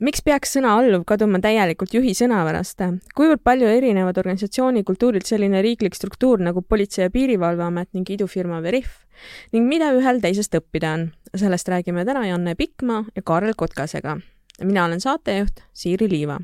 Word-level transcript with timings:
miks 0.00 0.22
peaks 0.24 0.54
sõna 0.56 0.72
alluv 0.80 1.04
kaduma 1.08 1.40
täielikult 1.44 1.92
juhi 1.94 2.12
sõnavärast? 2.16 2.80
kuivõrd 3.16 3.42
palju 3.44 3.68
erinevad 3.68 4.18
organisatsiooni 4.20 4.82
kultuurilt 4.88 5.28
selline 5.28 5.62
riiklik 5.62 5.94
struktuur 5.94 6.40
nagu 6.40 6.62
Politsei- 6.62 7.04
ja 7.04 7.10
Piirivalveamet 7.10 7.92
ning 7.92 8.10
idufirma 8.10 8.62
Veriff 8.62 9.04
ning 9.52 9.68
mida 9.68 9.92
ühel 9.96 10.20
teisest 10.20 10.56
õppida 10.56 10.94
on? 10.94 11.10
sellest 11.34 11.68
räägime 11.68 12.04
täna 12.04 12.26
Janne 12.26 12.54
Pikma 12.54 13.04
ja 13.16 13.22
Kaarel 13.22 13.54
Kotkasega. 13.56 14.18
mina 14.64 14.84
olen 14.84 15.00
saatejuht 15.00 15.60
Siiri 15.72 16.08
Liiva. 16.08 16.40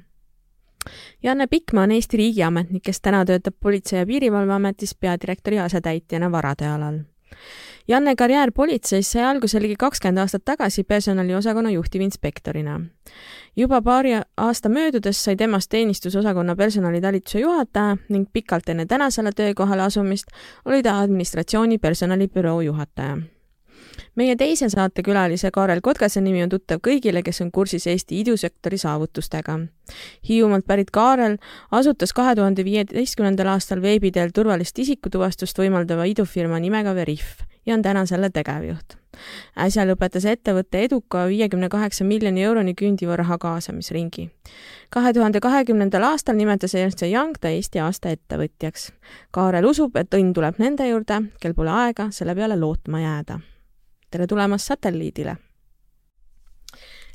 Janne 1.22 1.46
Pikma 1.46 1.82
on 1.82 1.92
Eesti 1.92 2.16
riigiametnik, 2.16 2.82
kes 2.82 3.00
täna 3.00 3.24
töötab 3.24 3.54
Politsei- 3.60 3.98
ja 3.98 4.06
Piirivalveametis 4.06 4.94
peadirektori 4.94 5.58
asetäitjana 5.58 6.30
varade 6.30 6.66
alal 6.66 7.00
Janne 7.88 8.16
karjäär 8.16 8.50
politseis 8.50 9.12
sai 9.12 9.22
alguse 9.22 9.60
ligi 9.62 9.76
kakskümmend 9.78 10.18
aastat 10.18 10.42
tagasi 10.44 10.84
personaliosakonna 10.84 11.70
juhtivinspektorina. 11.70 12.80
juba 13.56 13.82
paari 13.82 14.10
aasta 14.36 14.68
möödudes 14.68 15.24
sai 15.24 15.36
temast 15.36 15.70
teenistusosakonna 15.70 16.56
personalitalituse 16.56 17.40
juhataja 17.40 17.96
ning 18.08 18.26
pikalt 18.32 18.68
enne 18.68 18.86
tänasele 18.86 19.32
töökohale 19.32 19.82
asumist 19.82 20.26
oli 20.64 20.82
ta 20.82 20.98
administratsiooni 21.00 21.78
personalibüroo 21.78 22.60
juhataja 22.60 23.16
meie 24.14 24.36
teise 24.36 24.68
saatekülalise 24.68 25.50
Kaarel 25.50 25.80
Kotkase 25.80 26.20
nimi 26.20 26.42
on 26.42 26.48
tuttav 26.48 26.80
kõigile, 26.82 27.22
kes 27.22 27.40
on 27.40 27.50
kursis 27.52 27.86
Eesti 27.86 28.20
idusektori 28.20 28.78
saavutustega. 28.78 29.58
Hiiumaalt 30.28 30.66
pärit 30.66 30.90
Kaarel 30.90 31.38
asutas 31.70 32.12
kahe 32.12 32.34
tuhande 32.34 32.64
viieteistkümnendal 32.64 33.54
aastal 33.54 33.82
veebi 33.82 34.10
teel 34.12 34.34
turvalist 34.34 34.78
isikutuvastust 34.78 35.58
võimaldava 35.58 36.04
idufirma 36.04 36.58
nimega 36.60 36.94
Veriff 36.94 37.46
ja 37.66 37.74
on 37.74 37.82
täna 37.82 38.06
selle 38.06 38.30
tegevjuht. 38.30 38.96
äsja 39.58 39.86
lõpetas 39.88 40.26
ettevõtte 40.28 40.82
eduka 40.84 41.26
viiekümne 41.26 41.68
kaheksa 41.68 42.04
miljoni 42.04 42.42
euroni 42.42 42.74
küündiva 42.74 43.16
raha 43.16 43.38
kaasamisringi. 43.38 44.30
kahe 44.90 45.12
tuhande 45.12 45.40
kahekümnendal 45.40 46.02
aastal 46.02 46.36
nimetas 46.36 46.74
Ernst 46.74 47.02
Young 47.02 47.34
ta 47.40 47.48
Eesti 47.48 47.80
aasta 47.80 48.08
ettevõtjaks. 48.08 48.92
Kaarel 49.30 49.64
usub, 49.64 49.96
et 49.96 50.14
õnn 50.14 50.32
tuleb 50.34 50.58
nende 50.58 50.88
juurde, 50.88 51.22
kel 51.40 51.54
pole 51.54 51.70
aega 51.70 52.10
selle 52.10 52.34
peale 52.34 52.56
lootma 52.56 53.00
jääda 53.00 53.40
tere 54.10 54.26
tulemast 54.26 54.66
satelliidile! 54.66 55.36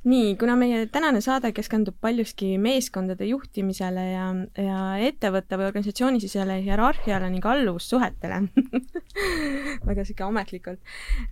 Nii, 0.03 0.35
kuna 0.39 0.55
meie 0.57 0.85
tänane 0.89 1.21
saade 1.21 1.52
keskendub 1.53 1.95
paljuski 2.02 2.55
meeskondade 2.61 3.27
juhtimisele 3.30 4.05
ja, 4.07 4.25
ja 4.57 4.80
ettevõtte 5.05 5.59
või 5.59 5.67
organisatsioonisisele 5.69 6.57
hierarhiale 6.66 7.30
ning 7.30 7.45
alluvussuhetele 7.45 8.39
väga 9.89 10.05
sihuke 10.07 10.25
ametlikult, 10.25 10.81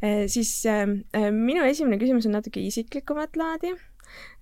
eh, 0.06 0.28
siis 0.30 0.54
äh, 0.70 0.86
minu 1.34 1.66
esimene 1.66 1.98
küsimus 2.02 2.30
on 2.30 2.38
natuke 2.38 2.62
isiklikumat 2.62 3.40
laadi. 3.40 3.74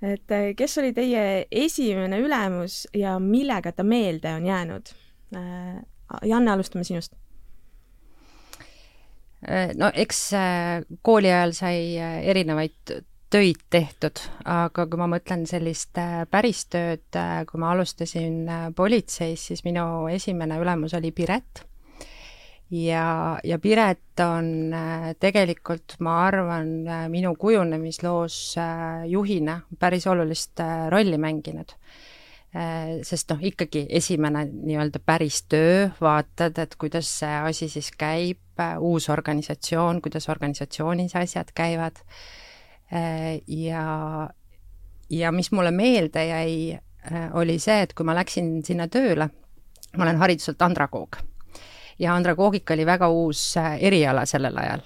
et 0.01 0.31
äh, 0.31 0.51
kes 0.55 0.77
oli 0.83 0.93
teie 0.95 1.47
esimene 1.51 2.19
ülemus 2.23 2.85
ja 2.95 3.17
millega 3.19 3.71
ta 3.71 3.83
meelde 3.83 4.33
on 4.35 4.45
jäänud? 4.45 4.95
Janne, 6.23 6.51
alustame 6.51 6.85
sinust 6.87 7.11
no 9.75 9.89
eks 9.93 10.21
kooli 11.03 11.27
ajal 11.27 11.51
sai 11.51 11.81
erinevaid 12.31 12.95
töid 13.29 13.59
tehtud, 13.69 14.19
aga 14.47 14.85
kui 14.87 14.99
ma 14.99 15.07
mõtlen 15.11 15.45
sellist 15.49 15.97
päris 16.31 16.65
tööd, 16.71 17.05
kui 17.49 17.61
ma 17.61 17.71
alustasin 17.73 18.45
politseis, 18.75 19.49
siis 19.49 19.63
minu 19.67 20.07
esimene 20.11 20.59
ülemus 20.61 20.95
oli 20.97 21.11
Piret. 21.11 21.63
ja, 22.71 23.39
ja 23.43 23.59
Piret 23.59 24.23
on 24.23 24.73
tegelikult, 25.19 25.97
ma 25.99 26.19
arvan, 26.27 26.69
minu 27.11 27.35
kujunemisloos 27.35 28.55
juhina 29.07 29.61
päris 29.79 30.07
olulist 30.07 30.63
rolli 30.89 31.17
mänginud 31.17 31.75
Äh, 32.55 33.01
sest 33.03 33.27
noh, 33.33 33.41
ikkagi 33.43 33.83
esimene 33.99 34.45
nii-öelda 34.47 35.01
päris 35.03 35.41
töö, 35.51 35.89
vaatad, 35.99 36.55
et 36.63 36.77
kuidas 36.79 37.09
see 37.19 37.33
asi 37.49 37.67
siis 37.69 37.91
käib, 37.99 38.39
äh, 38.63 38.77
uus 38.79 39.09
organisatsioon, 39.11 39.99
kuidas 40.01 40.29
organisatsioonis 40.31 41.17
asjad 41.19 41.51
käivad 41.57 41.99
äh, 41.99 42.46
ja, 43.47 43.85
ja 45.09 45.31
mis 45.31 45.51
mulle 45.51 45.71
meelde 45.71 46.25
jäi, 46.27 46.79
oli 47.33 47.57
see, 47.59 47.81
et 47.83 47.93
kui 47.93 48.07
ma 48.07 48.15
läksin 48.15 48.61
sinna 48.63 48.87
tööle, 48.91 49.29
ma 49.97 50.05
olen 50.05 50.21
hariduselt 50.21 50.61
andragoog. 50.61 51.19
Ja 51.99 52.13
andragoogika 52.13 52.75
oli 52.75 52.85
väga 52.85 53.07
uus 53.09 53.41
eriala 53.57 54.25
sellel 54.29 54.57
ajal 54.61 54.83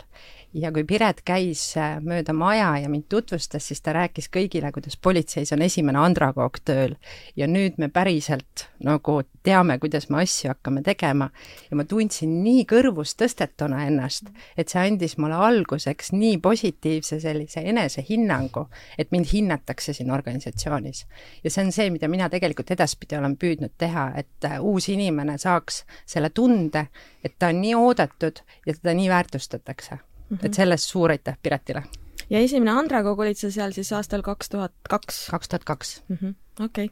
ja 0.53 0.71
kui 0.71 0.83
Piret 0.87 1.21
käis 1.25 1.61
äh, 1.79 1.97
mööda 2.03 2.33
maja 2.35 2.73
ja 2.81 2.89
mind 2.91 3.07
tutvustas, 3.09 3.67
siis 3.67 3.81
ta 3.81 3.93
rääkis 3.95 4.27
kõigile, 4.33 4.71
kuidas 4.75 4.97
politseis 4.97 5.53
on 5.55 5.63
esimene 5.63 5.99
andragoog 6.01 6.59
tööl 6.65 6.97
ja 7.39 7.47
nüüd 7.47 7.79
me 7.79 7.87
päriselt 7.93 8.65
nagu 8.83 9.21
teame, 9.45 9.77
kuidas 9.79 10.09
me 10.09 10.21
asju 10.21 10.51
hakkame 10.51 10.83
tegema 10.85 11.29
ja 11.69 11.77
ma 11.79 11.85
tundsin 11.87 12.41
nii 12.43 12.65
kõrvust 12.69 13.17
tõstetuna 13.21 13.85
ennast, 13.87 14.29
et 14.57 14.69
see 14.69 14.83
andis 14.83 15.17
mulle 15.21 15.39
alguseks 15.39 16.11
nii 16.15 16.37
positiivse 16.43 17.21
sellise 17.23 17.63
enesehinnangu, 17.71 18.67
et 18.97 19.11
mind 19.15 19.31
hinnatakse 19.31 19.95
siin 19.95 20.11
organisatsioonis. 20.11 21.05
ja 21.43 21.49
see 21.49 21.65
on 21.65 21.71
see, 21.71 21.89
mida 21.89 22.11
mina 22.11 22.29
tegelikult 22.29 22.71
edaspidi 22.75 23.17
olen 23.17 23.37
püüdnud 23.37 23.77
teha, 23.77 24.11
et 24.19 24.49
äh, 24.49 24.59
uus 24.59 24.89
inimene 24.89 25.37
saaks 25.37 25.83
selle 26.05 26.29
tunde, 26.29 26.87
et 27.23 27.39
ta 27.39 27.53
on 27.53 27.61
nii 27.61 27.75
oodatud 27.75 28.43
ja 28.65 28.73
teda 28.73 28.93
nii 28.97 29.09
väärtustatakse. 29.09 30.10
-hmm. 30.31 30.45
et 30.45 30.53
sellest 30.53 30.89
suur 30.89 31.11
aitäh 31.11 31.37
Piretile! 31.43 31.83
ja 32.31 32.39
esimene 32.39 32.71
Andragoog 32.71 33.19
olid 33.19 33.39
sa 33.39 33.51
seal 33.51 33.73
siis 33.75 33.91
aastal 33.95 34.23
kaks 34.25 34.49
tuhat 34.53 34.73
kaks? 34.89 35.27
kaks 35.31 35.51
tuhat 35.51 35.67
kaks. 35.67 35.91
Mhm. 36.09 36.35
okei. 36.67 36.89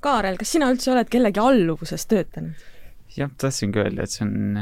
Kaarel, 0.00 0.36
kas 0.36 0.52
sina 0.52 0.70
üldse 0.72 0.92
oled 0.92 1.08
kellegi 1.08 1.40
alluvuses 1.40 2.06
töötanud? 2.06 2.60
jah, 3.16 3.30
tahtsingi 3.38 3.78
öelda, 3.78 4.04
et 4.04 4.10
see 4.10 4.24
on 4.26 4.58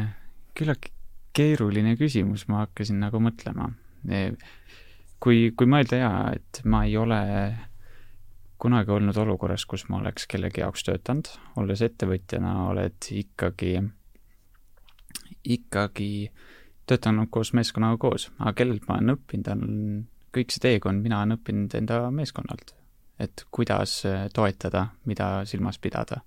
küllaltki 0.58 0.92
keeruline 1.32 1.94
küsimus, 1.96 2.48
ma 2.50 2.64
hakkasin 2.64 2.98
nagu 3.00 3.20
mõtlema. 3.22 3.70
kui, 5.20 5.50
kui 5.56 5.66
mõelda 5.66 6.00
jaa, 6.00 6.22
et 6.34 6.62
ma 6.64 6.84
ei 6.84 6.96
ole 6.96 7.20
kunagi 8.60 8.90
olnud 8.90 9.16
olukorras, 9.16 9.64
kus 9.64 9.86
ma 9.88 10.00
oleks 10.00 10.26
kellegi 10.26 10.60
jaoks 10.60 10.84
töötanud, 10.84 11.30
olles 11.56 11.82
ettevõtjana 11.82 12.54
oled 12.68 13.06
ikkagi, 13.14 13.76
ikkagi 15.56 16.10
äh, 16.28 16.49
töötanud 16.90 17.30
koos 17.30 17.52
meeskonnaga 17.56 17.98
koos, 18.02 18.28
aga 18.38 18.52
kellelt 18.60 18.86
ma 18.88 18.98
olen 18.98 19.14
õppinud, 19.16 19.50
on 19.54 19.64
kõik 20.34 20.54
see 20.54 20.62
teekond, 20.66 21.02
mina 21.04 21.22
olen 21.22 21.38
õppinud 21.38 21.74
enda 21.78 22.02
meeskonnalt. 22.14 22.74
et 23.20 23.42
kuidas 23.52 23.98
äh, 24.08 24.28
toetada, 24.32 24.86
mida 25.04 25.44
silmas 25.44 25.78
pidada. 25.78 26.22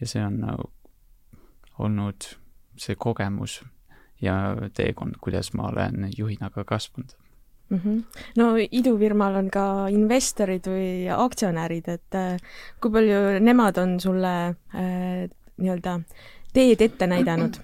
ja 0.00 0.06
see 0.06 0.24
on 0.24 0.40
nagu 0.40 0.70
olnud 1.78 2.26
see 2.76 2.96
kogemus 2.96 3.62
ja 4.20 4.56
teekond, 4.74 5.16
kuidas 5.20 5.52
ma 5.54 5.70
olen 5.70 6.10
juhina 6.16 6.50
ka 6.50 6.64
kasvanud 6.64 7.16
mm. 7.70 7.78
-hmm. 7.78 8.04
no 8.36 8.54
idufirmal 8.70 9.34
on 9.34 9.50
ka 9.50 9.88
investorid 9.88 10.66
või 10.66 11.08
aktsionärid, 11.16 11.88
et 11.88 12.14
äh, 12.14 12.36
kui 12.80 12.90
palju 12.90 13.40
nemad 13.40 13.78
on 13.78 14.00
sulle 14.00 14.34
äh, 14.48 15.28
nii-öelda 15.56 16.00
teed 16.52 16.80
ette 16.80 17.06
näidanud? 17.06 17.60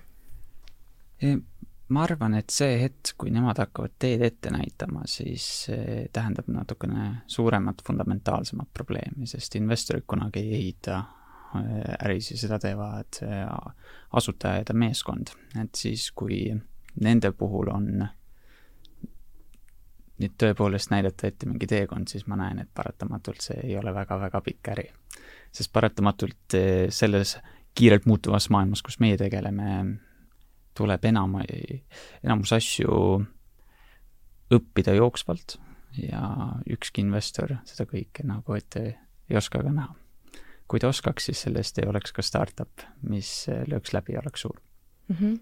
Ma 1.88 2.05
arvan, 2.06 2.34
et 2.38 2.50
see 2.50 2.76
hetk, 2.81 3.14
kui 3.19 3.32
nemad 3.34 3.58
hakkavad 3.58 3.96
teed 4.00 4.23
ette 4.25 4.50
näitama, 4.55 5.02
siis 5.11 5.67
tähendab 6.12 6.49
natukene 6.49 7.23
suuremat, 7.26 7.82
fundamentaalsemat 7.87 8.70
probleemi, 8.75 9.26
sest 9.26 9.56
investorid 9.58 10.06
kunagi 10.06 10.40
ei 10.40 10.55
ehita 10.61 10.99
äh, 10.99 11.94
ärisi, 12.05 12.37
seda 12.40 12.58
teevad 12.62 13.20
äh, 13.26 13.46
asutajad 14.12 14.73
ja 14.73 14.75
meeskond. 14.75 15.34
et 15.61 15.75
siis, 15.75 16.11
kui 16.12 16.55
nende 17.00 17.32
puhul 17.32 17.70
on 17.73 17.88
nüüd 20.23 20.34
tõepoolest 20.38 20.93
näidata 20.93 21.26
ette 21.29 21.49
mingi 21.49 21.67
teekond, 21.67 22.11
siis 22.11 22.26
ma 22.31 22.38
näen, 22.38 22.62
et 22.62 22.70
paratamatult 22.75 23.43
see 23.43 23.58
ei 23.67 23.76
ole 23.79 23.94
väga-väga 23.94 24.40
pikk 24.40 24.73
äri. 24.75 24.88
sest 25.52 25.73
paratamatult 25.73 26.56
äh, 26.56 26.88
selles 26.88 27.37
kiirelt 27.75 28.06
muutuvas 28.06 28.50
maailmas, 28.50 28.82
kus 28.82 29.00
meie 29.00 29.17
tegeleme, 29.17 29.99
tuleb 30.75 31.05
enam, 31.05 31.39
enamus 32.23 32.53
asju 32.57 32.97
õppida 34.53 34.95
jooksvalt 34.97 35.59
ja 36.01 36.23
ükski 36.73 37.05
investor 37.05 37.59
seda 37.69 37.87
kõike 37.89 38.25
nagu 38.29 38.57
ette 38.57 38.85
ei 39.29 39.37
oska 39.37 39.63
ka 39.63 39.73
näha. 39.73 39.95
kui 40.67 40.81
ta 40.81 40.89
oskaks, 40.89 41.27
siis 41.29 41.43
sellest 41.45 41.79
ei 41.79 41.89
oleks 41.89 42.13
ka 42.17 42.23
startup, 42.25 42.85
mis 43.03 43.47
lööks 43.69 43.93
läbi 43.93 44.15
ja 44.15 44.23
oleks 44.25 44.41
suur 44.41 44.61
mm. 45.09 45.17
-hmm 45.17 45.41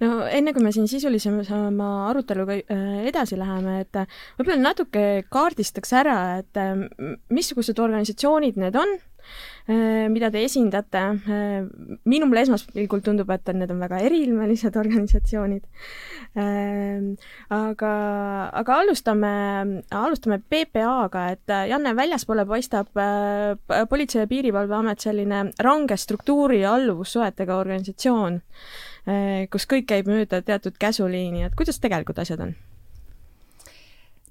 no 0.00 0.26
enne, 0.28 0.52
kui 0.52 0.62
me 0.64 0.72
siin 0.72 0.88
sisulisema 0.88 1.88
aruteluga 2.10 2.52
äh, 2.52 3.06
edasi 3.10 3.38
läheme, 3.38 3.80
et 3.80 3.96
äh, 3.96 4.06
võib-olla 4.38 4.60
natuke 4.60 5.24
kaardistaks 5.32 5.92
ära, 5.96 6.18
et 6.42 6.60
missugused 7.32 7.78
organisatsioonid 7.78 8.60
need 8.60 8.76
on, 8.76 8.98
mida 9.66 10.30
te 10.30 10.44
esindate. 10.46 11.00
minule 12.04 12.40
esmaspilgul 12.44 13.00
tundub, 13.02 13.30
et 13.34 13.48
need 13.52 13.70
on 13.74 13.80
väga 13.82 13.98
eriilmelised 14.06 14.76
organisatsioonid. 14.82 15.64
aga, 17.58 17.92
aga 18.62 18.80
alustame, 18.80 19.34
alustame 19.90 20.38
PPA-ga, 20.38 21.28
et 21.34 21.54
Janne, 21.70 21.96
väljaspoole 21.98 22.46
paistab 22.46 22.92
Politsei- 23.90 24.22
ja 24.22 24.26
Piirivalveamet 24.30 25.00
selline 25.00 25.48
range 25.58 25.96
struktuuri 25.96 26.60
ja 26.60 26.74
alluvussuhetega 26.78 27.56
organisatsioon 27.56 28.40
Äh, 29.06 29.44
kus 29.52 29.68
kõik 29.70 29.86
käib 29.86 30.08
mööda 30.10 30.40
teatud 30.42 30.74
käsuliini, 30.82 31.44
et 31.46 31.54
kuidas 31.54 31.78
tegelikult 31.78 32.18
asjad 32.18 32.40
on? 32.42 32.56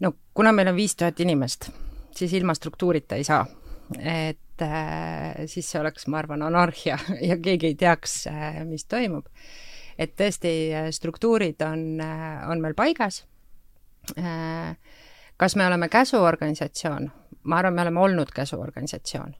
no 0.03 0.11
kuna 0.35 0.51
meil 0.51 0.67
on 0.67 0.75
viis 0.75 0.97
tuhat 0.99 1.19
inimest, 1.23 1.69
siis 2.11 2.33
ilma 2.35 2.51
struktuurita 2.57 3.15
ei 3.15 3.23
saa. 3.23 3.45
et 3.99 4.39
äh, 4.63 5.45
siis 5.51 5.69
see 5.71 5.79
oleks, 5.81 6.07
ma 6.07 6.21
arvan, 6.21 6.45
anarhia 6.45 6.97
ja 7.29 7.37
keegi 7.41 7.73
ei 7.73 7.77
teaks, 7.79 8.25
äh, 8.31 8.61
mis 8.67 8.85
toimub. 8.85 9.27
et 9.97 10.15
tõesti, 10.19 10.53
äh, 10.75 10.89
struktuurid 10.91 11.61
on, 11.65 12.01
on 12.49 12.61
meil 12.61 12.75
paigas 12.75 13.23
kas 15.37 15.55
me 15.55 15.65
oleme 15.65 15.89
käsuorganisatsioon? 15.89 17.11
ma 17.43 17.57
arvan, 17.57 17.73
me 17.73 17.81
oleme 17.81 17.99
olnud 17.99 18.29
käsuorganisatsioon 18.35 19.33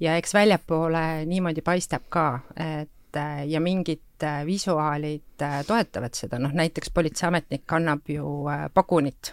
ja 0.00 0.16
eks 0.16 0.34
väljapoole 0.34 1.26
niimoodi 1.26 1.62
paistab 1.62 2.08
ka, 2.08 2.40
et 2.56 3.18
ja 3.46 3.60
mingid 3.60 4.24
visuaalid 4.46 5.44
toetavad 5.66 6.14
seda, 6.16 6.38
noh 6.38 6.52
näiteks 6.52 6.90
politseiametnik 6.94 7.64
kannab 7.66 8.08
ju 8.08 8.26
pagunit, 8.74 9.32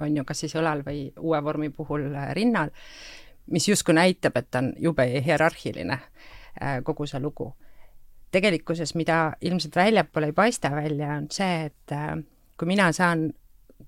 on 0.00 0.16
ju, 0.16 0.24
kas 0.24 0.42
siis 0.44 0.54
õlal 0.58 0.82
või 0.86 1.08
uue 1.18 1.42
vormi 1.44 1.70
puhul 1.74 2.08
rinnal, 2.34 2.72
mis 3.50 3.68
justkui 3.68 3.94
näitab, 3.94 4.36
et 4.36 4.54
on 4.54 4.72
jube 4.78 5.06
hierarhiline, 5.24 5.98
kogu 6.84 7.06
see 7.06 7.20
lugu. 7.20 7.52
tegelikkuses, 8.30 8.94
mida 8.94 9.32
ilmselt 9.40 9.76
väljapoole 9.76 10.26
ei 10.30 10.32
paista 10.32 10.70
välja, 10.70 11.16
on 11.18 11.26
see, 11.34 11.64
et 11.66 11.94
kui 12.58 12.68
mina 12.70 12.92
saan 12.92 13.32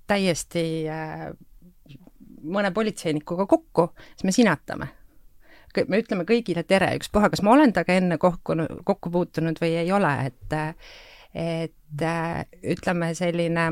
täiesti 0.06 0.64
mõne 2.43 2.73
politseinikuga 2.75 3.47
kokku, 3.47 3.93
siis 4.17 4.25
me 4.25 4.35
sinatame 4.35 4.88
me 5.88 6.03
ütleme 6.03 6.26
kõigile 6.29 6.65
tere, 6.69 6.91
ükspuha, 6.99 7.31
kas 7.32 7.43
ma 7.44 7.55
olen 7.55 7.73
temaga 7.73 7.97
enne 7.97 8.19
kokku, 8.20 8.56
kokku 8.85 9.11
puutunud 9.12 9.61
või 9.62 9.76
ei 9.81 9.93
ole, 9.93 10.12
et 10.29 10.56
et 11.32 12.05
ütleme, 12.75 13.15
selline 13.17 13.67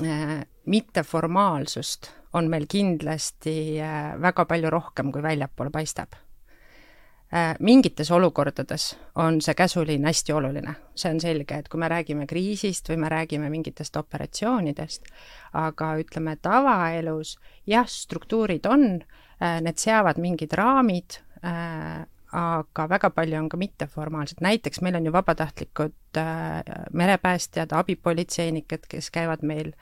äh, 0.00 0.38
mitteformaalsust 0.64 2.08
on 2.34 2.50
meil 2.50 2.68
kindlasti 2.70 3.80
äh, 3.82 4.12
väga 4.20 4.44
palju 4.50 4.70
rohkem, 4.70 5.12
kui 5.12 5.22
väljapoole 5.22 5.70
paistab. 5.74 6.14
Äh,. 7.34 7.56
mingites 7.60 8.10
olukordades 8.14 8.92
on 9.18 9.40
see 9.42 9.54
käsuliin 9.58 10.04
hästi 10.06 10.32
oluline, 10.32 10.74
see 10.94 11.10
on 11.10 11.20
selge, 11.20 11.56
et 11.58 11.68
kui 11.68 11.80
me 11.80 11.88
räägime 11.90 12.28
kriisist 12.30 12.88
või 12.92 13.00
me 13.02 13.08
räägime 13.10 13.48
mingitest 13.50 13.96
operatsioonidest, 13.96 15.08
aga 15.58 15.94
ütleme, 15.98 16.36
tavaelus 16.42 17.38
jah, 17.66 17.88
struktuurid 17.90 18.66
on 18.70 18.84
äh, 19.00 19.24
Äh, 19.44 19.60
need 19.64 19.80
seavad 19.82 20.18
mingid 20.22 20.54
raamid, 20.54 21.18
äh, 21.42 22.04
aga 22.34 22.86
väga 22.90 23.10
palju 23.14 23.38
on 23.38 23.48
ka 23.50 23.58
mitteformaalsed, 23.58 24.40
näiteks 24.42 24.80
meil 24.82 24.98
on 24.98 25.06
ju 25.06 25.12
vabatahtlikud 25.14 26.18
äh, 26.18 26.62
merepäästjad, 26.92 27.74
abipolitseinikud, 27.74 28.86
kes 28.90 29.10
käivad 29.14 29.42
meil 29.46 29.72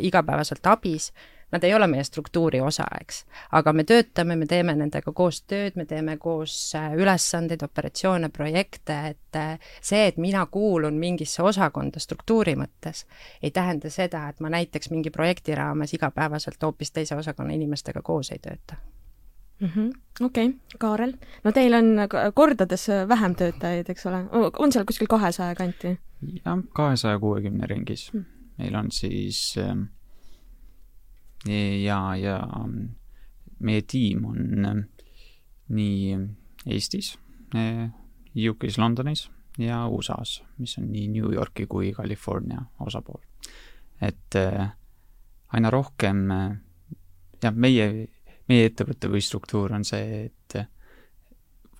igapäevaselt 0.00 0.66
abis, 0.66 1.10
nad 1.52 1.64
ei 1.64 1.74
ole 1.74 1.86
meie 1.90 2.04
struktuuri 2.04 2.60
osa, 2.60 2.86
eks. 3.00 3.24
aga 3.52 3.72
me 3.72 3.84
töötame, 3.84 4.36
me 4.36 4.46
teeme 4.46 4.74
nendega 4.76 5.12
koos 5.12 5.42
tööd, 5.42 5.76
me 5.76 5.84
teeme 5.84 6.16
koos 6.16 6.54
ülesandeid, 6.96 7.62
operatsioone, 7.66 8.28
projekte, 8.28 8.98
et 9.14 9.40
see, 9.80 10.06
et 10.06 10.16
mina 10.16 10.46
kuulun 10.46 10.98
mingisse 11.00 11.42
osakonda 11.42 12.00
struktuuri 12.00 12.56
mõttes, 12.60 13.06
ei 13.42 13.50
tähenda 13.50 13.90
seda, 13.90 14.28
et 14.28 14.40
ma 14.40 14.52
näiteks 14.52 14.90
mingi 14.90 15.10
projekti 15.10 15.54
raames 15.54 15.94
igapäevaselt 15.94 16.62
hoopis 16.62 16.92
teise 16.92 17.16
osakonna 17.16 17.54
inimestega 17.56 18.02
koos 18.02 18.32
ei 18.32 18.38
tööta 18.38 18.78
mm 19.60 19.68
-hmm.. 19.68 20.00
okei 20.24 20.46
okay., 20.46 20.58
Kaarel, 20.78 21.12
no 21.44 21.52
teil 21.52 21.74
on 21.74 21.84
kordades 22.34 22.86
vähem 23.08 23.34
töötajaid, 23.34 23.88
eks 23.88 24.06
ole, 24.06 24.24
on 24.58 24.72
seal 24.72 24.84
kuskil 24.84 25.06
kahesaja 25.06 25.54
kanti? 25.54 25.98
jah, 26.44 26.58
kahesaja 26.72 27.18
kuuekümne 27.18 27.66
ringis 27.66 28.12
mm.. 28.12 28.24
meil 28.58 28.74
on 28.74 28.90
siis 28.90 29.54
ähm, 29.58 29.82
ja, 31.48 31.98
ja 32.16 32.36
meie 33.60 33.82
tiim 33.88 34.24
on 34.28 34.64
ähm, 34.64 34.82
nii 35.68 36.18
Eestis, 36.66 37.14
äh, 37.56 37.88
UK-s, 38.36 38.78
Londonis 38.78 39.28
ja 39.58 39.86
USA-s, 39.88 40.42
mis 40.58 40.76
on 40.78 40.90
nii 40.92 41.08
New 41.08 41.32
Yorki 41.32 41.66
kui 41.66 41.92
California 41.96 42.62
osapool. 42.80 43.20
et 44.00 44.36
äh, 44.36 44.68
aina 45.52 45.70
rohkem 45.70 46.30
äh, 46.30 46.56
jah, 47.42 47.54
meie 47.54 48.08
meie 48.50 48.66
ettevõte 48.70 49.10
või 49.10 49.22
struktuur 49.22 49.74
on 49.76 49.86
see, 49.86 50.24
et 50.26 50.56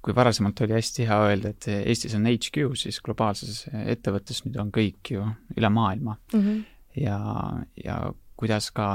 kui 0.00 0.14
varasemalt 0.16 0.62
oli 0.64 0.76
hästi 0.78 1.06
hea 1.08 1.18
öelda, 1.26 1.52
et 1.52 1.68
Eestis 1.74 2.14
on 2.16 2.28
HQ, 2.30 2.70
siis 2.78 3.00
globaalses 3.04 3.64
ettevõttes 3.72 4.44
nüüd 4.46 4.56
on 4.62 4.70
kõik 4.72 5.12
ju 5.12 5.26
üle 5.56 5.70
maailma 5.72 6.16
mm. 6.32 6.40
-hmm. 6.40 6.60
ja, 7.02 7.18
ja 7.84 7.96
kuidas 8.40 8.70
ka 8.76 8.94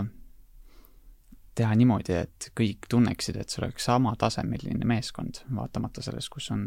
teha 1.56 1.75
niimoodi, 1.80 2.18
et 2.25 2.50
kõik 2.57 2.90
tunneksid, 2.92 3.38
et 3.40 3.52
see 3.52 3.62
oleks 3.63 3.88
samatasemeline 3.88 4.88
meeskond, 4.88 5.40
vaatamata 5.56 6.04
sellest, 6.04 6.30
kus 6.34 6.50
on 6.52 6.66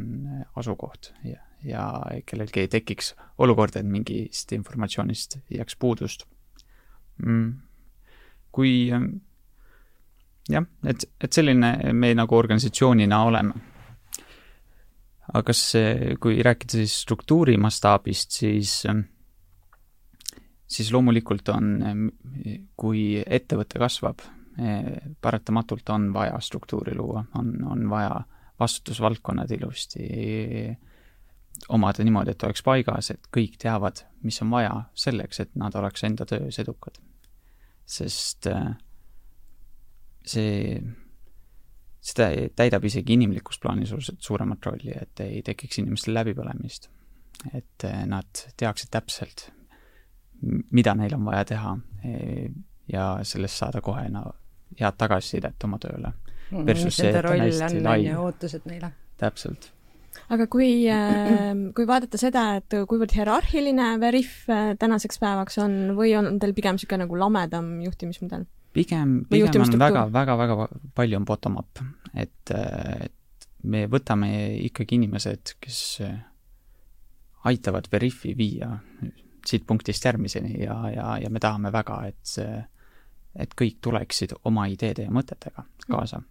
asukoht. 0.56 1.12
Ja, 1.28 1.42
ja 1.64 1.84
kellelgi 2.26 2.64
ei 2.64 2.72
tekiks 2.72 3.12
olukorda, 3.44 3.82
et 3.82 3.90
mingist 3.90 4.52
informatsioonist 4.56 5.40
jääks 5.54 5.78
puudust. 5.80 6.26
Mm.. 7.18 7.56
kui 8.54 8.86
jah, 10.48 10.64
et, 10.86 11.04
et 11.20 11.34
selline 11.34 11.72
me 11.92 12.12
nagu 12.14 12.36
organisatsioonina 12.36 13.18
oleme. 13.26 13.64
aga 15.28 15.42
kas, 15.50 15.62
kui 16.22 16.38
rääkida 16.46 16.78
siis 16.78 16.94
struktuuri 17.02 17.58
mastaabist, 17.60 18.38
siis, 18.38 18.78
siis 20.64 20.92
loomulikult 20.94 21.50
on, 21.52 21.74
kui 22.80 23.02
ettevõte 23.26 23.82
kasvab, 23.82 24.24
paratamatult 25.22 25.88
on 25.94 26.12
vaja 26.12 26.40
struktuuri 26.42 26.96
luua, 26.96 27.24
on, 27.38 27.52
on 27.64 27.90
vaja 27.90 28.20
vastutusvaldkonnad 28.60 29.50
ilusti 29.54 30.08
omada 31.68 32.04
niimoodi, 32.04 32.34
et 32.34 32.42
oleks 32.42 32.62
paigas, 32.66 33.10
et 33.14 33.28
kõik 33.34 33.54
teavad, 33.62 34.02
mis 34.26 34.42
on 34.42 34.50
vaja 34.50 34.72
selleks, 34.98 35.40
et 35.44 35.54
nad 35.58 35.74
oleks 35.78 36.04
enda 36.04 36.26
töös 36.26 36.58
edukad. 36.58 36.98
sest 37.86 38.46
äh, 38.46 38.74
see, 40.28 40.78
seda 42.04 42.28
täidab 42.56 42.84
isegi 42.88 43.16
inimlikus 43.16 43.60
plaanis 43.62 43.92
oluliselt 43.94 44.24
suuremat 44.24 44.66
rolli, 44.68 44.94
et 44.94 45.24
ei 45.24 45.42
tekiks 45.46 45.82
inimestel 45.82 46.16
läbipõlemist. 46.18 46.90
et 47.54 47.84
eh, 47.86 48.00
nad 48.06 48.40
teaksid 48.58 48.90
täpselt, 48.90 49.44
mida 50.74 50.94
neil 50.98 51.14
on 51.14 51.24
vaja 51.24 51.44
teha 51.46 51.76
eh, 52.04 52.50
ja 52.90 53.18
sellest 53.22 53.60
saada 53.60 53.80
kohe 53.80 54.08
no 54.10 54.24
head 54.78 54.98
tagasisidet 55.00 55.64
oma 55.64 55.80
tööle. 55.82 56.12
Mm, 56.50 56.68
mis 56.68 57.00
nende 57.02 57.24
roll 57.24 57.42
on, 57.44 57.90
on 57.92 58.04
ju, 58.04 58.20
ootused 58.24 58.68
neile. 58.70 58.92
täpselt 59.20 59.72
aga 60.32 60.46
kui, 60.50 60.70
äh, 60.90 61.50
kui 61.76 61.86
vaadata 61.88 62.20
seda, 62.20 62.44
et 62.60 62.76
kuivõrd 62.88 63.12
hierarhiline 63.16 63.90
Veriff 64.02 64.48
äh, 64.52 64.72
tänaseks 64.80 65.20
päevaks 65.22 65.58
on 65.62 65.76
või 65.98 66.14
on 66.18 66.38
teil 66.40 66.54
pigem 66.56 66.76
niisugune 66.76 67.06
nagu 67.06 67.20
lamedam 67.20 67.76
juhtimismudel? 67.84 68.46
pigem, 68.76 69.22
pigem 69.30 69.64
on 69.64 69.78
väga, 69.80 70.06
väga, 70.12 70.34
väga 70.38 70.66
palju 70.94 71.18
on 71.18 71.24
bottom-up, 71.26 71.80
et, 72.12 72.52
et 72.52 73.46
me 73.64 73.86
võtame 73.90 74.28
ikkagi 74.68 74.98
inimesed, 75.00 75.54
kes 75.60 75.80
aitavad 77.48 77.88
Veriffi 77.90 78.34
viia 78.38 78.76
siit 79.48 79.64
punktist 79.66 80.04
järgmiseni 80.04 80.60
ja, 80.62 80.76
ja, 80.92 81.06
ja 81.22 81.30
me 81.32 81.40
tahame 81.42 81.72
väga, 81.72 82.02
et 82.10 82.20
see, 82.26 82.60
et 83.38 83.54
kõik 83.58 83.78
tuleksid 83.84 84.34
oma 84.44 84.66
ideede 84.66 85.06
ja 85.06 85.14
mõtetega 85.14 85.64
kaasa. 85.88 86.22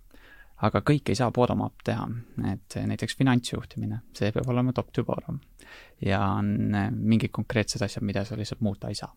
aga 0.61 0.81
kõike 0.81 1.13
ei 1.13 1.19
saa 1.19 1.31
bottom-up 1.31 1.83
teha, 1.85 2.07
et 2.51 2.79
näiteks 2.89 3.15
finantsjuhtimine, 3.17 3.99
see 4.17 4.31
peab 4.31 4.49
olema 4.49 4.73
top 4.73 4.91
to 4.91 5.03
bottom. 5.03 5.39
ja 6.01 6.21
on 6.39 6.75
mingid 6.91 7.31
konkreetsed 7.31 7.81
asjad, 7.81 8.03
mida 8.03 8.25
sa 8.25 8.37
lihtsalt 8.37 8.61
muuta 8.61 8.87
ei 8.87 8.95
saa. 8.95 9.13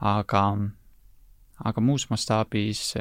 aga 0.00 0.42
aga 1.64 1.80
muus 1.80 2.10
mastaabis 2.10 2.94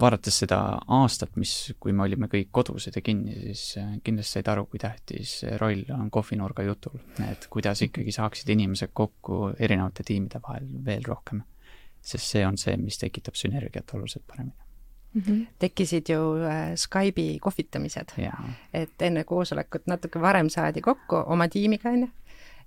vaadates 0.00 0.40
seda 0.44 0.58
aastat, 0.94 1.34
mis, 1.40 1.52
kui 1.80 1.92
me 1.96 2.04
olime 2.06 2.28
kõik 2.30 2.50
kodused 2.54 2.94
ja 2.96 3.02
kinni, 3.04 3.34
siis 3.48 3.62
äh, 3.80 3.94
kindlasti 4.04 4.38
said 4.38 4.50
aru, 4.52 4.66
kui 4.70 4.80
tähtis 4.82 5.40
roll 5.60 5.84
on 5.94 6.10
kohvinurga 6.14 6.64
jutul, 6.66 7.00
et 7.26 7.48
kuidas 7.50 7.82
ikkagi 7.86 8.14
saaksid 8.14 8.52
inimesed 8.54 8.94
kokku 8.94 9.52
erinevate 9.58 10.06
tiimide 10.06 10.42
vahel 10.44 10.68
veel 10.86 11.06
rohkem. 11.06 11.42
Sest 12.08 12.32
see 12.34 12.46
on 12.46 12.56
see, 12.58 12.76
mis 12.80 12.98
tekitab 12.98 13.36
sünergiat 13.38 13.94
oluliselt 13.94 14.26
paremini 14.26 14.56
mm. 15.14 15.22
-hmm. 15.22 15.46
tekkisid 15.58 16.08
ju 16.08 16.20
äh, 16.44 16.72
Skype'i 16.74 17.38
kohvitamised, 17.40 18.16
et 18.74 19.02
enne 19.02 19.24
koosolekut 19.24 19.86
natuke 19.86 20.20
varem 20.20 20.48
saadi 20.48 20.80
kokku 20.80 21.22
oma 21.26 21.48
tiimiga, 21.48 21.90
on 21.90 22.00
ju, 22.00 22.08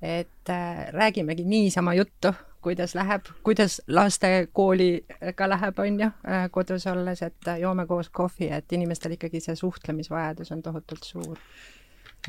et 0.02 0.50
äh, 0.50 0.88
räägimegi 0.94 1.44
niisama 1.44 1.94
juttu 1.94 2.34
kuidas 2.62 2.96
läheb, 2.96 3.26
kuidas 3.44 3.82
laste 3.88 4.48
kooliga 4.54 5.50
läheb, 5.50 5.80
on 5.80 6.00
ju, 6.00 6.06
äh, 6.06 6.50
kodus 6.52 6.88
olles, 6.88 7.22
et 7.22 7.48
äh, 7.48 7.60
joome 7.60 7.86
koos 7.88 8.10
kohvi, 8.10 8.50
et 8.52 8.74
inimestel 8.74 9.18
ikkagi 9.18 9.42
see 9.42 9.56
suhtlemisvajadus 9.56 10.52
on 10.52 10.62
tohutult 10.62 11.04
suur. 11.04 11.40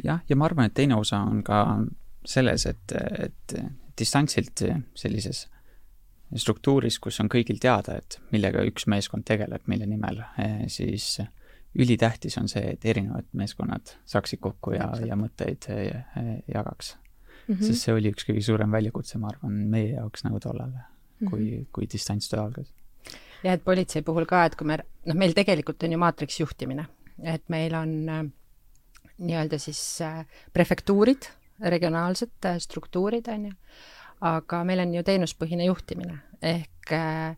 jah, 0.05 0.21
ja 0.29 0.37
ma 0.37 0.45
arvan, 0.45 0.67
et 0.67 0.75
teine 0.75 0.97
osa 0.97 1.19
on 1.19 1.43
ka 1.43 1.79
selles, 2.25 2.67
et, 2.67 2.95
et 3.19 3.57
distantsilt 3.99 4.65
sellises 4.95 5.49
struktuuris, 6.37 6.99
kus 7.03 7.21
on 7.21 7.29
kõigil 7.33 7.59
teada, 7.61 7.99
et 8.01 8.19
millega 8.33 8.65
üks 8.69 8.87
meeskond 8.91 9.27
tegeleb, 9.29 9.65
mille 9.67 9.87
nimel, 9.87 10.23
eh, 10.41 10.65
siis 10.73 11.19
ülitähtis 11.79 12.37
on 12.39 12.49
see, 12.53 12.75
et 12.75 12.85
erinevad 12.85 13.29
meeskonnad 13.37 13.95
saaksid 14.09 14.41
kokku 14.45 14.75
ja, 14.77 14.91
ja 15.07 15.17
mõtteid 15.17 15.69
eh, 15.73 16.05
jagaks 16.53 16.97
mm, 17.49 17.55
-hmm. 17.55 17.67
sest 17.67 17.87
see 17.87 17.95
oli 17.95 18.13
üks 18.13 18.27
kõige 18.29 18.43
suurem 18.45 18.73
väljakutse, 18.73 19.19
ma 19.19 19.33
arvan, 19.33 19.57
meie 19.73 19.95
jaoks 19.95 20.25
nagu 20.25 20.41
tollal 20.41 20.71
mm, 20.71 20.79
-hmm. 20.79 21.31
kui, 21.31 21.67
kui 21.73 21.89
distantstöö 21.93 22.43
algas. 22.43 22.75
ja 23.43 23.53
et 23.53 23.65
politsei 23.65 24.03
puhul 24.03 24.27
ka, 24.27 24.45
et 24.45 24.57
kui 24.57 24.67
me, 24.67 24.79
noh, 25.07 25.17
meil 25.17 25.33
tegelikult 25.33 25.83
on 25.83 25.93
ju 25.93 25.99
maatriksjuhtimine, 25.99 26.87
et 27.23 27.49
meil 27.49 27.75
on 27.75 28.09
äh, 28.09 28.25
nii-öelda 29.19 29.59
siis 29.59 30.01
äh, 30.01 30.27
prefektuurid, 30.53 31.29
regionaalsed 31.61 32.45
äh, 32.45 32.59
struktuurid, 32.59 33.29
on 33.29 33.47
ju, 33.47 33.53
aga 34.23 34.63
meil 34.65 34.85
on 34.85 34.95
ju 34.95 35.03
teenuspõhine 35.07 35.67
juhtimine. 35.67 36.21
Ehk 36.43 36.93
äh, 36.95 37.37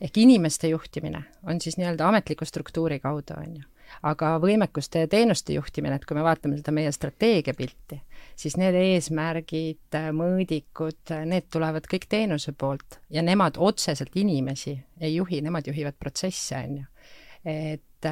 ehk 0.00 0.18
inimeste 0.18 0.68
juhtimine 0.68 1.24
on 1.46 1.60
siis 1.60 1.76
nii-öelda 1.76 2.08
ametliku 2.08 2.44
struktuuri 2.44 3.00
kaudu, 3.00 3.36
on 3.36 3.56
ju. 3.56 3.66
Aga 4.06 4.36
võimekuste 4.38 5.02
ja 5.02 5.08
teenuste 5.10 5.52
juhtimine, 5.56 5.96
et 5.98 6.04
kui 6.06 6.14
me 6.14 6.22
vaatame 6.22 6.60
seda 6.60 6.70
meie 6.70 6.92
strateegiapilti, 6.94 7.96
siis 8.38 8.54
need 8.60 8.76
eesmärgid, 8.78 9.96
mõõdikud, 10.14 11.10
need 11.26 11.48
tulevad 11.50 11.88
kõik 11.90 12.06
teenuse 12.08 12.54
poolt 12.54 13.00
ja 13.10 13.24
nemad 13.26 13.58
otseselt 13.58 14.14
inimesi 14.14 14.76
ei 15.00 15.16
juhi, 15.16 15.40
nemad 15.42 15.66
juhivad 15.66 15.98
protsesse, 15.98 16.62
on 16.68 16.78
ju. 16.78 16.86
et 17.50 18.08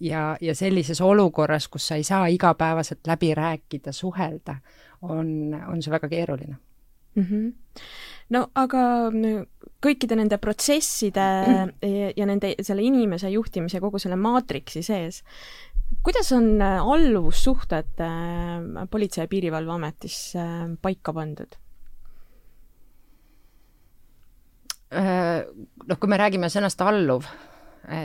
ja, 0.00 0.24
ja 0.40 0.54
sellises 0.56 1.04
olukorras, 1.04 1.68
kus 1.68 1.90
sa 1.92 2.00
ei 2.00 2.04
saa 2.04 2.24
igapäevaselt 2.32 3.06
läbi 3.06 3.34
rääkida, 3.36 3.92
suhelda, 3.92 4.56
on, 5.02 5.52
on 5.68 5.82
see 5.84 5.92
väga 5.92 6.08
keeruline 6.08 6.56
mm. 7.20 7.26
-hmm. 7.30 7.84
no 8.36 8.46
aga 8.54 8.84
kõikide 9.80 10.16
nende 10.16 10.38
protsesside 10.38 11.26
ja, 11.82 12.12
ja 12.16 12.26
nende, 12.28 12.54
selle 12.62 12.84
inimese 12.84 13.30
juhtimise, 13.32 13.80
kogu 13.80 13.98
selle 13.98 14.16
maatriksi 14.20 14.82
sees, 14.84 15.22
kuidas 16.02 16.32
on 16.32 16.62
alluvussuhted 16.62 18.00
äh, 18.04 18.86
Politsei- 18.90 19.24
ja 19.24 19.28
Piirivalveametis 19.28 20.36
äh, 20.36 20.64
paika 20.82 21.12
pandud? 21.16 21.56
Äh, 24.90 25.46
noh, 25.86 25.98
kui 26.00 26.10
me 26.10 26.18
räägime 26.18 26.50
sõnast 26.50 26.82
alluv, 26.82 27.28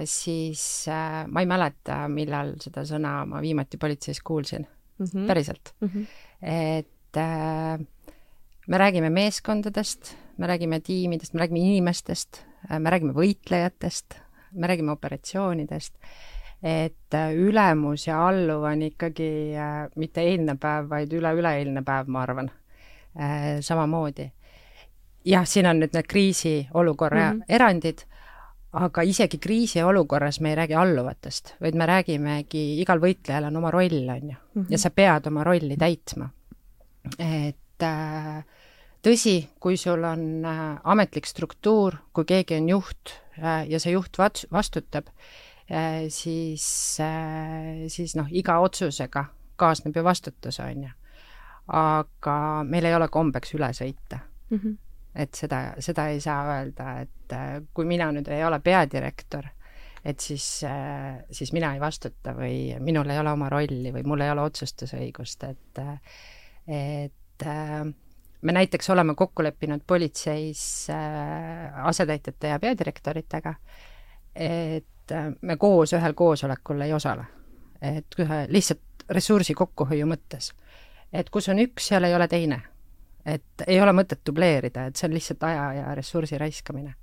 siis 0.08 0.88
ma 0.88 1.42
ei 1.44 1.48
mäleta, 1.50 2.06
millal 2.10 2.54
seda 2.64 2.86
sõna 2.88 3.18
ma 3.28 3.42
viimati 3.44 3.78
politseis 3.78 4.22
kuulsin 4.24 4.64
mm, 4.64 5.06
-hmm. 5.06 5.26
päriselt 5.28 5.74
mm. 5.82 5.90
-hmm. 5.90 6.06
et 6.42 7.18
äh, 7.18 7.86
me 8.68 8.78
räägime 8.78 9.10
meeskondadest, 9.10 10.16
me 10.38 10.48
räägime 10.48 10.80
tiimidest, 10.80 11.34
me 11.34 11.40
räägime 11.40 11.60
inimestest, 11.60 12.42
me 12.80 12.90
räägime 12.90 13.14
võitlejatest, 13.14 14.18
me 14.52 14.68
räägime 14.68 14.92
operatsioonidest, 14.96 15.94
et 16.64 17.14
äh, 17.14 17.34
ülemus 17.36 18.08
ja 18.08 18.22
alluv 18.28 18.64
on 18.66 18.82
ikkagi 18.88 19.30
äh, 19.54 19.76
mitte 20.02 20.24
eilne 20.26 20.56
päev, 20.58 20.90
vaid 20.90 21.14
üle-üleeilne 21.14 21.84
päev, 21.86 22.10
ma 22.10 22.24
arvan, 22.26 22.50
äh, 23.20 23.60
samamoodi. 23.62 24.32
jah, 25.26 25.46
siin 25.50 25.66
on 25.66 25.80
nüüd 25.82 25.94
need 25.94 26.06
kriisiolukorra 26.06 27.32
mm 27.34 27.40
-hmm. 27.40 27.46
erandid, 27.50 28.06
aga 28.74 29.02
isegi 29.02 29.38
kriisiolukorras 29.38 30.40
me 30.40 30.50
ei 30.50 30.56
räägi 30.56 30.74
alluvatest, 30.74 31.56
vaid 31.62 31.76
me 31.76 31.86
räägimegi, 31.86 32.82
igal 32.82 33.00
võitlejal 33.00 33.48
on 33.48 33.56
oma 33.56 33.72
roll, 33.72 34.10
on 34.10 34.30
ju, 34.30 34.38
ja 34.56 34.62
mhm. 34.62 34.76
sa 34.76 34.90
pead 34.90 35.28
oma 35.28 35.44
rolli 35.44 35.78
täitma. 35.78 36.30
et 37.20 37.65
äh, 37.84 38.44
tõsi, 39.06 39.38
kui 39.60 39.78
sul 39.78 40.04
on 40.08 40.46
äh, 40.46 40.62
ametlik 40.84 41.28
struktuur, 41.30 41.98
kui 42.14 42.28
keegi 42.30 42.60
on 42.60 42.70
juht 42.70 43.16
äh, 43.40 43.66
ja 43.70 43.80
see 43.82 43.96
juht 43.96 44.18
vats-, 44.22 44.48
vastutab, 44.52 45.12
siis, 46.14 46.64
siis 47.90 48.12
noh, 48.14 48.28
iga 48.30 48.60
otsusega 48.62 49.24
kaasneb 49.58 49.96
ju 49.98 50.04
vastutus, 50.06 50.60
on 50.62 50.84
ju. 50.84 50.92
aga 51.74 52.36
meil 52.70 52.86
ei 52.86 52.94
ole 52.94 53.08
kombeks 53.10 53.56
üle 53.58 53.72
sõita 53.74 54.20
mm. 54.52 54.60
-hmm. 54.60 54.76
et 55.16 55.34
seda, 55.34 55.64
seda 55.82 56.06
ei 56.14 56.22
saa 56.22 56.44
öelda, 56.52 57.00
et 57.02 57.34
kui 57.74 57.90
mina 57.90 58.12
nüüd 58.14 58.30
ei 58.30 58.46
ole 58.46 58.60
peadirektor, 58.60 59.50
et 60.06 60.20
siis, 60.20 60.62
siis 61.32 61.54
mina 61.54 61.74
ei 61.74 61.82
vastuta 61.82 62.38
või 62.38 62.78
minul 62.80 63.10
ei 63.10 63.20
ole 63.20 63.34
oma 63.34 63.50
rolli 63.50 63.90
või 63.90 64.06
mul 64.06 64.22
ei 64.22 64.30
ole 64.38 64.46
otsustusõigust, 64.46 65.50
et, 65.50 65.84
et 66.68 67.25
me 68.46 68.52
näiteks 68.52 68.90
oleme 68.90 69.16
kokku 69.16 69.44
leppinud 69.44 69.82
politseis 69.88 70.88
äh, 70.90 71.88
asetäitjate 71.88 72.48
ja 72.48 72.60
peadirektoritega, 72.60 73.54
et 74.36 75.12
äh, 75.12 75.32
me 75.42 75.58
koos 75.58 75.94
ühel 75.94 76.14
koosolekul 76.14 76.82
ei 76.82 76.94
osale. 76.94 77.26
et 77.82 78.16
lihtsalt 78.48 78.82
ressursi 79.10 79.54
kokkuhoiu 79.54 80.06
mõttes. 80.08 80.54
et 81.14 81.30
kus 81.30 81.50
on 81.50 81.60
üks, 81.60 81.88
seal 81.88 82.04
ei 82.04 82.16
ole 82.16 82.28
teine. 82.28 82.62
et 83.26 83.66
ei 83.68 83.82
ole 83.82 83.92
mõtet 83.92 84.22
dubleerida, 84.26 84.86
et 84.86 84.96
see 84.96 85.08
on 85.08 85.14
lihtsalt 85.14 85.44
aja 85.44 85.74
ja 85.74 85.96
ressursi 85.96 86.38
raiskamine. 86.38 86.94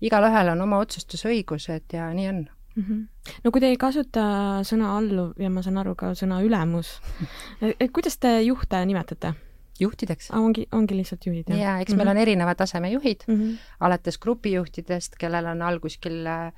igalühel 0.00 0.48
on 0.48 0.62
oma 0.62 0.78
otsustusõigused 0.78 1.92
ja 1.92 2.12
nii 2.14 2.28
on 2.28 2.46
mm. 2.76 2.82
-hmm. 2.82 3.32
no 3.44 3.50
kui 3.50 3.60
te 3.60 3.66
ei 3.66 3.76
kasuta 3.76 4.22
sõna 4.62 4.96
alluv 4.98 5.32
ja 5.38 5.50
ma 5.50 5.62
saan 5.62 5.78
aru 5.78 5.94
ka 5.94 6.14
sõna 6.14 6.38
ülemus, 6.42 7.00
kuidas 7.94 8.18
te 8.18 8.40
juhte 8.42 8.84
nimetate? 8.86 9.34
Juhtideks. 9.80 10.30
ongi, 10.30 10.66
ongi 10.72 10.96
lihtsalt 10.96 11.26
juhid, 11.26 11.50
jah? 11.50 11.58
jaa, 11.58 11.74
eks 11.80 11.92
mm 11.92 11.94
-hmm. 11.94 12.04
meil 12.04 12.16
on 12.16 12.22
erineva 12.22 12.54
taseme 12.54 12.90
juhid 12.90 13.24
mm, 13.26 13.34
-hmm. 13.34 13.56
alates 13.80 14.18
grupijuhtidest, 14.18 15.16
kellel 15.18 15.46
on 15.46 15.62
all 15.62 15.78
kuskil 15.78 16.26
äh, 16.26 16.52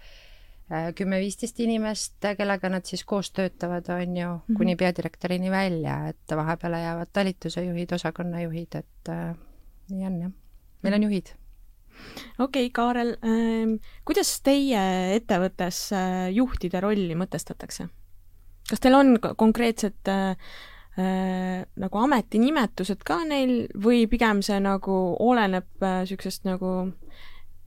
kümme-viisteist 0.98 1.60
inimest, 1.60 2.14
kellega 2.36 2.68
nad 2.68 2.84
siis 2.84 3.04
koos 3.04 3.30
töötavad, 3.30 3.88
on 3.88 4.16
ju 4.16 4.28
mm, 4.28 4.40
-hmm. 4.40 4.56
kuni 4.56 4.76
peadirektorini 4.76 5.50
välja, 5.50 6.08
et 6.08 6.36
vahepeale 6.36 6.80
jäävad 6.80 7.08
talituse 7.12 7.64
juhid, 7.64 7.92
osakonnajuhid, 7.92 8.74
et 8.74 9.08
äh, 9.08 9.36
nii 9.90 10.06
on 10.06 10.20
jah. 10.20 10.32
meil 10.82 10.94
on 10.94 11.02
juhid. 11.02 11.26
okei 12.38 12.66
okay,, 12.66 12.70
Kaarel 12.70 13.16
äh,, 13.24 13.80
kuidas 14.04 14.40
teie 14.42 15.14
ettevõttes 15.16 15.92
äh, 15.92 16.32
juhtide 16.32 16.80
rolli 16.80 17.14
mõtestatakse? 17.14 17.88
kas 18.70 18.80
teil 18.80 18.94
on 18.94 19.18
konkreetsed 19.36 20.08
äh, 20.10 20.36
nagu 20.96 21.98
ametinimetused 22.00 23.02
ka 23.04 23.18
neil 23.28 23.66
või 23.76 24.06
pigem 24.08 24.40
see 24.40 24.56
nagu 24.64 24.94
oleneb 25.20 25.68
niisugusest 25.82 26.46
äh, 26.46 26.54
nagu 26.54 26.70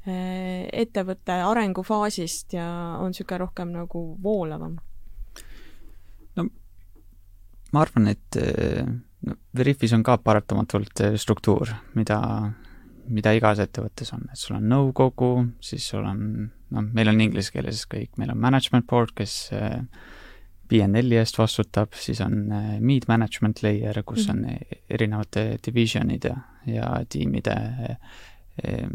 äh, 0.08 0.66
ettevõtte 0.74 1.38
arengufaasist 1.46 2.58
ja 2.58 2.66
on 2.98 3.14
niisugune 3.14 3.44
rohkem 3.44 3.76
nagu 3.76 4.02
voolavam? 4.24 4.80
no 6.36 6.48
ma 7.74 7.86
arvan, 7.86 8.10
et 8.16 8.40
äh, 8.42 8.88
no, 9.26 9.38
Veriffis 9.58 9.94
on 9.94 10.04
ka 10.06 10.18
paratamatult 10.24 11.04
äh, 11.06 11.18
struktuur, 11.22 11.72
mida, 11.98 12.20
mida 13.10 13.34
igas 13.38 13.62
ettevõttes 13.64 14.14
on, 14.16 14.26
et 14.32 14.42
sul 14.42 14.58
on 14.58 14.70
nõukogu, 14.72 15.34
siis 15.64 15.86
sul 15.92 16.08
on, 16.08 16.24
noh, 16.74 16.88
meil 16.96 17.12
on 17.12 17.22
inglise 17.22 17.54
keeles 17.54 17.86
kõik, 17.90 18.16
meil 18.18 18.34
on 18.34 18.42
management 18.42 18.88
board, 18.90 19.14
kes 19.18 19.38
äh, 19.56 19.84
PNL-i 20.70 21.18
eest 21.18 21.38
vastutab, 21.40 21.94
siis 21.98 22.22
on 22.22 22.52
äh, 22.52 22.80
Meet 22.80 23.08
Management 23.08 23.64
Layer, 23.64 24.04
kus 24.06 24.28
-hmm. 24.28 24.32
on 24.32 24.46
e-, 24.46 24.82
erinevate 24.90 25.60
divisionide 25.66 26.36
ja 26.66 27.06
tiimide 27.10 27.52
äh, 27.52 28.90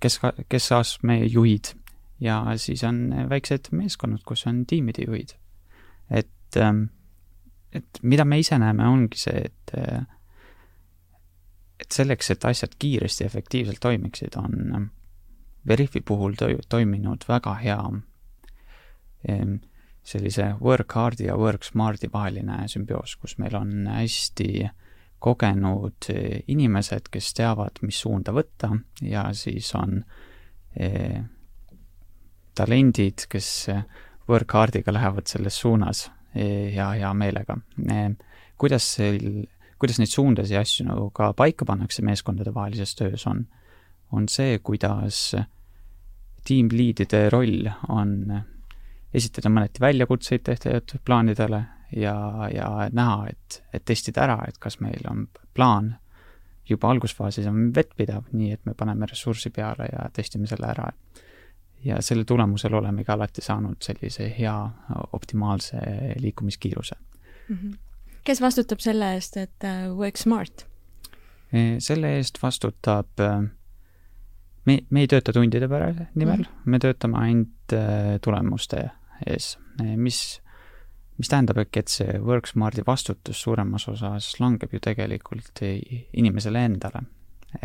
kes, 0.00 0.20
keskastme 0.48 1.24
juhid 1.24 1.74
ja 2.20 2.44
siis 2.56 2.84
on 2.84 3.10
väiksed 3.28 3.70
meeskonnad, 3.72 4.20
kus 4.26 4.46
on 4.46 4.66
tiimide 4.66 5.04
juhid. 5.06 5.28
et, 6.10 6.56
ähm, 6.56 6.82
et 7.72 7.98
mida 8.02 8.24
me 8.24 8.38
ise 8.38 8.58
näeme, 8.58 8.88
ongi 8.88 9.18
see, 9.18 9.44
et 9.44 9.74
äh, 9.78 10.02
et 11.80 11.92
selleks, 11.92 12.30
et 12.30 12.44
asjad 12.44 12.74
kiiresti 12.78 13.24
ja 13.24 13.26
efektiivselt 13.26 13.80
toimiksid, 13.80 14.36
on 14.36 14.90
Veriffi 15.66 16.00
puhul 16.00 16.34
to-, 16.38 16.58
toiminud 16.68 17.24
väga 17.28 17.54
hea 17.54 17.82
sellise 20.10 20.54
work 20.60 20.94
hard'i 20.96 21.28
ja 21.28 21.36
work 21.38 21.64
smart'i 21.66 22.10
vaheline 22.12 22.64
sümbioos, 22.70 23.16
kus 23.20 23.36
meil 23.38 23.56
on 23.58 23.86
hästi 23.90 24.68
kogenud 25.20 26.08
inimesed, 26.48 27.10
kes 27.12 27.34
teavad, 27.36 27.82
mis 27.84 27.98
suunda 28.00 28.32
võtta 28.32 28.72
ja 29.04 29.26
siis 29.36 29.68
on 29.76 29.98
eh, 30.76 31.20
talendid, 32.56 33.26
kes 33.30 33.50
work 34.30 34.56
hard'iga 34.56 34.94
lähevad 34.94 35.28
selles 35.30 35.60
suunas 35.60 36.06
eh, 36.34 36.72
ja 36.74 36.90
hea 36.96 37.12
meelega 37.14 37.58
eh,. 37.90 38.10
kuidas 38.60 38.86
seal, 38.96 39.44
kuidas 39.80 40.00
neid 40.00 40.12
suundasid 40.12 40.56
ja 40.56 40.64
asju 40.64 40.88
nagu 40.88 41.08
ka 41.16 41.32
paika 41.36 41.68
pannakse 41.68 42.04
meeskondadevahelises 42.06 42.96
töös, 42.96 43.26
on, 43.28 43.46
on 44.12 44.28
see, 44.28 44.58
kuidas 44.64 45.34
tiimliidide 46.44 47.28
roll 47.32 47.68
on 47.88 48.40
esitada 49.14 49.50
mõneti 49.50 49.80
väljakutseid 49.80 50.44
tehtud 50.46 51.00
plaanidele 51.04 51.64
ja, 51.96 52.14
ja 52.54 52.68
näha, 52.92 53.26
et, 53.30 53.62
et 53.74 53.84
testida 53.84 54.24
ära, 54.26 54.38
et 54.48 54.58
kas 54.58 54.80
meil 54.80 55.02
on 55.10 55.26
plaan 55.54 55.94
juba 56.70 56.90
algusfaasis 56.90 57.48
on 57.50 57.70
vettpidav, 57.74 58.28
nii 58.32 58.54
et 58.54 58.64
me 58.68 58.74
paneme 58.78 59.08
ressurssi 59.10 59.50
peale 59.54 59.88
ja 59.90 60.06
testime 60.14 60.46
selle 60.50 60.70
ära. 60.70 60.92
ja 61.84 61.96
selle 62.04 62.24
tulemusel 62.24 62.74
olemegi 62.74 63.08
alati 63.12 63.40
saanud 63.40 63.80
sellise 63.80 64.26
hea 64.38 64.56
optimaalse 65.12 65.78
liikumiskiiruse 66.20 66.96
mm. 67.48 67.56
-hmm. 67.56 67.78
kes 68.24 68.40
vastutab 68.40 68.78
selle 68.78 69.14
eest, 69.14 69.36
et 69.36 69.64
uh, 69.64 69.96
work 69.96 70.16
smart? 70.16 70.66
Selle 71.78 72.16
eest 72.16 72.42
vastutab 72.42 73.08
uh, 73.18 73.48
me, 74.64 74.78
me 74.90 75.00
ei 75.00 75.08
tööta 75.08 75.32
tundide 75.32 75.66
nimel 75.66 76.36
mm, 76.36 76.44
-hmm. 76.44 76.46
me 76.64 76.78
töötame 76.78 77.18
ainult 77.18 77.72
uh, 77.72 78.18
tulemuste 78.20 78.90
ees, 79.26 79.56
mis 79.96 80.40
mis 81.20 81.28
tähendabki, 81.28 81.82
et 81.82 81.92
see 81.92 82.16
WorkSmarti 82.24 82.84
vastutus 82.86 83.42
suuremas 83.44 83.84
osas 83.92 84.32
langeb 84.40 84.72
ju 84.72 84.80
tegelikult 84.82 85.60
inimesele 85.62 86.64
endale. 86.64 87.02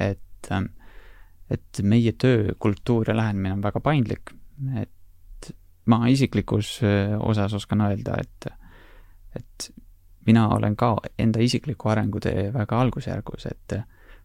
et, 0.01 0.49
et 1.49 1.81
meie 1.83 2.11
töökultuur 2.17 3.11
ja 3.11 3.15
lähenemine 3.15 3.53
on 3.53 3.63
väga 3.63 3.79
paindlik, 3.85 4.33
et 4.81 5.51
ma 5.85 6.07
isiklikus 6.09 6.79
osas 7.19 7.53
oskan 7.53 7.85
öelda, 7.85 8.17
et, 8.19 8.47
et 9.37 9.69
mina 10.25 10.47
olen 10.49 10.75
ka 10.75 10.95
enda 11.19 11.39
isikliku 11.39 11.93
arengutee 11.93 12.49
väga 12.53 12.81
algusjärgus, 12.81 13.45
et 13.45 13.79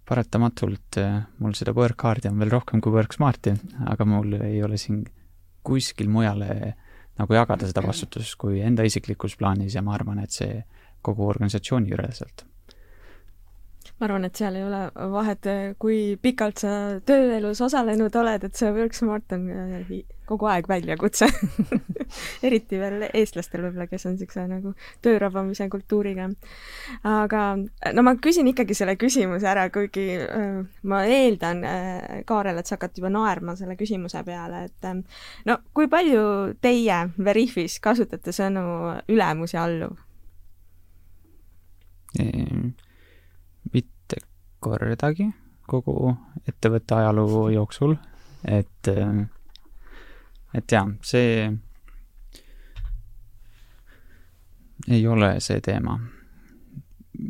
paratamatult 0.09 0.99
mul 1.39 1.55
seda 1.55 1.77
WorkHardi 1.77 2.33
on 2.33 2.41
veel 2.41 2.51
rohkem 2.57 2.81
kui 2.81 2.97
WorkSmarti, 2.97 3.55
aga 3.87 4.09
mul 4.09 4.41
ei 4.41 4.63
ole 4.65 4.81
siin 4.81 5.05
kuskil 5.63 6.09
mujale 6.09 6.55
äh, 6.57 6.79
nagu 7.21 7.37
jagada 7.37 7.69
seda 7.69 7.85
vastutust 7.85 8.37
kui 8.41 8.61
enda 8.65 8.87
isiklikus 8.87 9.37
plaanis 9.41 9.77
ja 9.77 9.83
ma 9.85 9.95
arvan, 9.97 10.23
et 10.25 10.35
see 10.35 10.63
kogu 11.05 11.29
organisatsiooni 11.29 11.93
üleselt. 11.97 12.47
ma 14.01 14.09
arvan, 14.09 14.25
et 14.25 14.37
seal 14.41 14.57
ei 14.57 14.65
ole 14.65 14.81
vahet, 15.13 15.49
kui 15.79 16.17
pikalt 16.23 16.65
sa 16.65 16.73
tööelus 17.07 17.61
osalenud 17.61 18.17
oled, 18.17 18.49
et 18.49 18.57
see 18.57 18.73
Work 18.73 18.97
Smart 18.97 19.37
on 19.37 19.49
äh, 19.53 19.93
kogu 20.31 20.49
aeg 20.51 20.69
väljakutse 20.71 21.29
eriti 22.47 22.79
veel 22.81 23.07
eestlastel 23.09 23.65
võib-olla, 23.67 23.87
kes 23.91 24.07
on 24.07 24.17
niisuguse 24.17 24.47
nagu 24.51 24.75
töörabamise 25.05 25.69
kultuuriga. 25.73 26.29
aga 27.07 27.43
no 27.97 28.05
ma 28.07 28.15
küsin 28.23 28.51
ikkagi 28.51 28.77
selle 28.79 28.97
küsimuse 29.01 29.49
ära, 29.51 29.67
kuigi 29.75 30.07
äh, 30.23 30.61
ma 30.83 31.03
eeldan 31.09 31.65
äh,, 31.67 32.21
Kaarel, 32.29 32.61
et 32.61 32.71
sa 32.71 32.77
hakkad 32.77 33.01
juba 33.01 33.13
naerma 33.13 33.57
selle 33.59 33.77
küsimuse 33.81 34.23
peale, 34.27 34.67
et 34.71 34.89
äh, 34.89 35.01
no 35.49 35.59
kui 35.77 35.91
palju 35.91 36.55
teie 36.63 37.03
Veriffis 37.19 37.81
kasutate 37.83 38.35
sõnu 38.35 38.65
ülemus 39.11 39.57
ja 39.57 39.67
alluv 39.67 39.99
ehm,? 42.19 42.73
mitte 43.75 44.23
kordagi 44.61 45.31
kogu 45.71 46.15
ettevõtte 46.49 46.97
ajaloo 46.99 47.49
jooksul, 47.55 47.95
et 48.49 48.91
äh, 48.91 49.21
et 50.55 50.73
jaa, 50.73 50.87
see 51.03 51.51
ei 54.89 55.07
ole 55.07 55.35
see 55.41 55.61
teema. 55.61 55.99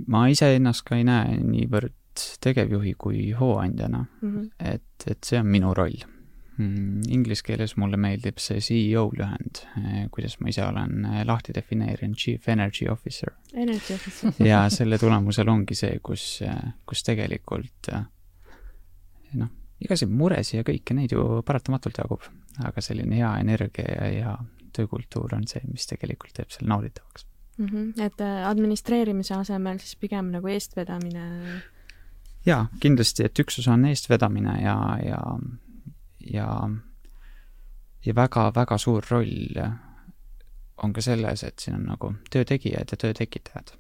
ma 0.06 0.26
iseennast 0.30 0.84
ka 0.86 0.96
ei 0.96 1.04
näe 1.04 1.40
niivõrd 1.42 1.96
tegevjuhi 2.44 2.94
kui 2.98 3.30
hooandjana 3.32 4.04
mm, 4.04 4.30
-hmm. 4.30 4.48
et, 4.74 5.06
et 5.10 5.24
see 5.24 5.38
on 5.40 5.46
minu 5.46 5.74
roll 5.74 5.98
mm,. 6.60 7.02
Inglise 7.08 7.42
keeles 7.46 7.76
mulle 7.76 7.96
meeldib 7.96 8.38
see 8.42 8.60
CEO 8.60 9.06
lühend, 9.16 9.62
eh, 9.80 10.08
kuidas 10.10 10.38
ma 10.40 10.48
ise 10.52 10.64
olen 10.64 11.04
eh, 11.04 11.22
lahti 11.26 11.54
defineerinud, 11.56 12.16
Chief 12.16 12.48
Energy 12.48 12.88
Officer. 12.88 13.32
Energy 13.54 13.94
Officer 13.94 14.34
ja 14.50 14.68
selle 14.70 14.98
tulemusel 14.98 15.48
ongi 15.48 15.74
see, 15.78 15.98
kus, 16.02 16.42
eh, 16.46 16.74
kus 16.86 17.02
tegelikult 17.06 17.92
noh, 19.40 19.50
igasuguseid 19.80 20.18
muresid 20.22 20.60
ja 20.60 20.66
kõike 20.66 20.94
neid 20.96 21.12
ju 21.12 21.42
paratamatult 21.46 21.98
jagub 22.02 22.26
aga 22.64 22.82
selline 22.84 23.20
hea 23.20 23.32
energia 23.40 23.96
ja 23.96 24.08
hea 24.10 24.36
töökultuur 24.76 25.34
on 25.34 25.46
see, 25.50 25.62
mis 25.70 25.88
tegelikult 25.90 26.34
teeb 26.36 26.52
selle 26.54 26.70
nauditavaks 26.70 27.26
mm. 27.58 27.66
-hmm. 27.66 28.02
et 28.06 28.20
äh, 28.20 28.48
administreerimise 28.48 29.34
asemel 29.34 29.78
siis 29.78 29.96
pigem 29.96 30.30
nagu 30.34 30.48
eestvedamine? 30.48 31.26
jaa, 32.46 32.66
kindlasti, 32.80 33.24
et 33.24 33.38
üks 33.38 33.58
osa 33.58 33.72
on 33.72 33.84
eestvedamine 33.84 34.56
ja, 34.62 34.76
ja, 35.04 35.22
ja, 36.32 36.70
ja 38.06 38.14
väga-väga 38.14 38.78
suur 38.78 39.04
roll 39.10 39.62
on 40.82 40.92
ka 40.92 41.00
selles, 41.04 41.44
et 41.44 41.58
siin 41.58 41.76
on 41.76 41.84
nagu 41.92 42.14
töötegijad 42.30 42.92
ja 42.92 42.96
töö 42.96 43.14
tekitajad. 43.14 43.72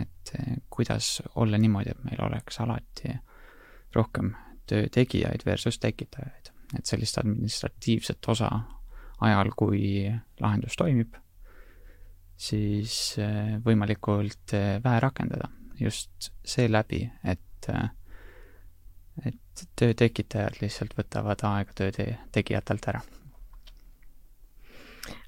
et 0.00 0.34
äh, 0.38 0.56
kuidas 0.70 1.22
olla 1.34 1.58
niimoodi, 1.58 1.90
et 1.90 2.04
meil 2.04 2.20
oleks 2.26 2.60
alati 2.60 3.16
rohkem 3.94 4.34
töö 4.66 4.88
tegijaid 4.92 5.44
versus 5.46 5.78
tekitajaid. 5.78 6.50
Et 6.78 6.86
sellist 6.86 7.18
administratiivset 7.20 8.28
osa 8.28 8.50
ajal, 9.20 9.50
kui 9.56 9.82
lahendus 10.40 10.76
toimib, 10.78 11.14
siis 12.36 13.18
eh, 13.22 13.56
võimalikult 13.64 14.56
eh, 14.56 14.78
vähe 14.84 15.02
rakendada. 15.04 15.50
Just 15.80 16.30
seeläbi, 16.46 17.02
et, 17.24 17.68
eh, 17.68 17.90
et 19.26 19.66
töö 19.78 19.94
tekitajad 19.94 20.58
lihtsalt 20.62 20.96
võtavad 20.98 21.46
aega 21.50 21.76
töö 21.78 22.08
tegijatelt 22.32 22.88
ära 22.92 23.02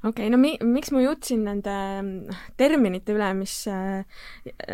okei 0.07 0.27
okay,, 0.27 0.33
no 0.33 0.39
mi-, 0.41 0.59
miks 0.63 0.93
mu 0.95 1.03
jutt 1.03 1.27
siin 1.29 1.45
nende 1.47 1.75
mm, 2.01 2.41
terminite 2.59 3.15
üle, 3.17 3.29
mis 3.39 3.55
äh, 3.71 4.05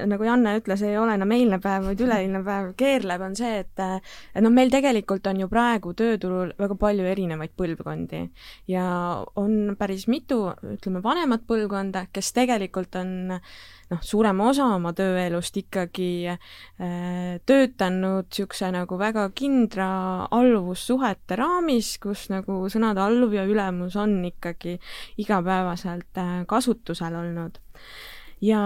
nagu 0.08 0.26
Janne 0.26 0.56
ütles, 0.60 0.84
ei 0.86 0.98
ole 1.00 1.16
enam 1.18 1.34
eilne 1.34 1.58
päev, 1.62 1.88
vaid 1.90 2.04
üleeilne 2.04 2.42
päev, 2.46 2.72
keerleb, 2.78 3.26
on 3.26 3.36
see, 3.38 3.62
et 3.64 3.82
et 3.82 4.42
noh, 4.44 4.52
meil 4.52 4.72
tegelikult 4.72 5.26
on 5.30 5.42
ju 5.42 5.48
praegu 5.50 5.94
tööturul 5.98 6.52
väga 6.58 6.76
palju 6.78 7.06
erinevaid 7.08 7.54
põlvkondi. 7.58 8.24
Ja 8.70 8.86
on 9.40 9.76
päris 9.78 10.06
mitu, 10.10 10.44
ütleme, 10.76 11.02
vanemat 11.04 11.46
põlvkonda, 11.48 12.06
kes 12.12 12.32
tegelikult 12.36 13.00
on 13.00 13.14
noh, 13.92 14.00
suurema 14.04 14.48
osa 14.50 14.66
oma 14.76 14.92
tööelust 14.96 15.56
ikkagi 15.60 16.10
äh, 16.32 17.38
töötanud 17.48 18.28
niisuguse 18.32 18.70
nagu 18.72 18.96
väga 19.00 19.26
kindla 19.36 19.88
alluvussuhete 20.32 21.36
raamis, 21.38 21.94
kus 22.02 22.28
nagu 22.32 22.62
sõnade 22.72 23.02
alluv 23.02 23.34
ja 23.36 23.44
ülemus 23.48 23.96
on 24.00 24.16
ikkagi 24.28 24.78
igapäevaselt 25.22 26.18
äh, 26.18 26.42
kasutusel 26.46 27.14
olnud. 27.22 27.58
ja 28.40 28.62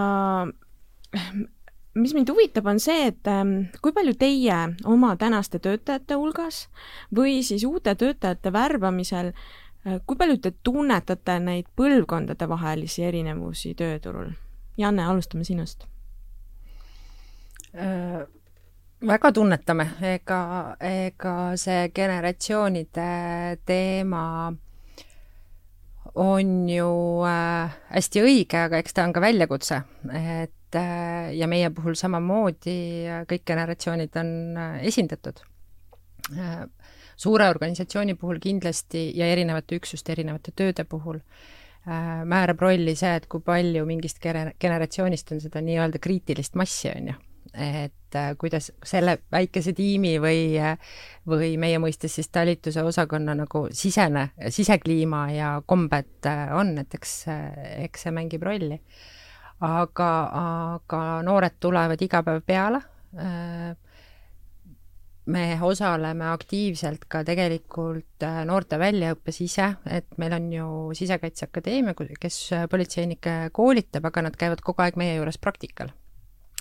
mis 1.96 2.14
mind 2.14 2.28
huvitab, 2.28 2.66
on 2.66 2.80
see, 2.80 3.06
et 3.10 3.28
ähm, 3.30 3.68
kui 3.82 3.92
palju 3.96 4.14
teie 4.18 4.56
oma 4.84 5.14
tänaste 5.16 5.58
töötajate 5.62 6.18
hulgas 6.18 6.66
või 7.14 7.40
siis 7.46 7.64
uute 7.64 7.94
töötajate 7.94 8.52
värbamisel 8.52 9.32
äh, 9.32 10.00
kui 10.06 10.16
palju 10.16 10.38
te 10.42 10.52
tunnetate 10.62 11.38
neid 11.40 11.68
põlvkondadevahelisi 11.78 13.06
erinevusi 13.08 13.74
tööturul? 13.78 14.32
Janne, 14.76 15.06
alustame 15.08 15.44
sinust 15.44 15.86
äh,. 17.74 18.26
väga 19.06 19.32
tunnetame, 19.32 19.88
ega, 20.14 20.40
ega 20.80 21.34
see 21.60 21.88
generatsioonide 21.94 23.08
teema 23.68 24.52
on 26.16 26.68
ju 26.70 26.90
äh, 27.28 27.74
hästi 27.92 28.22
õige, 28.24 28.62
aga 28.68 28.80
eks 28.80 28.96
ta 28.96 29.04
on 29.04 29.12
ka 29.16 29.22
väljakutse, 29.24 29.82
et 30.16 30.78
äh, 30.78 31.34
ja 31.36 31.48
meie 31.50 31.70
puhul 31.74 31.98
samamoodi 31.98 32.78
kõik 33.28 33.44
generatsioonid 33.48 34.16
on 34.22 34.30
äh, 34.56 34.78
esindatud 34.88 35.42
äh,. 36.36 36.64
suure 37.16 37.48
organisatsiooni 37.48 38.14
puhul 38.20 38.40
kindlasti 38.40 39.10
ja 39.16 39.28
erinevate 39.32 39.78
üksuste, 39.80 40.12
erinevate 40.12 40.52
tööde 40.56 40.84
puhul 40.84 41.20
äh, 41.20 41.46
Äh, 41.86 42.24
määrab 42.26 42.58
rolli 42.64 42.96
see, 42.98 43.12
et 43.14 43.28
kui 43.30 43.42
palju 43.46 43.84
mingist 43.86 44.18
gener-, 44.18 44.56
generatsioonist 44.58 45.28
on 45.36 45.42
seda 45.44 45.60
nii-öelda 45.62 46.00
kriitilist 46.02 46.58
massi, 46.58 46.90
on 46.90 47.12
ju. 47.12 47.20
Et 47.56 48.16
äh, 48.16 48.32
kuidas 48.38 48.70
selle 48.84 49.18
väikese 49.32 49.72
tiimi 49.76 50.16
või, 50.22 50.56
või 51.28 51.54
meie 51.60 51.80
mõistes 51.82 52.18
siis 52.18 52.28
talituse 52.28 52.84
osakonna 52.84 53.34
nagu 53.38 53.66
sisene, 53.72 54.28
sisekliima 54.48 55.22
ja 55.34 55.52
kombed 55.66 56.28
on, 56.56 56.76
et 56.82 56.94
eks, 56.98 57.16
eks 57.86 58.06
see 58.06 58.14
mängib 58.14 58.46
rolli. 58.46 58.80
aga, 59.60 60.10
aga 60.76 61.02
noored 61.24 61.56
tulevad 61.60 62.02
iga 62.04 62.22
päev 62.22 62.42
peale 62.44 62.82
me 65.26 65.58
osaleme 65.62 66.28
aktiivselt 66.30 67.06
ka 67.10 67.22
tegelikult 67.26 68.24
äh, 68.24 68.42
noorte 68.46 68.78
väljaõppes 68.78 69.40
ise, 69.42 69.72
et 69.90 70.18
meil 70.22 70.34
on 70.36 70.48
ju 70.52 70.68
Sisekaitseakadeemia, 70.96 71.96
kes 72.20 72.40
politseinikke 72.70 73.36
koolitab, 73.56 74.06
aga 74.10 74.28
nad 74.28 74.38
käivad 74.38 74.62
kogu 74.64 74.84
aeg 74.84 74.98
meie 75.00 75.16
juures 75.18 75.40
praktikal. 75.42 75.90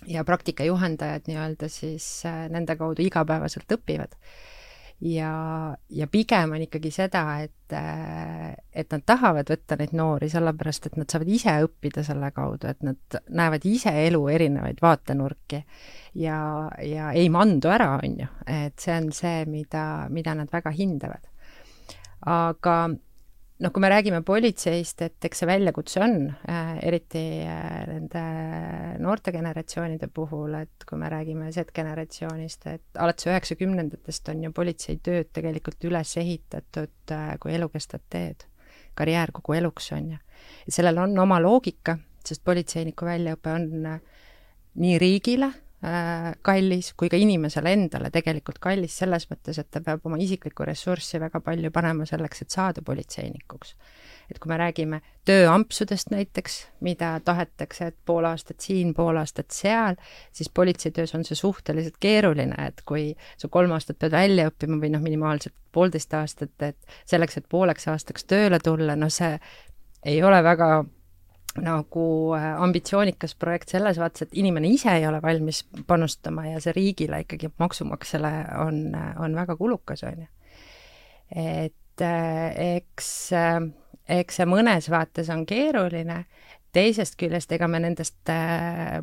Ja 0.08 0.24
praktikajuhendajad 0.28 1.30
nii-öelda 1.30 1.70
siis 1.72 2.08
äh, 2.26 2.46
nende 2.52 2.76
kaudu 2.80 3.06
igapäevaselt 3.06 3.72
õpivad 3.78 4.18
ja, 5.02 5.78
ja 5.90 6.08
pigem 6.08 6.56
on 6.56 6.64
ikkagi 6.66 6.92
seda, 6.94 7.24
et, 7.44 7.76
et 8.76 8.92
nad 8.92 9.04
tahavad 9.06 9.50
võtta 9.52 9.78
neid 9.80 9.94
noori 9.98 10.30
sellepärast, 10.32 10.90
et 10.90 10.98
nad 11.00 11.12
saavad 11.12 11.32
ise 11.32 11.56
õppida 11.66 12.04
selle 12.06 12.32
kaudu, 12.36 12.70
et 12.72 12.84
nad 12.86 13.20
näevad 13.30 13.66
ise 13.70 13.94
elu 14.06 14.22
erinevaid 14.32 14.82
vaatenurki 14.84 15.62
ja, 16.22 16.40
ja 16.84 17.12
ei 17.14 17.30
mandu 17.34 17.72
ära, 17.74 17.96
on 18.00 18.20
ju, 18.24 18.30
et 18.48 18.80
see 18.82 19.00
on 19.00 19.12
see, 19.16 19.44
mida, 19.50 19.86
mida 20.10 20.36
nad 20.38 20.52
väga 20.52 20.74
hindavad. 20.76 21.32
aga 22.26 22.76
noh, 23.64 23.72
kui 23.72 23.84
me 23.84 23.90
räägime 23.92 24.22
politseist, 24.26 25.02
et 25.06 25.28
eks 25.28 25.42
see 25.42 25.50
väljakutse 25.50 26.02
on 26.04 26.16
äh,, 26.28 26.72
eriti 26.88 27.24
äh, 27.48 27.86
nende 27.90 28.24
noorte 29.04 29.32
generatsioonide 29.36 30.10
puhul, 30.14 30.58
et 30.60 30.88
kui 30.88 31.00
me 31.00 31.10
räägime 31.12 31.52
Z-generatsioonist, 31.56 32.68
et 32.74 33.00
alates 33.00 33.30
üheksakümnendatest 33.30 34.34
on 34.34 34.44
ju 34.48 34.54
politseitööd 34.56 35.32
tegelikult 35.36 35.88
üles 35.88 36.16
ehitatud 36.22 37.16
äh, 37.16 37.36
kui 37.40 37.56
elukestvat 37.56 38.06
teed. 38.10 38.50
karjäär 38.96 39.32
kogu 39.36 39.54
eluks, 39.58 39.92
on 39.92 40.12
ju. 40.14 40.18
sellel 40.72 40.98
on 41.04 41.20
oma 41.20 41.40
loogika, 41.44 41.98
sest 42.24 42.44
politseiniku 42.44 43.06
väljaõpe 43.06 43.52
on 43.52 43.88
nii 44.76 45.00
riigile 45.00 45.52
kallis 46.46 46.94
kui 46.98 47.10
ka 47.12 47.18
inimesele 47.20 47.74
endale 47.76 48.10
tegelikult 48.14 48.58
kallis 48.64 48.96
selles 49.02 49.28
mõttes, 49.30 49.60
et 49.60 49.70
ta 49.72 49.82
peab 49.86 50.06
oma 50.08 50.18
isiklikku 50.22 50.66
ressurssi 50.66 51.20
väga 51.22 51.42
palju 51.44 51.72
panema 51.76 52.08
selleks, 52.10 52.42
et 52.42 52.56
saada 52.56 52.84
politseinikuks. 52.86 53.76
et 54.26 54.40
kui 54.42 54.50
me 54.50 54.58
räägime 54.58 55.02
tööampsudest 55.30 56.10
näiteks, 56.10 56.56
mida 56.82 57.12
tahetakse, 57.26 57.92
et 57.92 57.98
pool 58.06 58.26
aastat 58.26 58.64
siin, 58.66 58.94
pool 58.98 59.20
aastat 59.22 59.54
seal, 59.54 60.00
siis 60.34 60.50
politseitöös 60.50 61.14
on 61.16 61.24
see 61.28 61.38
suhteliselt 61.38 62.00
keeruline, 62.00 62.56
et 62.66 62.82
kui 62.86 63.14
sa 63.38 63.48
kolm 63.48 63.76
aastat 63.78 64.00
pead 64.02 64.16
välja 64.18 64.50
õppima 64.50 64.80
või 64.82 64.90
noh, 64.96 65.04
minimaalselt 65.06 65.54
poolteist 65.72 66.14
aastat, 66.18 66.56
et 66.62 66.98
selleks, 67.06 67.38
et 67.38 67.50
pooleks 67.50 67.88
aastaks 67.88 68.26
tööle 68.26 68.60
tulla, 68.64 68.96
no 68.96 69.12
see 69.14 69.38
ei 70.06 70.24
ole 70.24 70.42
väga 70.44 70.86
nagu 71.62 72.34
äh, 72.36 72.62
ambitsioonikas 72.62 73.36
projekt 73.40 73.72
selles 73.72 74.00
vaates, 74.00 74.26
et 74.26 74.38
inimene 74.40 74.70
ise 74.74 74.92
ei 74.98 75.08
ole 75.08 75.22
valmis 75.24 75.64
panustama 75.88 76.48
ja 76.50 76.60
see 76.64 76.76
riigile 76.76 77.22
ikkagi, 77.24 77.50
maksumaksjale 77.62 78.34
on, 78.66 78.82
on 79.24 79.36
väga 79.36 79.56
kulukas, 79.60 80.04
on 80.04 80.26
ju. 80.26 80.28
et 81.36 82.04
äh, 82.04 82.76
eks, 82.76 83.12
äh, 83.34 83.62
eks 84.20 84.42
see 84.42 84.50
mõnes 84.50 84.90
vaates 84.92 85.32
on 85.34 85.46
keeruline, 85.48 86.26
teisest 86.76 87.16
küljest 87.20 87.52
ega 87.56 87.70
me 87.72 87.80
nendest 87.80 88.32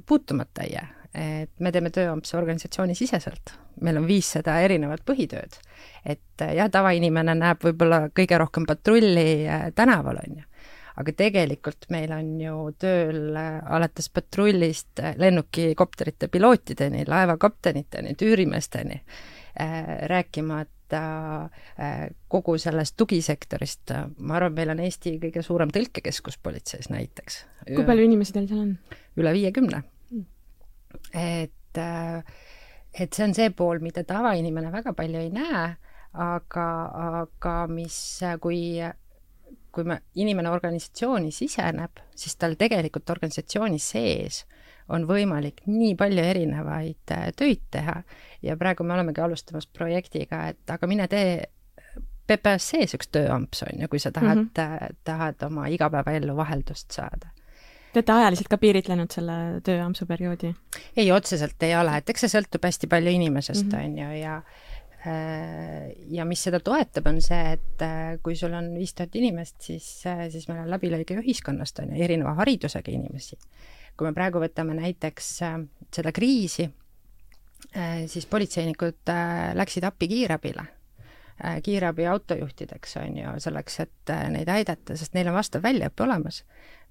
puutumata 0.07 0.67
ei 0.67 0.75
jää, 0.75 0.89
et 1.17 1.53
me 1.61 1.73
teeme 1.73 1.89
tööampse 1.91 2.37
organisatsioonisiseselt, 2.37 3.55
meil 3.81 3.97
on 3.97 4.05
viissada 4.07 4.59
erinevat 4.61 5.01
põhitööd. 5.09 5.57
et 6.05 6.45
jah, 6.53 6.69
tavainimene 6.69 7.35
näeb 7.35 7.65
võib-olla 7.65 8.11
kõige 8.13 8.39
rohkem 8.45 8.69
patrulli 8.69 9.49
tänaval, 9.75 10.21
on 10.21 10.43
ju 10.43 10.52
aga 11.01 11.15
tegelikult 11.17 11.87
meil 11.93 12.13
on 12.15 12.33
ju 12.41 12.57
tööl 12.81 13.37
äh, 13.39 13.59
alates 13.77 14.11
patrullist 14.13 15.01
äh, 15.01 15.15
lennukikopterite 15.21 16.29
pilootideni, 16.33 17.07
laevakapteniteni, 17.09 18.17
tüürimeesteni, 18.21 19.01
äh, 19.61 19.79
rääkimata 20.13 20.99
kogu 22.29 22.59
sellest 22.61 22.99
tugisektorist, 23.01 23.95
ma 24.21 24.35
arvan, 24.37 24.53
meil 24.53 24.75
on 24.75 24.83
Eesti 24.85 25.15
kõige 25.23 25.41
suurem 25.41 25.71
tõlkekeskus 25.73 26.37
politseis 26.37 26.91
näiteks. 26.93 27.39
kui 27.65 27.87
palju 27.89 28.05
inimesi 28.05 28.35
teil 28.37 28.51
seal 28.51 28.61
on? 28.61 28.75
üle 29.17 29.33
viiekümne 29.33 29.81
mm.. 29.81 30.27
et, 31.17 31.81
et 32.93 33.17
see 33.17 33.25
on 33.25 33.33
see 33.33 33.49
pool, 33.57 33.81
mida 33.81 34.05
tavainimene 34.05 34.69
väga 34.75 34.93
palju 34.99 35.23
ei 35.25 35.33
näe, 35.33 35.65
aga, 36.13 36.69
aga 37.23 37.57
mis, 37.73 37.97
kui 38.45 38.61
kui 39.73 39.85
me, 39.89 39.99
inimene 40.21 40.51
organisatsiooni 40.53 41.33
siseneb, 41.35 42.03
siis 42.17 42.37
tal 42.37 42.57
tegelikult 42.61 43.11
organisatsiooni 43.11 43.81
sees 43.83 44.43
on 44.93 45.07
võimalik 45.09 45.63
nii 45.71 45.95
palju 45.99 46.25
erinevaid 46.33 47.15
äh, 47.15 47.29
töid 47.37 47.63
teha 47.71 48.01
ja 48.43 48.57
praegu 48.61 48.85
me 48.85 48.97
olemegi 48.97 49.23
alustamas 49.25 49.67
projektiga, 49.67 50.49
et 50.53 50.75
aga 50.75 50.89
mine 50.91 51.09
tee 51.09 51.37
PPS 52.27 52.73
sees 52.75 52.97
üks 52.97 53.11
tööamps, 53.13 53.65
on 53.67 53.85
ju, 53.85 53.89
kui 53.91 54.01
sa 54.03 54.13
tahad 54.15 54.39
mm, 54.39 54.51
-hmm. 54.57 54.99
tahad 55.05 55.47
oma 55.47 55.67
igapäevaellu 55.67 56.37
vaheldust 56.37 56.91
saada 56.91 57.33
Te 57.93 57.99
olete 57.99 58.13
ajaliselt 58.13 58.49
ka 58.49 58.57
piiritlenud 58.57 59.13
selle 59.13 59.33
tööampsu 59.65 60.07
perioodi? 60.07 60.55
ei, 60.97 61.13
otseselt 61.13 61.63
ei 61.63 61.77
ole, 61.77 61.97
et 61.97 62.09
eks 62.09 62.25
see 62.25 62.39
sõltub 62.39 62.65
hästi 62.65 62.87
palju 62.89 63.11
inimesest, 63.11 63.67
mhm. 63.67 63.85
on 63.85 63.99
ju, 63.99 64.21
ja 64.21 64.43
Äh, 64.43 64.72
ja 65.05 66.25
mis 66.29 66.43
seda 66.47 66.61
toetab, 66.63 67.09
on 67.11 67.21
see, 67.25 67.57
et 67.57 67.83
äh, 67.83 68.19
kui 68.23 68.37
sul 68.39 68.55
on 68.55 68.71
viis 68.77 68.95
tuhat 68.95 69.17
inimest, 69.19 69.57
siis, 69.67 69.87
äh, 70.07 70.27
siis 70.31 70.47
meil 70.51 70.63
on 70.63 70.71
läbilõige 70.71 71.17
ühiskonnast, 71.23 71.83
on 71.83 71.95
ju, 71.95 72.03
erineva 72.05 72.37
haridusega 72.39 72.93
inimesi. 72.95 73.39
kui 73.97 74.09
me 74.09 74.15
praegu 74.17 74.41
võtame 74.41 74.73
näiteks 74.79 75.27
seda 75.93 76.13
kriisi, 76.17 76.65
siis 78.09 78.25
politseinikud 78.27 79.11
läksid 79.59 79.85
appi 79.85 80.09
kiirabile, 80.09 80.65
kiirabi 81.63 82.07
autojuhtideks, 82.07 82.97
on 83.01 83.17
ju, 83.17 83.33
selleks, 83.43 83.81
et 83.81 84.13
neid 84.31 84.49
aidata, 84.53 84.97
sest 84.97 85.17
neil 85.17 85.31
on 85.33 85.39
vastav 85.39 85.65
väljaõpe 85.65 86.05
olemas 86.05 86.43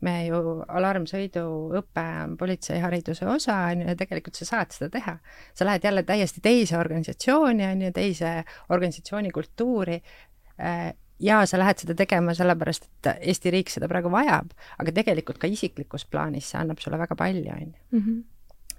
me 0.05 0.13
ju, 0.25 0.39
alarmsõiduõpe 0.65 2.05
on 2.23 2.33
politseihariduse 2.39 3.27
osa, 3.29 3.57
on 3.71 3.83
ju, 3.83 3.89
ja 3.91 3.97
tegelikult 3.99 4.39
sa 4.39 4.47
saad 4.49 4.73
seda 4.73 4.89
teha. 4.95 5.17
sa 5.53 5.67
lähed 5.67 5.85
jälle 5.85 6.03
täiesti 6.03 6.41
teise 6.41 6.77
organisatsiooni, 6.77 7.65
on 7.67 7.85
ju, 7.85 7.91
teise 7.95 8.33
organisatsiooni 8.69 9.31
kultuuri 9.31 10.01
äh, 10.01 10.91
ja 11.21 11.45
sa 11.45 11.59
lähed 11.61 11.83
seda 11.83 11.95
tegema 11.97 12.33
sellepärast, 12.37 12.89
et 12.89 13.11
Eesti 13.21 13.53
riik 13.53 13.69
seda 13.69 13.89
praegu 13.91 14.11
vajab, 14.13 14.53
aga 14.81 14.93
tegelikult 14.97 15.41
ka 15.41 15.49
isiklikus 15.49 16.07
plaanis 16.09 16.49
see 16.51 16.61
annab 16.61 16.81
sulle 16.81 16.99
väga 17.01 17.17
palju, 17.17 17.49
on 17.53 17.65
ju. 17.67 17.99
Mhm. 17.99 18.21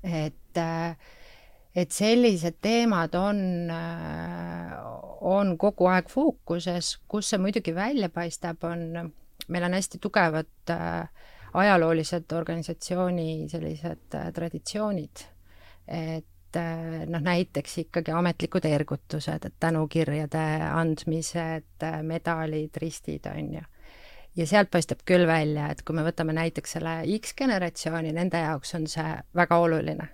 et 0.02 0.58
äh, 0.58 0.96
et 1.74 1.92
sellised 1.92 2.58
teemad 2.60 3.14
on, 3.16 3.70
äh, 3.70 4.72
on 5.20 5.56
kogu 5.58 5.88
aeg 5.88 6.10
fookuses, 6.12 6.96
kus 7.08 7.32
see 7.32 7.40
muidugi 7.40 7.74
välja 7.74 8.10
paistab, 8.12 8.64
on 8.68 9.12
meil 9.48 9.64
on 9.68 9.76
hästi 9.76 10.00
tugevad 10.02 10.70
äh, 10.70 11.08
ajaloolised 11.54 12.32
organisatsiooni 12.32 13.48
sellised 13.48 14.18
äh, 14.18 14.28
traditsioonid, 14.32 15.24
et 15.88 16.28
noh, 17.08 17.22
näiteks 17.24 17.78
ikkagi 17.86 18.12
ametlikud 18.12 18.66
ergutused, 18.68 19.46
et 19.48 19.54
tänukirjade 19.60 20.42
andmised, 20.68 21.86
medalid, 22.04 22.76
ristid, 22.76 23.24
on 23.32 23.54
ju. 23.56 23.62
ja 24.36 24.46
sealt 24.46 24.68
paistab 24.70 25.00
küll 25.08 25.24
välja, 25.26 25.70
et 25.72 25.80
kui 25.80 25.96
me 25.96 26.04
võtame 26.04 26.36
näiteks 26.36 26.76
selle 26.76 26.98
X-generatsiooni, 27.16 28.12
nende 28.12 28.44
jaoks 28.44 28.76
on 28.76 28.84
see 28.86 29.14
väga 29.34 29.58
oluline. 29.64 30.10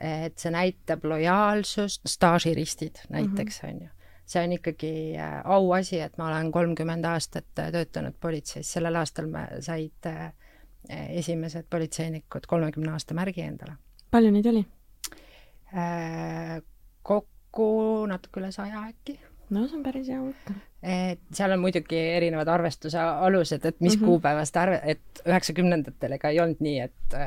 Et 0.00 0.38
see 0.38 0.50
näitab 0.50 1.04
lojaalsust, 1.04 2.06
staažiristid 2.08 3.04
näiteks, 3.12 3.60
on 3.68 3.82
ju 3.82 3.90
see 4.32 4.44
on 4.44 4.52
ikkagi 4.52 4.92
äh, 5.18 5.40
auasi, 5.44 6.00
et 6.00 6.18
ma 6.18 6.28
olen 6.28 6.52
kolmkümmend 6.52 7.04
aastat 7.04 7.58
äh, 7.58 7.70
töötanud 7.72 8.16
politseis, 8.20 8.70
sellel 8.72 8.96
aastal 9.00 9.28
me 9.30 9.46
said 9.60 10.08
äh, 10.08 10.32
esimesed 11.08 11.68
politseinikud 11.70 12.46
kolmekümne 12.48 12.92
aasta 12.92 13.14
märgi 13.14 13.44
endale. 13.46 13.76
palju 14.10 14.30
neid 14.34 14.46
oli? 14.50 14.64
kokku 17.02 17.66
natuke 18.06 18.42
üle 18.42 18.50
saja 18.52 18.82
äkki. 18.90 19.14
No 19.52 19.66
see 19.68 19.78
on 19.78 19.86
päris 19.86 20.10
hea 20.10 20.18
hulk. 20.20 20.52
et 20.82 21.20
seal 21.36 21.54
on 21.54 21.62
muidugi 21.62 21.98
erinevad 22.16 22.48
arvestuse 22.50 22.98
alused, 22.98 23.64
et 23.64 23.80
mis 23.80 23.96
mm 23.96 24.02
-hmm. 24.02 24.06
kuupäevast 24.06 24.56
arve, 24.56 24.80
et 24.84 25.22
üheksakümnendatel 25.26 26.18
ega 26.18 26.30
ei 26.32 26.40
olnud 26.40 26.60
nii, 26.60 26.78
et 26.80 27.18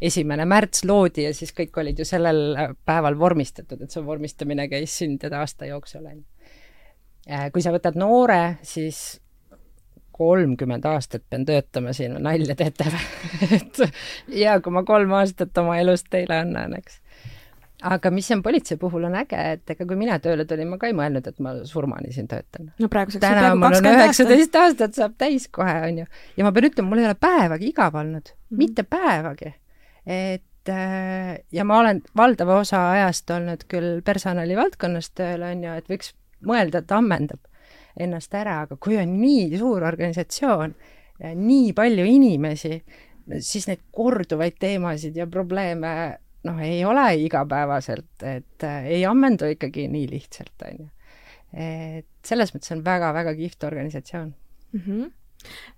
esimene 0.00 0.44
märts 0.48 0.84
loodi 0.84 1.26
ja 1.28 1.34
siis 1.34 1.52
kõik 1.52 1.80
olid 1.80 1.98
ju 1.98 2.04
sellel 2.08 2.56
päeval 2.84 3.18
vormistatud, 3.18 3.82
et 3.82 3.90
see 3.90 4.06
vormistamine 4.06 4.68
käis 4.68 4.98
sündide 4.98 5.36
aasta 5.36 5.66
jooksul, 5.66 6.06
on 6.06 6.22
ju 6.22 6.24
Äh, 7.30 7.50
kui 7.54 7.62
sa 7.62 7.70
võtad 7.70 7.94
noore, 7.98 8.56
siis 8.66 9.20
kolmkümmend 10.12 10.84
aastat 10.90 11.22
pean 11.30 11.44
töötama 11.46 11.94
siin, 11.94 12.16
nalja 12.22 12.56
teete 12.58 12.88
või 12.90 13.50
et 13.58 13.78
hea, 14.32 14.56
kui 14.62 14.74
ma 14.74 14.82
kolm 14.86 15.14
aastat 15.20 15.58
oma 15.62 15.78
elust 15.78 16.10
teile 16.10 16.40
annan, 16.42 16.74
eks. 16.80 16.98
Aga 17.82 18.10
mis 18.14 18.30
on 18.34 18.42
politsei 18.42 18.78
puhul 18.80 19.04
on 19.08 19.16
äge, 19.18 19.40
et 19.56 19.72
ega 19.74 19.86
kui 19.88 19.98
mina 19.98 20.18
tööle 20.22 20.46
tulin, 20.48 20.70
ma 20.70 20.78
ka 20.80 20.88
ei 20.90 20.96
mõelnud, 20.96 21.26
et 21.28 21.42
ma 21.42 21.54
surmani 21.68 22.12
siin 22.14 22.28
töötan. 22.30 22.70
no 22.78 22.88
praeguseks 22.92 23.22
täna 23.24 23.52
mul 23.58 23.78
on 23.78 23.90
üheksateist 23.92 24.56
aastat, 24.60 24.96
saab 24.98 25.18
täis 25.20 25.48
kohe, 25.52 25.74
on 25.88 26.02
ju. 26.02 26.06
ja 26.38 26.46
ma 26.46 26.54
pean 26.54 26.68
ütlema, 26.70 26.92
mul 26.92 27.02
ei 27.02 27.10
ole 27.10 27.18
päevagi 27.18 27.68
igav 27.72 27.98
olnud 27.98 28.32
mm, 28.32 28.38
-hmm. 28.38 28.62
mitte 28.62 28.82
päevagi. 28.82 29.54
et 30.06 30.68
äh, 30.68 31.38
ja 31.52 31.64
ma 31.64 31.78
olen 31.78 32.02
valdava 32.16 32.58
osa 32.60 32.90
ajast 32.90 33.30
olnud 33.30 33.66
küll 33.68 34.02
personalivaldkonnas 34.04 35.10
tööl, 35.10 35.42
on 35.42 35.64
ju, 35.64 35.78
et 35.78 35.88
võiks 35.88 36.14
mõelda, 36.46 36.82
et 36.82 36.92
ammendab 36.92 37.40
ennast 38.00 38.34
ära, 38.34 38.62
aga 38.66 38.76
kui 38.76 38.96
on 38.96 39.20
nii 39.20 39.58
suur 39.58 39.84
organisatsioon 39.84 40.74
nii 41.22 41.72
palju 41.76 42.04
inimesi, 42.08 42.82
siis 43.38 43.68
neid 43.68 43.82
korduvaid 43.94 44.56
teemasid 44.58 45.16
ja 45.16 45.26
probleeme 45.30 46.18
noh, 46.48 46.60
ei 46.62 46.84
ole 46.84 47.06
igapäevaselt, 47.24 48.22
et 48.22 48.66
äh, 48.66 48.84
ei 48.98 49.06
ammendu 49.06 49.50
ikkagi 49.52 49.88
nii 49.92 50.08
lihtsalt, 50.10 50.66
on 50.68 50.84
ju. 50.84 50.88
et 51.52 52.08
selles 52.26 52.54
mõttes 52.54 52.72
on 52.72 52.84
väga-väga 52.84 53.34
kihvt 53.36 53.64
organisatsioon 53.68 54.30
mm. 54.72 54.80
-hmm. 54.86 55.10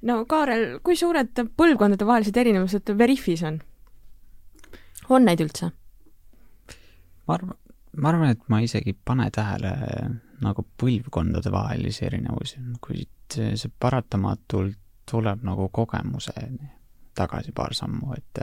no 0.02 0.24
Kaarel, 0.30 0.78
kui 0.82 0.96
suured 0.96 1.32
põlvkondadevahelised 1.56 2.36
erinevused 2.36 2.94
Veriffis 2.98 3.42
on? 3.42 3.60
on 5.08 5.24
neid 5.24 5.40
üldse? 5.40 5.70
ma 7.26 7.34
arvan, 7.34 7.56
ma 7.96 8.08
arvan, 8.08 8.30
et 8.30 8.48
ma 8.48 8.60
isegi 8.60 8.94
ei 8.94 9.00
pane 9.04 9.30
tähele 9.30 9.74
nagu 10.44 10.66
põlvkondadevahelisi 10.80 12.06
erinevusi, 12.06 12.60
kuid 12.80 13.36
see 13.36 13.70
paratamatult 13.80 14.78
tuleb 15.10 15.42
nagu 15.44 15.68
kogemuseni 15.72 16.70
tagasi 17.14 17.52
paar 17.52 17.74
sammu, 17.74 18.14
et 18.16 18.40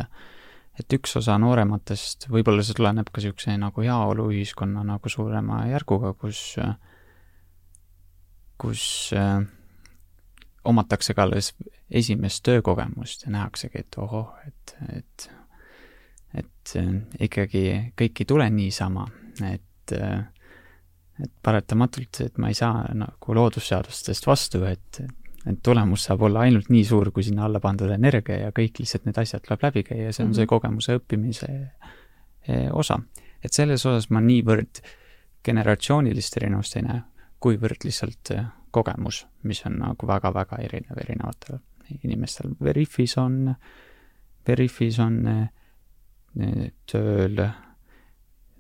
et 0.80 0.96
üks 0.96 1.16
osa 1.20 1.38
noorematest, 1.42 2.30
võib-olla 2.32 2.64
see 2.66 2.78
tuleneb 2.78 3.10
ka 3.12 3.22
niisuguse 3.22 3.58
nagu 3.60 3.84
heaoluühiskonna 3.86 4.86
nagu 4.88 5.12
suurema 5.12 5.66
järguga, 5.70 6.14
kus, 6.20 6.56
kus 8.62 8.86
äh, 9.18 9.44
omatakse 10.64 11.16
ka 11.18 11.28
alles 11.28 11.54
esimest 11.92 12.44
töökogemust 12.48 13.28
ja 13.28 13.36
nähaksegi, 13.36 13.84
et 13.84 14.00
ohoh, 14.00 14.32
et, 14.48 14.76
et, 14.98 15.30
et 16.44 16.76
äh, 16.80 16.94
ikkagi 17.28 17.66
kõik 18.00 18.24
ei 18.24 18.30
tule 18.34 18.50
niisama, 18.54 19.10
et 19.52 19.98
äh, 19.98 20.22
et 21.22 21.32
paratamatult, 21.44 22.22
et 22.26 22.38
ma 22.42 22.50
ei 22.52 22.58
saa 22.58 22.86
nagu 22.98 23.36
loodusseadustest 23.38 24.28
vastu, 24.28 24.64
et, 24.66 25.02
et 25.04 25.21
tulemus 25.64 26.06
saab 26.06 26.22
olla 26.28 26.46
ainult 26.46 26.70
nii 26.70 26.84
suur, 26.86 27.12
kui 27.12 27.24
sinna 27.26 27.46
alla 27.46 27.60
pandud 27.60 27.90
energia 27.94 28.38
ja 28.46 28.52
kõik 28.56 28.82
lihtsalt 28.82 29.08
need 29.08 29.18
asjad 29.22 29.44
tuleb 29.46 29.64
läbi 29.66 29.84
käia 29.88 30.12
see 30.12 30.24
on 30.24 30.30
mm 30.30 30.32
-hmm. 30.32 30.36
see 30.36 30.46
mhm. 30.46 30.50
kogemuse 30.50 30.98
õppimise 31.00 31.48
e, 32.48 32.70
osa. 32.72 33.00
et 33.44 33.54
selles 33.54 33.86
osas 33.86 34.10
ma 34.10 34.22
niivõrd 34.22 34.82
generatsioonilist 35.44 36.38
erinevust 36.38 36.76
ei 36.76 36.82
näe, 36.82 37.02
kuivõrd 37.40 37.84
lihtsalt 37.84 38.32
e, 38.32 38.44
kogemus, 38.72 39.28
mis 39.44 39.66
on 39.66 39.80
nagu 39.80 40.08
väga-väga 40.08 40.58
erinev 40.58 40.98
erinevatel 40.98 41.58
inimestel. 42.04 42.52
Veriffis 42.64 43.18
on, 43.18 43.56
Veriffis 44.48 45.00
on 45.00 45.28
e, 45.28 46.72
tööl 46.92 47.50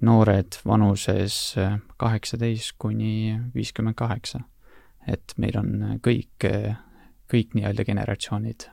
noored 0.02 0.58
vanuses 0.65 1.56
kaheksateist 1.98 2.76
kuni 2.78 3.39
viiskümmend 3.56 3.96
kaheksa 3.96 4.39
et 5.10 5.34
meil 5.42 5.58
on 5.58 5.98
kõik, 6.06 6.46
kõik 7.32 7.56
nii-öelda 7.58 7.86
generatsioonid 7.88 8.68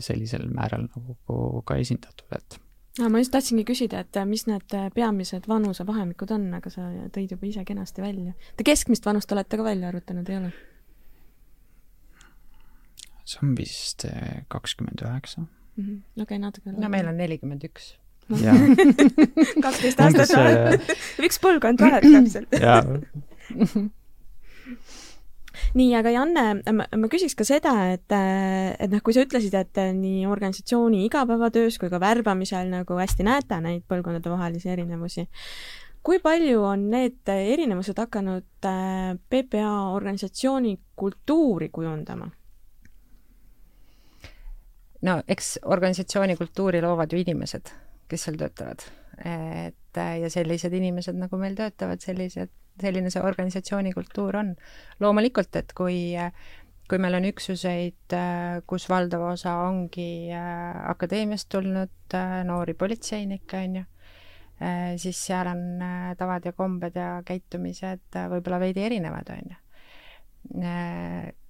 sellisel 0.00 0.46
määral 0.48 0.86
nagu 0.88 1.60
ka 1.68 1.76
esindatud, 1.76 2.24
et 2.32 2.56
no 2.98 3.10
ma 3.12 3.20
just 3.20 3.34
tahtsingi 3.34 3.66
küsida, 3.68 4.00
et 4.00 4.18
mis 4.26 4.46
need 4.48 4.74
peamised 4.94 5.44
vanusevahemikud 5.50 6.32
on, 6.34 6.48
aga 6.56 6.72
sa 6.72 6.88
tõid 7.14 7.34
juba 7.36 7.46
ise 7.50 7.66
kenasti 7.68 8.02
välja. 8.02 8.32
Te 8.56 8.64
keskmist 8.66 9.06
vanust 9.06 9.32
olete 9.36 9.60
ka 9.60 9.66
välja 9.66 9.92
arvutanud, 9.92 10.32
ei 10.32 10.40
ole? 10.40 10.52
see 13.28 13.44
on 13.44 13.54
vist 13.58 14.04
eh, 14.08 14.44
kakskümmend 14.48 15.02
üheksa. 15.04 15.44
Mhm. 15.76 15.96
okei, 16.22 16.38
natuke. 16.42 16.72
no 16.72 16.88
meil 16.92 17.08
on 17.10 17.18
nelikümmend 17.20 17.64
üks. 17.68 17.92
kaksteist 19.64 20.00
aastat 20.04 20.32
vahet, 20.36 20.90
üks 21.28 21.40
põlvkond 21.44 21.80
vahet 21.84 22.04
täpselt. 22.08 22.50
nii, 25.78 25.90
aga 25.98 26.12
Janne, 26.14 26.44
ma, 26.74 26.86
küsiks 27.10 27.36
ka 27.38 27.46
seda, 27.48 27.74
et, 27.94 28.06
et 28.12 28.92
noh, 28.92 29.02
kui 29.04 29.16
sa 29.16 29.24
ütlesid, 29.26 29.54
et 29.58 29.82
nii 29.98 30.26
organisatsiooni 30.30 31.04
igapäevatöös 31.06 31.78
kui 31.80 31.90
ka 31.92 32.00
värbamisel 32.02 32.70
nagu 32.72 32.98
hästi 32.98 33.26
näete 33.26 33.60
neid 33.64 33.84
põlvkondadevahelisi 33.90 34.72
erinevusi, 34.74 35.28
kui 36.04 36.20
palju 36.24 36.62
on 36.64 36.88
need 36.92 37.32
erinevused 37.34 37.98
hakanud 37.98 38.68
PPA 39.30 39.74
organisatsiooni 39.94 40.78
kultuuri 40.96 41.70
kujundama? 41.72 42.30
no 45.02 45.20
eks 45.28 45.58
organisatsiooni 45.64 46.36
kultuuri 46.36 46.80
loovad 46.82 47.12
ju 47.12 47.20
inimesed, 47.22 47.70
kes 48.10 48.24
seal 48.26 48.38
töötavad. 48.40 48.82
Et 49.24 49.98
ja 49.98 50.30
sellised 50.30 50.72
inimesed, 50.72 51.16
nagu 51.18 51.38
meil 51.40 51.56
töötavad, 51.58 52.00
sellised 52.04 52.52
selline 52.78 53.10
see 53.10 53.22
organisatsiooni 53.24 53.90
kultuur 53.92 54.36
on. 54.38 54.54
loomulikult, 55.02 55.56
et 55.58 55.72
kui 55.74 55.98
kui 56.88 57.00
meil 57.02 57.18
on 57.18 57.26
üksuseid, 57.28 58.16
kus 58.68 58.86
valdav 58.88 59.26
osa 59.28 59.58
ongi 59.66 60.32
äh, 60.32 60.78
akadeemiast 60.88 61.50
tulnud 61.52 62.16
äh, 62.16 62.38
noori 62.48 62.74
politseinikke, 62.80 63.60
on 63.66 63.76
ju, 63.76 63.82
äh, 64.64 64.94
siis 65.00 65.20
seal 65.26 65.50
on 65.52 65.84
tavad 66.18 66.48
ja 66.48 66.54
kombed 66.56 66.96
ja 66.96 67.10
käitumised 67.28 68.16
võib-olla 68.32 68.62
veidi 68.64 68.86
erinevad, 68.88 69.34
on 69.36 69.52
ju. 69.52 69.60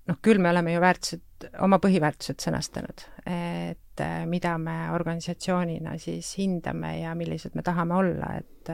Noh, 0.09 0.18
küll 0.25 0.40
me 0.42 0.51
oleme 0.53 0.75
ju 0.75 0.83
väärtused, 0.83 1.49
oma 1.62 1.79
põhiväärtused 1.83 2.40
sõnastanud, 2.42 3.05
et 3.29 4.03
mida 4.31 4.55
me 4.62 4.77
organisatsioonina 4.94 5.97
siis 6.03 6.33
hindame 6.38 6.97
ja 7.01 7.14
millised 7.18 7.55
me 7.59 7.64
tahame 7.66 7.99
olla, 7.99 8.33
et 8.38 8.73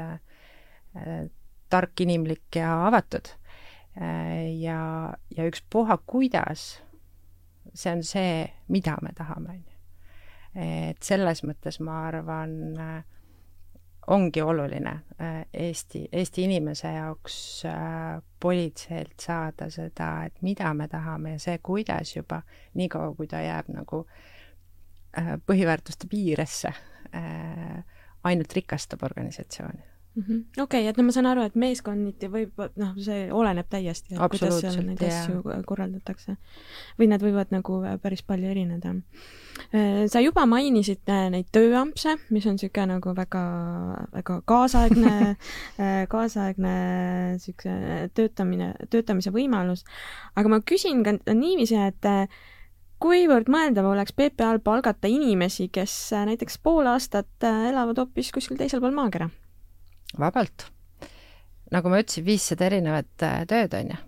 tark, 1.72 2.00
inimlik 2.00 2.56
ja 2.60 2.86
avatud. 2.86 3.28
ja, 4.60 4.80
ja 5.36 5.46
ükspuha, 5.46 5.98
kuidas, 6.06 6.64
see 7.74 7.92
on 7.92 8.02
see, 8.06 8.46
mida 8.68 8.96
me 9.02 9.12
tahame, 9.16 9.54
on 9.54 9.62
ju. 9.62 9.76
et 10.64 11.02
selles 11.02 11.44
mõttes 11.46 11.80
ma 11.82 12.04
arvan, 12.08 12.56
ongi 14.06 14.42
oluline 14.42 15.00
Eesti, 15.52 16.08
Eesti 16.12 16.42
inimese 16.44 16.92
jaoks 16.92 17.62
politseilt 18.40 19.20
saada 19.20 19.70
seda, 19.70 20.24
et 20.26 20.42
mida 20.42 20.74
me 20.74 20.88
tahame 20.88 21.36
ja 21.36 21.38
see, 21.38 21.58
kuidas 21.62 22.16
juba, 22.16 22.42
niikaua 22.74 23.14
kui 23.16 23.26
ta 23.30 23.40
jääb 23.40 23.70
nagu 23.72 24.04
põhiväärtuste 25.46 26.08
piiresse, 26.10 26.72
ainult 28.24 28.52
rikastab 28.52 29.02
organisatsiooni. 29.06 29.93
Okei 30.14 30.62
okay,, 30.62 30.86
et 30.86 30.98
no 30.98 31.04
ma 31.08 31.12
saan 31.14 31.26
aru, 31.26 31.42
et 31.48 31.56
meeskonniti 31.58 32.28
võib, 32.30 32.60
noh, 32.78 32.92
see 33.02 33.26
oleneb 33.34 33.66
täiesti, 33.70 34.14
kuidas 34.14 34.60
seal 34.62 34.78
neid 34.86 35.02
asju 35.02 35.42
korraldatakse. 35.66 36.36
või 37.00 37.08
nad 37.10 37.24
võivad 37.24 37.50
nagu 37.54 37.80
äh, 37.82 37.96
päris 38.02 38.22
palju 38.22 38.46
erineda. 38.52 38.94
Äh, 39.74 40.04
sa 40.10 40.22
juba 40.22 40.46
mainisid 40.46 41.02
äh, 41.10 41.26
neid 41.34 41.50
tööampse, 41.54 42.14
mis 42.30 42.46
on 42.46 42.54
niisugune 42.58 42.94
nagu 42.94 43.14
väga, 43.16 43.44
väga 44.14 44.40
kaasaegne 44.46 45.34
kaasaegne 46.14 46.74
niisuguse 47.34 48.08
töötamine, 48.14 48.74
töötamise 48.94 49.34
võimalus, 49.34 49.82
aga 50.38 50.52
ma 50.52 50.62
küsin 50.62 51.02
ka 51.02 51.18
niiviisi, 51.34 51.74
et 51.74 52.06
kuivõrd 53.02 53.50
mõeldav 53.50 53.90
oleks 53.90 54.14
PPA-l 54.14 54.62
palgata 54.62 55.10
inimesi, 55.10 55.72
kes 55.74 56.14
näiteks 56.30 56.62
pool 56.62 56.86
aastat 56.86 57.42
elavad 57.42 57.98
hoopis 57.98 58.30
kuskil 58.32 58.62
teisel 58.62 58.80
pool 58.84 58.94
maakera? 58.94 59.32
Vabalt. 60.20 60.68
nagu 61.74 61.90
ma 61.90 61.98
ütlesin, 62.02 62.26
viissada 62.26 62.68
erinevat 62.68 63.24
äh, 63.26 63.40
tööd, 63.50 63.74
on 63.74 63.94
ju. 63.94 64.00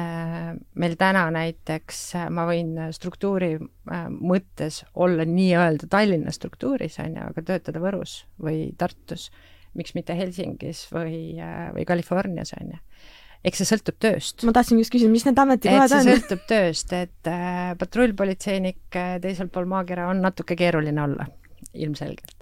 Äh, 0.00 0.50
meil 0.78 0.96
täna 0.98 1.24
näiteks, 1.34 2.00
äh, 2.18 2.26
ma 2.34 2.46
võin 2.48 2.74
struktuuri 2.94 3.56
mõttes 3.60 4.84
olla 4.94 5.26
nii-öelda 5.26 5.86
Tallinna 5.90 6.34
struktuuris, 6.34 6.98
on 7.02 7.16
ju, 7.18 7.30
aga 7.30 7.46
töötada 7.46 7.82
Võrus 7.82 8.24
või 8.42 8.70
Tartus, 8.78 9.28
miks 9.78 9.94
mitte 9.94 10.16
Helsingis 10.18 10.88
või, 10.90 11.38
või 11.76 11.86
Californias, 11.86 12.54
on 12.58 12.74
ju 12.74 12.84
eks 13.46 13.62
see 13.62 13.70
sõltub 13.70 13.96
tööst. 14.02 14.42
ma 14.44 14.52
tahtsin 14.52 14.80
just 14.82 14.92
küsida, 14.92 15.12
mis 15.12 15.24
need 15.24 15.38
ametikohad 15.40 15.94
on? 15.96 16.02
see 16.04 16.18
sõltub 16.18 16.42
tööst, 16.50 16.92
et 16.92 17.30
äh, 17.30 17.70
patrullpolitseinik 17.80 19.00
teisel 19.22 19.48
pool 19.52 19.70
maakera 19.70 20.10
on 20.10 20.20
natuke 20.26 20.58
keeruline 20.60 21.00
olla, 21.06 21.30
ilmselgelt 21.72 22.39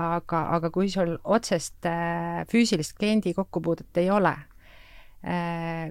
aga, 0.00 0.44
aga 0.56 0.70
kui 0.72 0.88
sul 0.92 1.16
otsest 1.24 1.86
äh, 1.88 2.44
füüsilist 2.50 2.96
kliendi 2.98 3.34
kokkupuudet 3.36 4.00
ei 4.00 4.08
ole, 4.12 4.32
äh, 5.26 5.90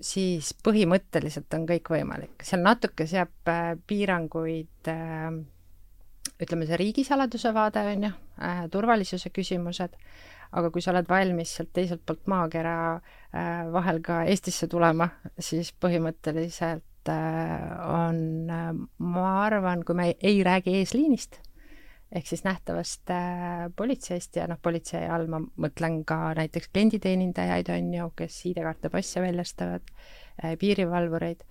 siis 0.00 0.52
põhimõtteliselt 0.64 1.52
on 1.54 1.66
kõik 1.68 1.92
võimalik. 1.92 2.42
seal 2.42 2.64
natuke 2.64 3.06
seab 3.06 3.50
äh, 3.52 3.76
piiranguid 3.86 4.90
ütleme, 6.40 6.66
see 6.66 6.80
riigisaladuse 6.80 7.52
vaade, 7.52 7.84
on 7.92 8.06
ju, 8.08 8.12
turvalisuse 8.72 9.28
küsimused, 9.28 9.96
aga 10.56 10.70
kui 10.72 10.82
sa 10.82 10.94
oled 10.94 11.08
valmis 11.08 11.52
sealt 11.56 11.74
teiselt 11.76 12.00
poolt 12.08 12.24
maakera 12.32 12.74
vahel 13.72 14.00
ka 14.02 14.22
Eestisse 14.24 14.66
tulema, 14.72 15.06
siis 15.36 15.68
põhimõtteliselt 15.76 17.12
on, 17.12 18.48
ma 18.48 19.26
arvan, 19.44 19.84
kui 19.84 20.00
me 20.00 20.08
ei 20.16 20.40
räägi 20.44 20.78
eesliinist, 20.80 21.42
ehk 22.12 22.26
siis 22.26 22.42
nähtavast 22.44 23.10
äh, 23.14 23.68
politseist 23.76 24.36
ja 24.36 24.46
noh, 24.50 24.58
politsei 24.62 25.06
all 25.10 25.28
ma 25.30 25.40
mõtlen 25.40 26.00
ka 26.06 26.32
näiteks 26.38 26.72
klienditeenindajaid, 26.72 27.70
on 27.74 27.92
ju, 27.94 28.08
kes 28.18 28.40
ID-kaarte, 28.50 28.90
passe 28.90 29.22
väljastavad 29.22 29.86
äh,, 29.86 30.56
piirivalvureid, 30.58 31.44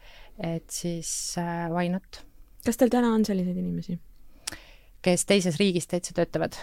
et 0.43 0.67
siis 0.73 1.11
äh, 1.39 1.69
why 1.71 1.89
not. 1.91 2.23
kas 2.65 2.79
teil 2.79 2.91
täna 2.91 3.13
on 3.15 3.25
selliseid 3.25 3.57
inimesi? 3.57 3.99
kes 5.01 5.23
teises 5.25 5.55
riigis 5.59 5.87
täitsa 5.87 6.13
töötavad. 6.17 6.59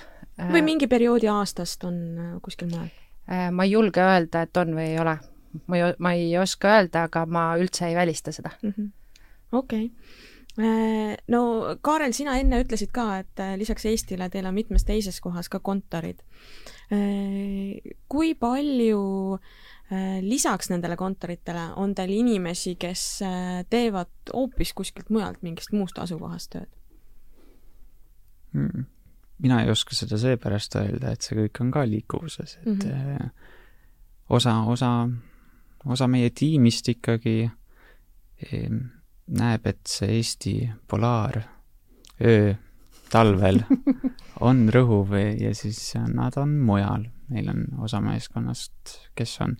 või 0.53 0.63
mingi 0.63 0.87
perioodi 0.93 1.31
aastast 1.33 1.85
on 1.89 2.39
kuskil 2.45 2.69
mujal? 2.69 2.93
Ma 3.27 3.65
ei 3.65 3.73
julge 3.73 4.05
öelda, 4.05 4.45
et 4.45 4.57
on 4.61 4.77
või 4.77 4.91
ei 4.93 4.99
ole. 5.03 5.17
ma 5.67 5.79
ei, 5.79 5.95
ma 5.99 6.13
ei 6.15 6.29
oska 6.39 6.77
öelda, 6.77 7.07
aga 7.09 7.25
ma 7.27 7.49
üldse 7.59 7.89
ei 7.89 7.97
välista 7.97 8.33
seda. 8.33 8.53
Mhm. 8.63 8.93
okei. 9.53 9.91
Äh, 10.57 11.17
no 11.29 11.41
Kaarel, 11.85 12.15
sina 12.17 12.39
enne 12.41 12.63
ütlesid 12.65 12.93
ka, 12.95 13.19
et 13.21 13.43
lisaks 13.61 13.85
Eestile 13.91 14.31
teil 14.33 14.47
on 14.49 14.57
mitmes 14.57 14.87
teises 14.89 15.21
kohas 15.21 15.51
ka 15.53 15.61
kontorid. 15.61 16.23
kui 18.09 18.35
palju 18.39 19.01
lisaks 20.23 20.71
nendele 20.71 20.95
kontoritele 20.97 21.65
on 21.83 21.95
teil 21.99 22.13
inimesi, 22.15 22.77
kes 22.79 23.03
teevad 23.71 24.31
hoopis 24.33 24.71
kuskilt 24.73 25.11
mujalt, 25.11 25.43
mingist 25.43 25.75
muust 25.75 25.99
asukohast 25.99 26.53
tööd? 26.55 26.71
Hmm. 28.55 28.87
mina 29.43 29.59
ei 29.65 29.71
oska 29.71 29.95
seda 29.99 30.17
seepärast 30.17 30.79
öelda, 30.81 31.11
et 31.13 31.27
see 31.27 31.37
kõik 31.37 31.61
on 31.61 31.71
ka 31.75 31.83
liikuvuses, 31.85 32.55
et 32.63 32.67
mm 32.67 32.79
-hmm. 32.79 33.31
osa, 34.29 34.55
osa, 34.63 35.09
osa 35.85 36.09
meie 36.09 36.31
tiimist 36.31 36.89
ikkagi 36.89 37.51
näeb, 39.27 39.67
et 39.67 39.81
see 39.89 40.17
Eesti 40.19 40.55
polaaröö 40.89 42.55
talvel 43.11 43.63
on 44.49 44.67
rõhuv 44.73 45.15
ja 45.17 45.55
siis 45.55 45.95
nad 46.13 46.37
on 46.37 46.59
mujal. 46.67 47.09
meil 47.29 47.49
on 47.51 47.65
osa 47.83 48.01
meeskonnast, 48.01 48.73
kes 49.15 49.41
on 49.41 49.57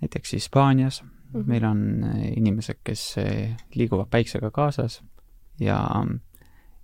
näiteks 0.00 0.32
Hispaanias 0.32 1.02
mm, 1.02 1.08
-hmm. 1.40 1.46
meil 1.46 1.64
on 1.64 2.04
äh, 2.04 2.32
inimesed, 2.36 2.78
kes 2.84 3.14
äh, 3.18 3.56
liiguvad 3.74 4.06
päiksega 4.10 4.50
kaasas 4.50 5.02
ja 5.60 6.04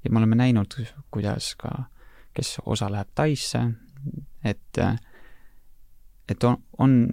ja 0.04 0.10
me 0.10 0.18
oleme 0.18 0.36
näinud, 0.36 0.74
kuidas 1.10 1.54
ka, 1.56 1.84
kes 2.34 2.58
osa 2.66 2.92
läheb 2.92 3.08
Taisse, 3.14 3.60
et, 4.44 4.78
et 6.28 6.44
on, 6.44 6.56
on 6.78 7.08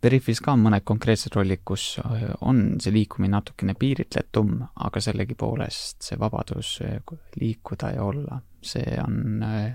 Veriffis 0.00 0.40
ka 0.40 0.54
mõned 0.56 0.80
konkreetsed 0.88 1.34
rollid, 1.36 1.60
kus 1.68 1.98
on 2.40 2.78
see 2.80 2.92
liikumine 2.94 3.34
natukene 3.34 3.74
piiritletum, 3.76 4.54
aga 4.86 5.02
sellegipoolest 5.04 6.06
see 6.08 6.16
vabadus 6.20 6.78
liikuda 7.36 7.90
ja 7.98 8.06
olla, 8.08 8.38
see 8.64 8.96
on 9.02 9.44
äh, 9.44 9.74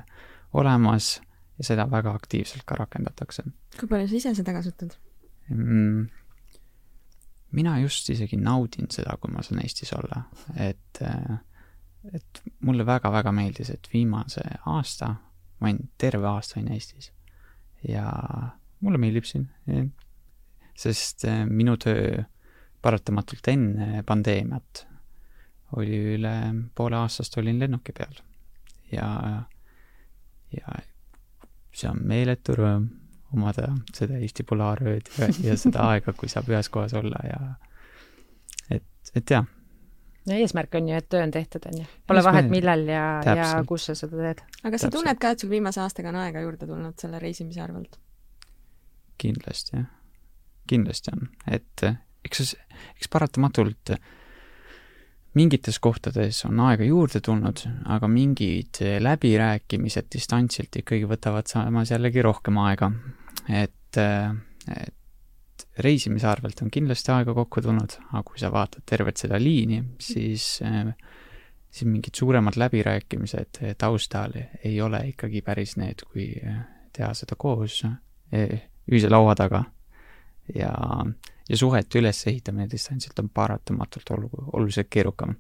olemas 0.58 1.20
ja 1.58 1.68
seda 1.70 1.86
väga 1.92 2.14
aktiivselt 2.18 2.66
ka 2.66 2.76
rakendatakse. 2.80 3.44
kui 3.80 3.88
palju 3.88 4.08
sa 4.10 4.16
ise 4.16 4.36
seda 4.42 4.54
kasutad 4.56 4.96
mm,? 5.50 6.06
mina 7.56 7.78
just 7.80 8.10
isegi 8.10 8.38
naudin 8.38 8.90
seda, 8.92 9.18
kui 9.22 9.32
ma 9.32 9.44
saan 9.46 9.62
Eestis 9.64 9.94
olla, 9.96 10.26
et, 10.60 11.00
et 12.12 12.42
mulle 12.68 12.86
väga-väga 12.86 13.32
meeldis, 13.32 13.70
et 13.72 13.88
viimase 13.94 14.44
aasta, 14.68 15.14
ma 15.60 15.70
olin 15.70 15.80
terve 16.02 16.28
aasta 16.28 16.60
olin 16.60 16.74
Eestis 16.76 17.14
ja 17.88 18.10
mulle 18.84 19.00
meeldib 19.00 19.28
siin, 19.30 19.48
sest 20.76 21.26
eh, 21.30 21.46
minu 21.46 21.78
töö 21.82 22.24
paratamatult 22.86 23.48
enne 23.50 24.04
pandeemiat 24.06 24.86
oli 25.80 25.98
üle 26.16 26.36
poole 26.76 27.00
aastast 27.00 27.38
olin 27.42 27.60
lennuki 27.60 27.96
peal 27.96 28.20
ja, 28.92 29.08
ja 30.54 30.78
see 31.76 31.90
on 31.90 32.04
meeletu 32.08 32.56
rõõm 32.60 32.86
omada 33.36 33.72
seda 33.96 34.20
Eesti 34.22 34.46
polaarööd 34.48 35.10
ja, 35.20 35.30
ja 35.44 35.58
seda 35.60 35.84
aega, 35.94 36.14
kui 36.18 36.30
saab 36.32 36.50
ühes 36.52 36.70
kohas 36.72 36.96
olla 36.98 37.20
ja 37.28 37.40
et, 38.78 38.86
et 39.16 39.36
jah. 39.36 39.48
no 40.30 40.38
eesmärk 40.38 40.78
on 40.80 40.92
ju, 40.92 41.02
et 41.02 41.10
töö 41.12 41.24
on 41.26 41.34
tehtud, 41.34 41.68
on 41.72 41.82
ju. 41.82 41.90
Pole 42.08 42.24
vahet, 42.26 42.50
millal 42.52 42.86
ja, 42.90 43.06
ja 43.26 43.50
kus 43.68 43.90
sa 43.90 43.98
seda 43.98 44.22
teed. 44.22 44.46
aga 44.70 44.82
sa 44.82 44.92
tunned 44.94 45.22
ka, 45.22 45.34
et 45.36 45.44
sul 45.44 45.52
viimase 45.52 45.82
aastaga 45.84 46.14
on 46.14 46.22
aega 46.24 46.46
juurde 46.46 46.70
tulnud 46.70 46.98
selle 47.02 47.22
reisimise 47.24 47.64
arvelt? 47.66 48.00
kindlasti, 49.22 49.78
jah. 49.80 49.92
Kindlasti 50.68 51.14
on, 51.16 51.28
et 51.52 51.88
eks 52.26 52.42
see, 52.42 52.80
eks 52.98 53.12
paratamatult 53.12 53.96
mingites 55.36 55.78
kohtades 55.84 56.40
on 56.48 56.62
aega 56.64 56.88
juurde 56.88 57.20
tulnud, 57.24 57.66
aga 57.92 58.08
mingid 58.08 58.80
läbirääkimised 59.04 60.08
distantsilt 60.16 60.80
ikkagi 60.80 61.08
võtavad 61.10 61.52
samas 61.52 61.92
jällegi 61.92 62.24
rohkem 62.24 62.58
aega 62.64 62.92
et, 63.50 63.98
et 63.98 65.66
reisimise 65.84 66.28
arvelt 66.28 66.62
on 66.64 66.72
kindlasti 66.72 67.12
aega 67.14 67.36
kokku 67.36 67.64
tulnud, 67.66 67.98
aga 68.12 68.24
kui 68.28 68.40
sa 68.42 68.52
vaatad 68.54 68.86
tervet 68.88 69.20
seda 69.22 69.40
liini, 69.42 69.82
siis, 70.02 70.48
siis 70.62 71.90
mingid 71.90 72.16
suuremad 72.18 72.58
läbirääkimised 72.60 73.62
taustal 73.78 74.36
ei 74.64 74.80
ole 74.82 75.06
ikkagi 75.12 75.44
päris 75.46 75.76
need, 75.82 76.06
kui 76.12 76.32
teha 76.96 77.14
seda 77.18 77.38
koos 77.38 77.82
ühise 78.34 79.12
laua 79.12 79.36
taga. 79.38 79.66
Ja, 80.54 80.72
ja 81.50 81.58
suhete 81.58 82.00
ülesehitamine 82.00 82.70
distantsilt 82.72 83.20
on 83.20 83.30
paratamatult 83.30 84.12
olu-, 84.18 84.48
oluliselt 84.54 84.90
keerukam. 84.90 85.36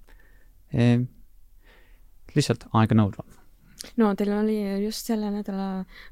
lihtsalt 2.36 2.66
aeganõudvam 2.74 3.36
no 3.98 4.12
teil 4.18 4.34
oli 4.36 4.58
just 4.84 5.10
selle 5.10 5.30
nädala 5.34 5.68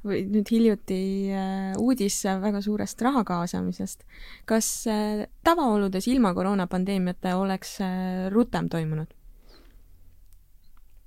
või 0.06 0.24
nüüd 0.30 0.50
hiljuti 0.52 1.00
äh, 1.34 1.74
uudis 1.82 2.20
väga 2.26 2.62
suurest 2.64 3.02
raha 3.02 3.24
kaasamisest. 3.28 4.04
kas 4.46 4.70
äh, 4.88 5.26
tavaoludes 5.44 6.08
ilma 6.12 6.34
koroonapandeemiata 6.34 7.38
oleks 7.38 7.80
äh, 7.82 8.30
rutem 8.34 8.70
toimunud 8.70 9.14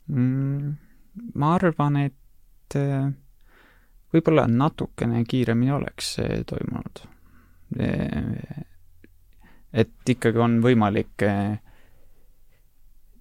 mm,? 0.07 0.75
ma 1.35 1.55
arvan, 1.57 1.97
et 2.05 2.75
võib-olla 4.13 4.47
natukene 4.51 5.23
kiiremini 5.25 5.73
oleks 5.73 6.17
see 6.19 6.43
toimunud. 6.45 7.01
Et 9.73 10.13
ikkagi 10.13 10.39
on 10.39 10.61
võimalik 10.63 11.25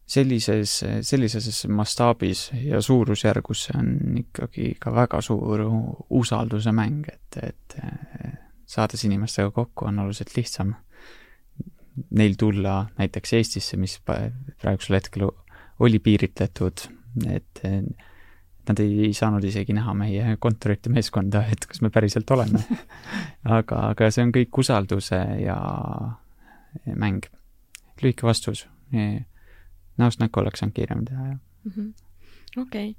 sellises, 0.06 0.78
sellises 1.02 1.64
mastaabis 1.68 2.52
ja 2.62 2.82
suurusjärgus 2.82 3.64
see 3.68 3.78
on 3.80 4.20
ikkagi 4.22 4.76
ka 4.80 4.94
väga 4.94 5.22
suur 5.26 5.66
usalduse 6.14 6.72
mäng, 6.78 7.10
et, 7.10 7.40
et 7.42 7.78
saades 8.70 9.04
inimestega 9.08 9.52
kokku 9.56 9.90
on 9.90 10.04
oluliselt 10.06 10.36
lihtsam 10.38 10.76
neil 12.12 12.36
tulla 12.40 12.86
näiteks 12.98 13.34
Eestisse, 13.34 13.78
mis 13.78 14.00
praegusel 14.06 15.00
hetkel 15.00 15.30
oli 15.80 16.00
piiritletud, 16.00 16.88
et 17.32 17.62
nad 18.70 18.80
ei 18.84 19.12
saanud 19.14 19.44
isegi 19.44 19.74
näha 19.78 19.94
meie 19.98 20.38
kontorite 20.40 20.90
meeskonda, 20.94 21.44
et 21.52 21.66
kas 21.70 21.82
me 21.82 21.92
päriselt 21.94 22.32
oleme 22.32 22.62
aga, 23.58 23.90
aga 23.92 24.12
see 24.12 24.26
on 24.26 24.34
kõik 24.36 24.62
usalduse 24.64 25.22
ja 25.44 25.58
mäng. 26.96 27.28
lühike 28.02 28.28
vastus 28.28 28.68
näost 29.98 30.20
näkku 30.20 30.40
oleks 30.40 30.60
saanud 30.60 30.76
kiiremini 30.76 31.12
teha, 31.12 31.28
jah 31.28 31.40
mm 31.66 31.72
-hmm 31.78 31.94
okei 32.62 32.90
okay., 32.90 32.96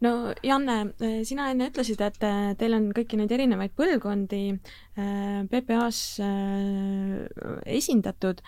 no 0.00 0.34
Janne, 0.42 0.94
sina 1.24 1.50
enne 1.52 1.68
ütlesid, 1.70 2.00
et 2.04 2.24
äh, 2.24 2.54
teil 2.58 2.76
on 2.76 2.90
kõiki 2.96 3.18
neid 3.20 3.32
erinevaid 3.32 3.74
põlvkondi 3.76 4.42
äh, 4.54 5.44
PPA-s 5.50 6.20
äh, 6.24 7.52
esindatud. 7.78 8.42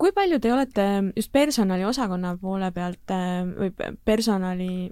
kui 0.00 0.12
palju 0.16 0.38
te 0.40 0.52
olete 0.52 0.86
just 1.16 1.32
personaliosakonna 1.32 2.36
poole 2.40 2.70
pealt 2.72 3.12
või 3.58 3.70
personali, 4.04 4.90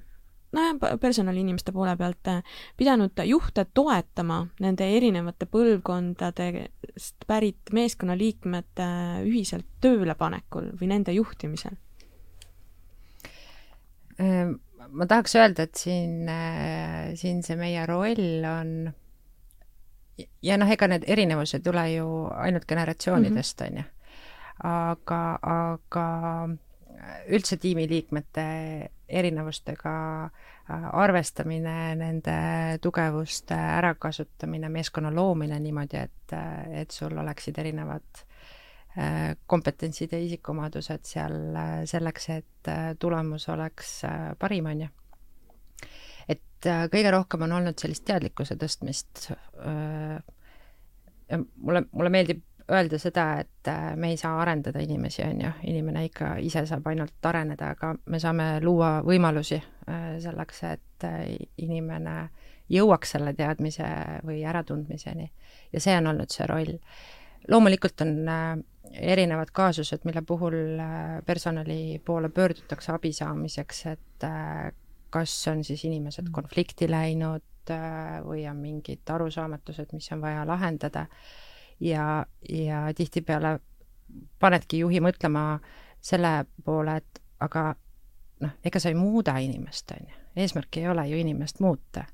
nojah, 0.57 0.99
personaliinimeste 1.01 1.73
poole 1.73 1.97
pealt 1.97 2.31
pidanud 2.77 3.21
juhte 3.25 3.67
toetama 3.75 4.41
nende 4.61 4.87
erinevate 4.97 5.49
põlvkondadest 5.51 7.27
pärit 7.27 7.73
meeskonnaliikmete 7.73 8.89
ühiselt 9.27 9.69
tööle 9.85 10.15
panekul 10.19 10.73
või 10.81 10.93
nende 10.95 11.13
juhtimisel? 11.17 11.77
Ehm, 14.19 14.57
ma 14.91 15.07
tahaks 15.07 15.37
öelda, 15.39 15.69
et 15.69 15.77
siin, 15.79 16.25
äh, 16.29 17.13
siin 17.15 17.45
see 17.47 17.59
meie 17.61 17.85
roll 17.87 18.49
on 18.49 18.73
ja 20.43 20.59
noh, 20.59 20.71
ega 20.71 20.89
need 20.91 21.07
erinevused 21.07 21.61
ei 21.61 21.65
tule 21.65 21.85
ju 21.93 22.09
ainult 22.35 22.67
generatsioonidest, 22.69 23.63
mhm. 23.63 23.69
on 23.69 23.79
ju. 23.79 23.85
aga, 24.69 25.23
aga 25.55 26.07
üldse 27.31 27.57
tiimiliikmete 27.63 28.47
erinevustega 29.09 29.93
arvestamine, 30.93 31.95
nende 31.97 32.39
tugevuste 32.85 33.57
ärakasutamine, 33.57 34.69
meeskonna 34.69 35.13
loomine 35.15 35.61
niimoodi, 35.65 36.03
et, 36.03 36.37
et 36.83 36.91
sul 36.93 37.17
oleksid 37.19 37.59
erinevad 37.59 38.25
kompetentsid 39.47 40.13
ja 40.13 40.19
isikuomadused 40.19 41.05
seal 41.07 41.37
selleks, 41.87 42.29
et 42.35 42.71
tulemus 42.99 43.49
oleks 43.53 44.01
parim, 44.41 44.67
on 44.73 44.81
ju 44.87 44.89
et 46.29 46.69
kõige 46.93 47.13
rohkem 47.15 47.45
on 47.47 47.55
olnud 47.61 47.79
sellist 47.79 48.05
teadlikkuse 48.09 48.57
tõstmist. 48.59 49.29
mulle, 51.63 51.85
mulle 51.93 52.11
meeldib 52.11 52.43
öelda 52.73 52.99
seda, 53.01 53.27
et 53.41 53.69
äh, 53.69 53.97
me 53.97 54.13
ei 54.13 54.17
saa 54.21 54.37
arendada 54.43 54.81
inimesi, 54.85 55.23
on 55.25 55.41
ju, 55.41 55.53
inimene 55.71 56.05
ikka 56.09 56.35
ise 56.45 56.65
saab 56.69 56.87
ainult 56.91 57.29
areneda, 57.31 57.73
aga 57.77 57.95
me 58.13 58.21
saame 58.21 58.49
luua 58.65 58.99
võimalusi 59.07 59.59
äh, 59.59 60.09
selleks, 60.23 60.63
et 60.69 61.07
äh, 61.09 61.23
inimene 61.65 62.19
jõuaks 62.73 63.15
selle 63.17 63.33
teadmise 63.37 63.87
või 64.29 64.43
äratundmiseni. 64.45 65.31
ja 65.73 65.81
see 65.81 65.97
on 65.97 66.11
olnud 66.13 66.33
see 66.33 66.47
roll. 66.47 66.75
loomulikult 67.49 68.05
on 68.05 68.15
erinevad 68.93 69.51
kaasused, 69.53 70.05
mille 70.05 70.21
puhul 70.23 70.81
personali 71.25 72.01
poole 72.05 72.29
pöördutakse 72.29 72.93
abi 72.93 73.13
saamiseks, 73.13 73.87
et 73.87 74.27
kas 75.11 75.35
on 75.49 75.65
siis 75.65 75.85
inimesed 75.89 76.29
konflikti 76.33 76.91
läinud 76.91 77.73
või 78.25 78.45
on 78.51 78.61
mingid 78.61 79.09
arusaamatused, 79.09 79.93
mis 79.93 80.13
on 80.13 80.21
vaja 80.21 80.45
lahendada 80.49 81.07
ja, 81.81 82.27
ja 82.49 82.81
tihtipeale 82.97 83.59
panedki 84.41 84.83
juhi 84.83 85.01
mõtlema 85.05 85.59
selle 86.01 86.33
poole, 86.65 86.97
et 86.97 87.23
aga 87.45 87.71
noh, 88.45 88.55
ega 88.65 88.81
sa 88.81 88.91
ei 88.93 88.99
muuda 88.99 89.37
inimest, 89.43 89.93
on 89.95 90.09
ju. 90.09 90.21
eesmärk 90.39 90.79
ei 90.79 90.89
ole 90.89 91.07
ju 91.11 91.19
inimest 91.19 91.61
muuta, 91.61 92.05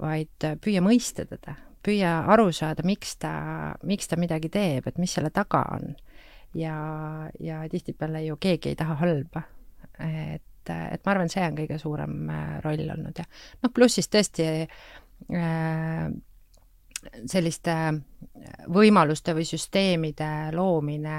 vaid 0.00 0.48
püüa 0.60 0.82
mõista 0.84 1.24
teda, 1.28 1.56
püüa 1.84 2.16
aru 2.34 2.50
saada, 2.52 2.84
miks 2.86 3.16
ta, 3.20 3.34
miks 3.84 4.10
ta 4.10 4.18
midagi 4.20 4.50
teeb, 4.52 4.88
et 4.88 4.98
mis 5.00 5.14
selle 5.16 5.30
taga 5.34 5.64
on. 5.76 5.94
ja, 6.54 6.74
ja 7.40 7.62
tihtipeale 7.70 8.24
ju 8.24 8.36
keegi 8.40 8.72
ei 8.72 8.76
taha 8.78 8.94
halba. 9.00 9.42
et, 9.98 10.70
et 10.70 11.00
ma 11.04 11.12
arvan, 11.12 11.28
see 11.28 11.42
on 11.44 11.56
kõige 11.58 11.78
suurem 11.78 12.30
äh, 12.30 12.60
roll 12.64 12.88
olnud 12.96 13.18
ja 13.18 13.24
noh, 13.62 13.72
pluss 13.74 13.98
siis 13.98 14.08
tõesti 14.08 14.46
äh, 14.64 16.08
selliste 17.30 17.76
võimaluste 18.72 19.34
või 19.36 19.46
süsteemide 19.48 20.30
loomine, 20.54 21.18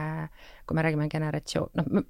kui 0.66 0.78
me 0.78 0.86
räägime 0.86 1.08
generatsioon, 1.12 1.72
noh, 1.80 2.06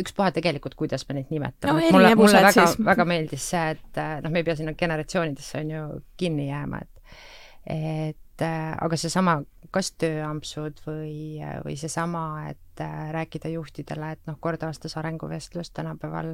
ükspuha 0.00 0.30
tegelikult, 0.36 0.76
kuidas 0.78 1.04
me 1.08 1.18
neid 1.18 1.32
nimetame 1.34 1.74
no,. 1.74 1.92
mulle, 1.96 2.14
mulle 2.18 2.42
väga, 2.46 2.66
väga 2.86 3.06
meeldis 3.08 3.50
see, 3.52 3.74
et 3.76 4.00
noh, 4.24 4.32
me 4.32 4.42
ei 4.42 4.46
pea 4.48 4.56
sinna 4.60 4.74
generatsioonidesse 4.78 5.64
on 5.64 5.74
ju 5.74 5.84
kinni 6.20 6.48
jääma, 6.50 6.82
et 6.84 7.00
et 7.70 8.42
aga 8.46 8.96
seesama, 8.96 9.34
kas 9.74 9.92
tööampsud 10.00 10.80
või, 10.86 11.42
või 11.64 11.74
seesama, 11.76 12.22
et 12.48 12.82
rääkida 13.12 13.50
juhtidele, 13.52 14.14
et 14.16 14.22
noh, 14.30 14.38
kord 14.40 14.62
aastas 14.64 14.96
arenguvestlus 14.96 15.74
tänapäeval 15.76 16.30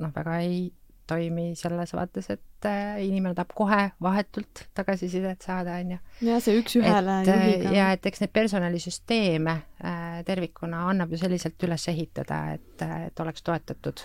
noh, 0.00 0.14
väga 0.14 0.38
ei 0.40 0.72
toimi 1.06 1.52
selles 1.58 1.92
vaates, 1.94 2.28
et 2.32 2.68
äh, 2.68 2.98
inimene 3.04 3.34
tahab 3.36 3.52
kohe 3.56 3.80
vahetult 4.02 4.64
tagasisidet 4.76 5.44
saada, 5.44 5.78
on 5.82 5.94
ju. 5.94 5.98
jah, 6.28 6.42
see 6.42 6.58
üks-ühele 6.60 7.18
äh, 7.22 7.28
juhiga. 7.28 7.74
ja 7.76 7.90
et 7.96 8.06
eks 8.08 8.22
neid 8.24 8.32
personalisüsteeme 8.34 9.54
äh, 9.84 10.18
tervikuna 10.26 10.84
annab 10.90 11.12
ju 11.14 11.20
selliselt 11.20 11.68
üles 11.68 11.88
ehitada, 11.92 12.40
et, 12.58 12.86
et 13.08 13.24
oleks 13.24 13.44
toetatud 13.46 14.04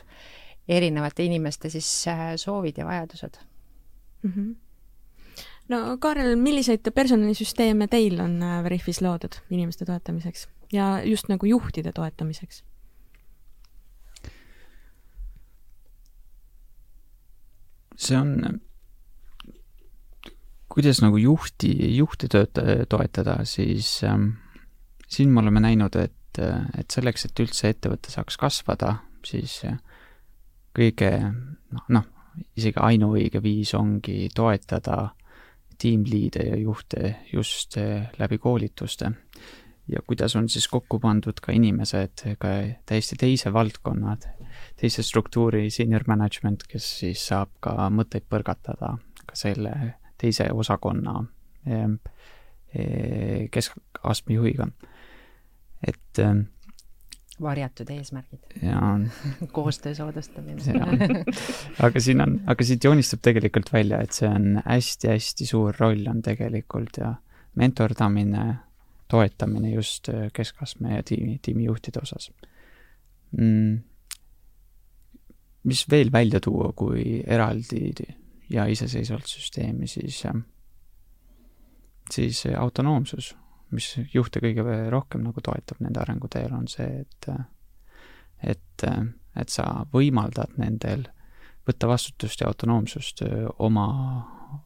erinevate 0.69 1.25
inimeste 1.25 1.71
siis 1.73 1.89
soovid 2.37 2.77
ja 2.77 2.85
vajadused 2.85 3.39
mm. 4.23 4.31
-hmm. 4.31 5.43
no 5.73 5.97
Kaarel, 5.97 6.35
milliseid 6.35 6.91
personalisüsteeme 6.93 7.87
teil 7.87 8.19
on 8.21 8.39
Veriffis 8.63 9.01
loodud 9.01 9.41
inimeste 9.49 9.85
toetamiseks 9.85 10.47
ja 10.73 10.99
just 11.03 11.29
nagu 11.29 11.45
juhtide 11.45 11.91
toetamiseks? 11.91 12.63
See 17.99 18.15
on, 18.15 18.59
kuidas 20.71 21.01
nagu 21.03 21.19
juhti, 21.19 21.73
juhti 21.97 22.29
tööta-, 22.31 22.85
toetada, 22.89 23.41
siis 23.49 23.99
ähm, 24.07 24.31
siin 25.09 25.33
me 25.33 25.43
oleme 25.43 25.63
näinud, 25.63 25.95
et, 25.99 26.39
et 26.39 26.91
selleks, 26.91 27.27
et 27.27 27.43
üldse 27.43 27.73
ettevõte 27.73 28.13
saaks 28.13 28.39
kasvada, 28.39 28.95
siis 29.25 29.59
kõige 30.75 31.11
noh, 31.19 31.85
noh, 31.89 32.07
isegi 32.55 32.79
ainuõige 32.79 33.41
viis 33.43 33.73
ongi 33.75 34.29
toetada 34.35 35.09
tiimliide 35.79 36.43
ja 36.51 36.59
juhte 36.59 37.15
just 37.33 37.77
läbi 38.19 38.37
koolituste. 38.37 39.11
ja 39.87 40.01
kuidas 40.07 40.35
on 40.35 40.49
siis 40.49 40.67
kokku 40.67 40.99
pandud 40.99 41.39
ka 41.41 41.51
inimesed 41.51 42.35
ka 42.37 42.49
täiesti 42.85 43.15
teise 43.17 43.53
valdkonnad 43.53 44.27
teise 44.79 45.03
struktuuri 45.03 45.69
senior 45.73 46.05
management, 46.07 46.63
kes 46.69 46.85
siis 47.01 47.23
saab 47.31 47.51
ka 47.63 47.89
mõtteid 47.93 48.27
põrgatada 48.31 48.95
ka 49.27 49.37
selle 49.37 49.73
teise 50.19 50.49
osakonna 50.53 51.19
ehm, 51.67 51.97
eh, 52.73 53.49
keskastme 53.51 54.39
juhiga. 54.39 54.69
et 55.87 56.19
ehm, 56.19 56.41
varjatud 57.41 57.89
eesmärgid. 57.95 58.39
koostöö 59.57 59.95
soodustamine. 59.95 60.61
Aga 61.79 61.99
siin 62.03 62.21
on, 62.21 62.39
aga 62.51 62.67
siit 62.67 62.83
joonistub 62.83 63.21
tegelikult 63.23 63.71
välja, 63.73 64.01
et 64.03 64.15
see 64.15 64.27
on 64.27 64.59
hästi-hästi 64.65 65.47
suur 65.47 65.75
roll 65.79 66.07
on 66.11 66.21
tegelikult 66.25 66.99
ja 66.99 67.13
mentordamine, 67.59 68.57
toetamine 69.07 69.71
just 69.71 70.11
keskastme 70.33 70.97
ja 70.97 71.03
tiimi, 71.03 71.39
tiimijuhtide 71.41 72.03
osas. 72.03 72.31
Mm 73.37 73.79
mis 75.69 75.83
veel 75.91 76.11
välja 76.13 76.41
tuua 76.43 76.71
kui 76.77 77.19
eraldi 77.25 77.93
ja 78.49 78.65
iseseisvalt 78.69 79.29
süsteemi, 79.29 79.87
siis, 79.87 80.23
siis 82.09 82.41
autonoomsus, 82.57 83.35
mis 83.75 83.91
juhte 84.13 84.41
kõige 84.41 84.65
rohkem 84.89 85.23
nagu 85.27 85.41
toetab 85.45 85.81
nende 85.85 86.01
arenguteel, 86.01 86.53
on 86.57 86.67
see, 86.71 87.05
et 87.05 87.31
et, 88.39 88.83
et 89.35 89.49
sa 89.51 89.65
võimaldad 89.93 90.55
nendel 90.57 91.03
võtta 91.67 91.89
vastutust 91.91 92.39
ja 92.41 92.47
autonoomsust 92.47 93.21
oma, 93.59 93.87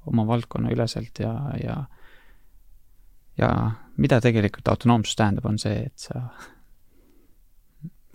oma 0.05 0.25
valdkonna 0.29 0.71
üleselt 0.71 1.19
ja, 1.19 1.33
ja 1.57 1.77
ja 3.37 3.49
mida 3.97 4.19
tegelikult 4.21 4.67
autonoomsus 4.67 5.15
tähendab, 5.17 5.47
on 5.49 5.57
see, 5.57 5.87
et 5.87 6.05
sa 6.05 6.27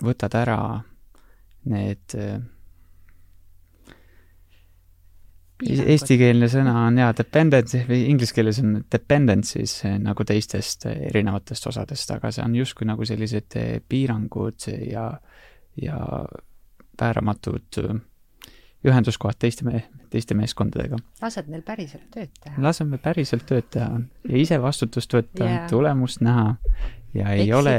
võtad 0.04 0.34
ära 0.38 0.58
need 1.68 2.14
Eestikeelne 5.66 6.46
sõna 6.50 6.74
on 6.86 6.98
jaa, 7.00 7.10
dependency 7.18 7.80
või 7.88 8.04
inglise 8.12 8.34
keeles 8.36 8.60
on 8.62 8.76
dependencies 8.92 9.72
eh, 9.88 9.96
nagu 9.98 10.26
teistest 10.26 10.86
eh, 10.86 11.08
erinevatest 11.08 11.66
osadest, 11.72 12.12
aga 12.14 12.30
see 12.34 12.44
on 12.44 12.54
justkui 12.54 12.86
nagu 12.86 13.06
sellised 13.08 13.56
eh, 13.58 13.80
piirangud 13.82 14.68
ja, 14.86 15.08
ja 15.82 15.98
vääramatud 17.00 17.80
ühenduskohad 18.86 19.38
teiste 19.42 19.66
me-, 19.66 19.82
teiste 20.12 20.36
meeskondadega. 20.38 21.00
lased 21.22 21.50
neil 21.50 21.66
päriselt 21.66 22.06
tööd 22.14 22.30
teha. 22.38 22.54
laseme 22.62 23.02
päriselt 23.02 23.46
tööd 23.48 23.66
teha 23.74 23.98
ja 24.30 24.38
ise 24.38 24.60
vastutust 24.62 25.18
võtta 25.18 25.42
yeah., 25.42 25.66
tulemust 25.70 26.22
näha 26.22 26.54
ja 27.18 27.34
ei 27.34 27.48
eksida. 27.48 27.58
ole, 27.58 27.76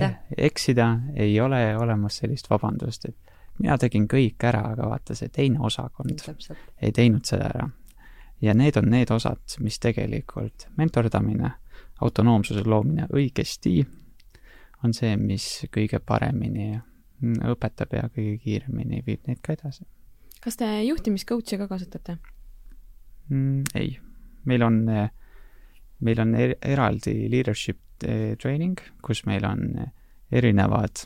eksida, 0.49 0.89
ei 1.15 1.39
ole 1.39 1.63
olemas 1.77 2.19
sellist 2.19 2.51
vabandust, 2.51 3.07
et 3.07 3.38
mina 3.59 3.77
tegin 3.77 4.07
kõik 4.09 4.43
ära, 4.47 4.63
aga 4.73 4.89
vaata, 4.89 5.15
see 5.15 5.31
teine 5.33 5.59
osakond 5.65 6.21
Täpselt. 6.23 6.59
ei 6.81 6.91
teinud 6.95 7.25
seda 7.27 7.49
ära. 7.49 7.69
ja 8.41 8.53
need 8.53 8.77
on 8.77 8.89
need 8.89 9.11
osad, 9.11 9.41
mis 9.59 9.79
tegelikult 9.79 10.67
mentordamine, 10.77 11.51
autonoomsuse 12.01 12.63
loomine 12.65 13.07
õigesti 13.13 13.81
on 14.83 14.93
see, 14.95 15.15
mis 15.17 15.65
kõige 15.75 15.99
paremini 15.99 16.79
õpetab 17.21 17.93
ja 17.93 18.07
kõige 18.07 18.37
kiiremini 18.43 19.03
viib 19.05 19.27
neid 19.27 19.41
ka 19.43 19.53
edasi. 19.57 19.85
kas 20.39 20.57
te 20.57 20.67
juhtimiscoach'i 20.87 21.59
ka 21.59 21.67
kasutate 21.67 22.17
mm,? 23.27 23.63
ei, 23.75 23.97
meil 24.45 24.63
on, 24.63 24.83
meil 25.99 26.21
on 26.23 26.35
er 26.35 26.55
eraldi 26.61 27.27
leadership 27.31 28.07
eh, 28.07 28.37
training, 28.39 28.79
kus 29.03 29.25
meil 29.27 29.45
on 29.45 29.89
erinevad 30.31 31.03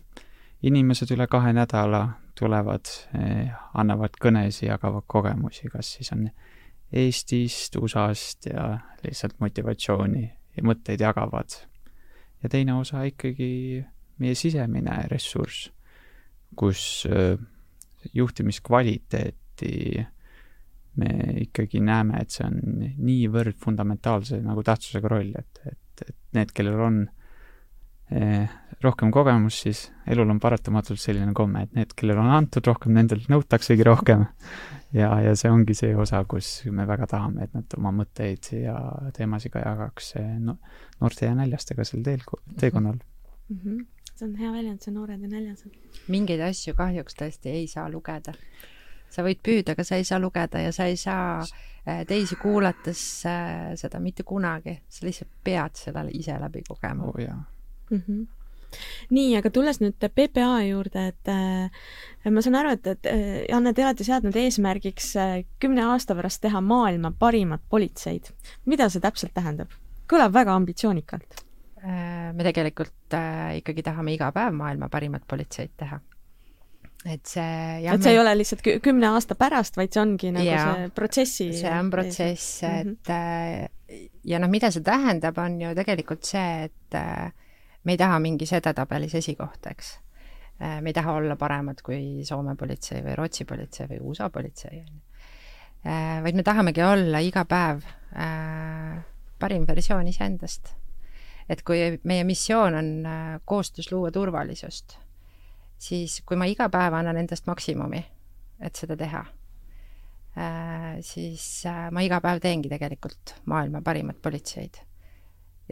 inimesed 0.64 1.12
üle 1.16 1.28
kahe 1.28 1.54
nädala 1.56 2.06
tulevad, 2.40 2.90
eh, 3.18 3.52
annavad 3.74 4.18
kõnesid, 4.22 4.68
jagavad 4.70 5.06
kogemusi, 5.08 5.70
kas 5.74 5.96
siis 5.98 6.12
on 6.16 6.30
Eestist, 6.94 7.76
USA-st 7.76 8.52
ja 8.52 8.66
lihtsalt 9.02 9.40
motivatsiooni 9.42 10.24
ja 10.58 10.64
mõtteid 10.64 11.02
jagavad. 11.02 11.56
ja 12.44 12.50
teine 12.50 12.74
osa 12.74 13.04
ikkagi 13.08 13.86
meie 14.20 14.36
sisemine 14.36 15.06
ressurss, 15.08 15.72
kus 16.56 17.08
eh, 17.10 17.38
juhtimiskvaliteet 18.14 19.40
alati 19.54 20.06
me 20.96 21.10
ikkagi 21.42 21.80
näeme, 21.82 22.22
et 22.22 22.30
see 22.30 22.46
on 22.46 22.60
niivõrd 23.02 23.58
fundamentaalse 23.58 24.38
nagu 24.44 24.62
tähtsusega 24.64 25.10
roll, 25.10 25.32
et, 25.34 25.62
et, 25.66 26.04
et 26.08 26.16
need, 26.38 26.52
kellel 26.54 26.80
on 26.80 27.00
eh, 27.08 27.23
rohkem 28.84 29.12
kogemust, 29.12 29.64
siis 29.64 29.84
elul 30.10 30.30
on 30.34 30.40
paratamatult 30.44 31.00
selline 31.00 31.34
komme, 31.36 31.64
et 31.66 31.78
need, 31.78 31.94
kellel 31.98 32.20
on 32.22 32.32
antud 32.36 32.66
rohkem, 32.68 32.94
nendelt 32.98 33.30
nõutaksegi 33.32 33.86
rohkem. 33.88 34.26
ja, 34.94 35.10
ja 35.24 35.36
see 35.40 35.52
ongi 35.52 35.76
see 35.78 35.96
osa, 35.96 36.24
kus 36.30 36.52
me 36.72 36.86
väga 36.90 37.08
tahame, 37.16 37.48
et 37.48 37.56
nad 37.56 37.78
oma 37.78 37.94
mõtteid 38.04 38.52
ja 38.60 38.76
teemasid 39.16 39.56
ka 39.56 39.64
jagaks 39.64 40.14
no, 40.44 40.58
noorte 41.00 41.26
ja 41.26 41.36
näljastega 41.38 41.86
sel 41.88 42.04
teel, 42.04 42.22
teekonnal 42.60 43.00
mm. 43.00 43.58
-hmm. 43.64 43.86
see 44.16 44.28
on 44.28 44.36
hea 44.36 44.52
väljend, 44.52 44.82
see 44.82 44.94
noored 44.94 45.22
ja 45.22 45.28
näljased. 45.28 45.72
mingeid 46.08 46.42
asju 46.42 46.76
kahjuks 46.78 47.16
tõesti 47.22 47.56
ei 47.56 47.68
saa 47.68 47.90
lugeda 47.90 48.34
sa 49.10 49.24
võid 49.24 49.40
püüda, 49.46 49.74
aga 49.74 49.84
sa 49.84 49.96
ei 49.96 50.04
saa 50.04 50.20
lugeda 50.20 50.60
ja 50.60 50.72
sa 50.72 50.86
ei 50.90 50.98
saa 50.98 51.42
äh, 51.42 52.06
teisi 52.08 52.36
kuulates 52.36 53.24
seda 53.76 54.00
mitte 54.00 54.24
kunagi, 54.24 54.82
sa 54.90 55.06
lihtsalt 55.06 55.32
pead 55.44 55.76
seda 55.76 56.06
ise 56.10 56.38
läbi 56.40 56.64
kogema 56.68 57.04
oh,. 57.04 57.53
Mm 57.94 58.06
-hmm 58.08 58.24
nii, 59.14 59.36
aga 59.38 59.52
tulles 59.54 59.80
nüüd 59.82 59.98
PPA 60.02 60.64
juurde, 60.68 61.08
et 61.14 61.32
äh, 61.32 62.32
ma 62.34 62.44
saan 62.44 62.60
aru, 62.60 62.76
et, 62.78 62.88
et 62.96 63.10
äh, 63.10 63.40
Janne, 63.50 63.74
te 63.76 63.86
olete 63.86 64.08
seadnud 64.08 64.38
eesmärgiks 64.40 65.10
äh, 65.20 65.34
kümne 65.64 65.86
aasta 65.94 66.18
pärast 66.18 66.44
teha 66.44 66.62
maailma 66.64 67.14
parimat 67.20 67.64
politseid. 67.70 68.32
mida 68.66 68.90
see 68.90 69.04
täpselt 69.04 69.36
tähendab? 69.36 69.74
kõlab 70.10 70.34
väga 70.36 70.56
ambitsioonikalt 70.60 71.44
äh,. 71.84 72.32
me 72.34 72.44
tegelikult 72.46 73.18
äh, 73.18 73.60
ikkagi 73.62 73.86
tahame 73.86 74.18
iga 74.18 74.32
päev 74.36 74.56
maailma 74.58 74.90
parimat 74.94 75.28
politseid 75.28 75.76
teha 75.78 76.00
et 77.04 77.28
see 77.28 77.84
et 77.84 78.00
see 78.00 78.10
me... 78.10 78.16
ei 78.16 78.20
ole 78.20 78.36
lihtsalt 78.40 78.68
kümne 78.84 79.10
aasta 79.12 79.36
pärast, 79.36 79.78
vaid 79.78 79.94
see 79.94 80.02
ongi 80.02 80.32
nagu 80.32 80.48
ja, 80.48 80.66
see 80.66 80.92
protsessi 80.96 81.50
see 81.60 81.78
on 81.78 81.92
protsess, 81.92 82.64
et 82.64 82.88
mm 82.88 82.98
-hmm. 83.08 84.10
ja 84.24 84.40
noh, 84.40 84.50
mida 84.52 84.72
see 84.72 84.84
tähendab, 84.84 85.38
on 85.38 85.62
ju 85.62 85.76
tegelikult 85.76 86.24
see, 86.24 86.70
et 86.70 86.96
äh, 87.00 87.32
me 87.84 87.96
ei 87.96 87.98
taha 87.98 88.20
mingis 88.20 88.54
edetabelis 88.54 89.16
esikohta, 89.20 89.72
eks. 89.72 89.98
Äh, 90.62 90.82
me 90.82 90.90
ei 90.90 90.94
taha 90.94 91.18
olla 91.20 91.36
paremad 91.36 91.82
kui 91.84 92.26
Soome 92.26 92.56
politsei 92.56 93.02
või 93.06 93.18
Rootsi 93.20 93.46
politsei 93.46 93.90
või 93.92 94.00
USA 94.12 94.30
politsei, 94.30 94.80
on 94.80 94.94
ju. 94.94 95.02
vaid 96.24 96.36
me 96.36 96.44
tahamegi 96.48 96.82
olla 96.84 97.20
iga 97.20 97.44
päev 97.46 97.82
äh, 98.16 99.00
parim 99.40 99.68
versioon 99.68 100.08
iseendast. 100.08 100.76
et 101.50 101.62
kui 101.64 102.00
meie 102.04 102.24
missioon 102.24 102.76
on 102.76 102.92
koostöös 103.46 103.92
luua 103.92 104.12
turvalisust 104.12 104.98
siis 105.84 106.22
kui 106.26 106.40
ma 106.40 106.48
iga 106.50 106.70
päev 106.72 106.96
annan 106.98 107.20
endast 107.20 107.48
maksimumi, 107.50 108.02
et 108.64 108.80
seda 108.80 108.98
teha, 109.00 109.24
äh, 110.40 110.90
siis 111.06 111.46
äh, 111.70 111.88
ma 111.94 112.04
iga 112.06 112.22
päev 112.24 112.42
teengi 112.44 112.72
tegelikult 112.72 113.38
maailma 113.52 113.84
parimat 113.86 114.22
politseid. 114.24 114.82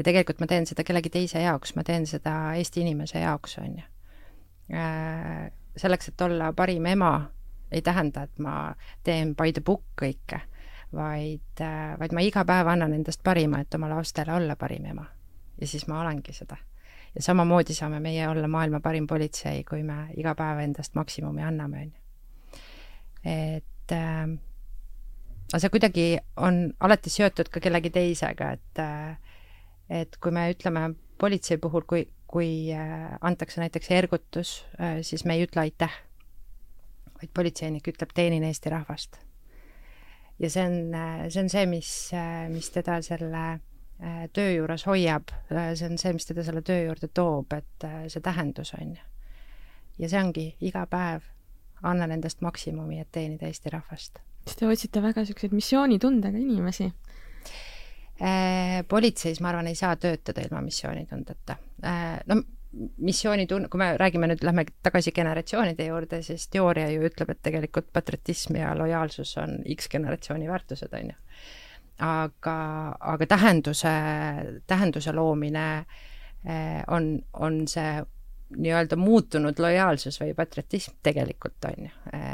Ja 0.02 0.06
tegelikult 0.08 0.42
ma 0.42 0.50
teen 0.50 0.66
seda 0.66 0.84
kellegi 0.88 1.12
teise 1.14 1.44
jaoks, 1.44 1.76
ma 1.78 1.86
teen 1.86 2.08
seda 2.10 2.56
Eesti 2.58 2.82
inimese 2.82 3.22
jaoks, 3.22 3.60
on 3.62 3.76
ju. 3.78 3.86
Äh, 4.74 5.52
selleks, 5.78 6.10
et 6.10 6.26
olla 6.26 6.50
parim 6.58 6.86
ema, 6.90 7.14
ei 7.72 7.84
tähenda, 7.86 8.26
et 8.26 8.42
ma 8.42 8.74
teen 9.06 9.36
by 9.38 9.54
the 9.54 9.62
book 9.62 9.86
kõike, 10.02 10.42
vaid, 10.96 11.64
vaid 12.02 12.18
ma 12.18 12.26
iga 12.26 12.44
päev 12.48 12.74
annan 12.74 12.98
endast 12.98 13.22
parima, 13.24 13.62
et 13.62 13.80
oma 13.80 13.94
lastele 13.94 14.34
olla 14.36 14.58
parim 14.60 14.90
ema. 14.92 15.06
ja 15.62 15.68
siis 15.68 15.86
ma 15.88 16.02
olengi 16.02 16.34
seda 16.34 16.58
ja 17.16 17.22
samamoodi 17.22 17.74
saame 17.74 18.00
meie 18.00 18.28
olla 18.28 18.48
maailma 18.48 18.80
parim 18.80 19.08
politsei, 19.08 19.64
kui 19.64 19.84
me 19.84 20.08
iga 20.18 20.34
päev 20.36 20.64
endast 20.64 20.96
maksimumi 20.96 21.44
anname, 21.44 21.82
on 21.82 21.92
ju. 21.92 22.62
et 23.24 23.96
äh, 23.96 24.24
aga 25.52 25.60
see 25.60 25.74
kuidagi 25.74 26.06
on 26.38 26.64
alati 26.80 27.12
seotud 27.12 27.52
ka 27.52 27.60
kellegi 27.60 27.92
teisega, 27.94 28.52
et 28.58 28.80
äh, 28.80 29.18
et 29.92 30.16
kui 30.24 30.32
me 30.32 30.48
ütleme 30.54 30.94
politsei 31.20 31.60
puhul, 31.62 31.84
kui, 31.88 32.06
kui 32.32 32.72
äh, 32.76 33.12
antakse 33.22 33.62
näiteks 33.62 33.92
ergutus 33.92 34.54
äh,, 34.80 35.02
siis 35.06 35.26
me 35.28 35.36
ei 35.36 35.46
ütle 35.46 35.66
aitäh, 35.66 35.98
vaid 37.20 37.34
politseinik 37.36 37.92
ütleb 37.92 38.16
teenin 38.16 38.48
Eesti 38.48 38.72
rahvast. 38.74 39.20
ja 40.40 40.50
see 40.50 40.64
on, 40.66 40.80
äh, 40.96 41.28
see 41.30 41.44
on 41.44 41.52
see, 41.54 41.68
mis, 41.70 41.92
mis 42.54 42.72
teda 42.74 43.02
selle 43.06 43.44
töö 44.34 44.56
juures 44.56 44.88
hoiab, 44.90 45.30
see 45.52 45.86
on 45.86 46.00
see, 46.02 46.14
mis 46.18 46.26
teda 46.26 46.42
selle 46.48 46.64
töö 46.66 46.88
juurde 46.88 47.12
toob, 47.14 47.54
et 47.54 47.86
see 48.10 48.24
tähendus 48.26 48.74
on 48.80 48.96
ju. 48.96 49.04
ja 50.02 50.10
see 50.10 50.24
ongi 50.24 50.48
iga 50.66 50.88
päev 50.90 51.28
annan 51.84 52.12
endast 52.12 52.42
maksimumi, 52.42 53.00
et 53.02 53.12
teenida 53.12 53.46
Eesti 53.46 53.70
rahvast. 53.70 54.20
te 54.58 54.68
otsite 54.68 55.02
väga 55.02 55.22
niisuguseid 55.22 55.54
missioonitundega 55.54 56.38
inimesi? 56.38 56.90
Politseis, 58.88 59.40
ma 59.42 59.50
arvan, 59.50 59.68
ei 59.72 59.76
saa 59.76 59.96
töötada 59.98 60.44
ilma 60.46 60.60
missioonitundeta. 60.62 61.56
no 62.30 62.36
missioonitun-, 63.02 63.66
kui 63.72 63.82
me 63.82 63.88
räägime 63.98 64.30
nüüd, 64.30 64.44
lähme 64.46 64.66
tagasi 64.84 65.12
generatsioonide 65.12 65.88
juurde, 65.88 66.22
siis 66.24 66.46
teooria 66.54 66.92
ju 66.94 67.02
ütleb, 67.10 67.34
et 67.34 67.42
tegelikult 67.44 67.90
patriotism 67.94 68.60
ja 68.62 68.76
lojaalsus 68.78 69.34
on 69.42 69.58
X 69.76 69.90
generatsiooni 69.90 70.48
väärtused, 70.52 70.94
on 70.94 71.10
ju 71.10 71.18
aga, 72.02 72.56
aga 73.14 73.28
tähenduse, 73.30 73.92
tähenduse 74.68 75.14
loomine 75.14 75.66
eh, 76.46 76.82
on, 76.88 77.14
on 77.34 77.62
see 77.70 78.02
nii-öelda 78.52 78.98
muutunud 79.00 79.60
lojaalsus 79.64 80.18
või 80.20 80.34
patriotism 80.36 80.98
tegelikult, 81.04 81.60
on 81.70 81.86
ju, 81.86 81.92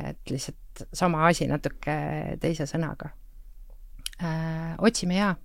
et 0.10 0.32
lihtsalt 0.32 0.88
sama 0.94 1.28
asi 1.28 1.46
natuke 1.50 1.98
teise 2.42 2.66
sõnaga. 2.70 3.12
Otsime 4.82 5.20
ja, 5.20 5.36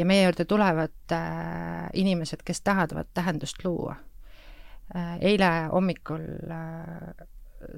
ja 0.00 0.06
meie 0.08 0.24
juurde 0.24 0.46
tulevad 0.48 1.14
eh, 1.14 1.90
inimesed, 2.00 2.42
kes 2.46 2.64
tahavad 2.64 3.12
tähendust 3.14 3.64
luua. 3.64 3.96
eile 5.20 5.48
hommikul 5.70 6.24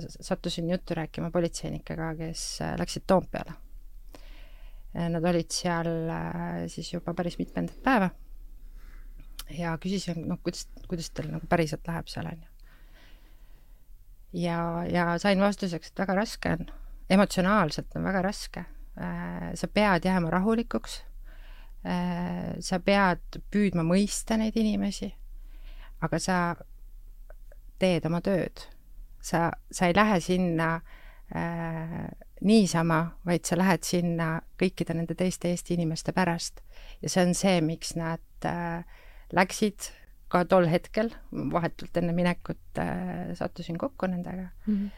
sattusin 0.09 0.71
juttu 0.71 0.95
rääkima 0.95 1.31
politseinikega, 1.31 2.15
kes 2.17 2.45
läksid 2.79 3.05
Toompeale 3.07 3.53
Äh, 4.93 5.09
nad 5.09 5.25
olid 5.25 5.49
seal 5.49 5.89
äh, 6.13 6.67
siis 6.69 6.91
juba 6.93 7.15
päris 7.17 7.39
mitmendat 7.41 7.79
päeva 7.85 8.11
ja 9.57 9.73
küsisin, 9.81 10.27
noh, 10.29 10.37
kuidas, 10.45 10.67
kuidas 10.89 11.09
teil 11.17 11.31
nagu 11.33 11.49
päriselt 11.49 11.87
läheb 11.89 12.11
seal, 12.13 12.29
on 12.29 12.43
ju. 12.43 12.51
ja, 14.43 14.59
ja 14.93 15.07
sain 15.23 15.41
vastuseks, 15.41 15.93
et 15.93 16.03
väga 16.05 16.17
raske 16.21 16.53
on, 16.59 16.69
emotsionaalselt 17.13 17.97
on 17.97 18.05
väga 18.05 18.23
raske. 18.29 18.67
Äh, 19.01 19.49
sa 19.57 19.69
pead 19.69 20.05
jääma 20.05 20.31
rahulikuks, 20.35 21.01
sa 21.83 22.79
pead 22.79 23.41
püüdma 23.51 23.83
mõista 23.83 24.37
neid 24.39 24.55
inimesi, 24.55 25.09
aga 26.07 26.19
sa 26.23 26.37
teed 27.83 28.07
oma 28.07 28.21
tööd. 28.23 28.69
sa, 29.23 29.53
sa 29.71 29.87
ei 29.87 29.95
lähe 29.95 30.21
sinna 30.21 30.69
äh, 31.35 32.07
niisama, 32.43 33.01
vaid 33.27 33.47
sa 33.47 33.59
lähed 33.59 33.87
sinna 33.87 34.29
kõikide 34.59 34.97
nende 34.99 35.15
teiste 35.19 35.51
Eesti 35.51 35.75
inimeste 35.75 36.13
pärast. 36.13 36.61
ja 37.03 37.09
see 37.09 37.27
on 37.27 37.35
see, 37.35 37.61
miks 37.61 37.95
nad 37.97 38.47
äh, 38.47 38.85
läksid 39.33 39.91
ka 40.33 40.45
tol 40.49 40.67
hetkel, 40.71 41.13
vahetult 41.31 41.97
enne 42.01 42.15
minekut 42.17 42.81
äh, 42.81 43.33
sattusin 43.39 43.79
kokku 43.79 44.07
nendega 44.07 44.49
mm, 44.67 44.75
-hmm. 44.75 44.91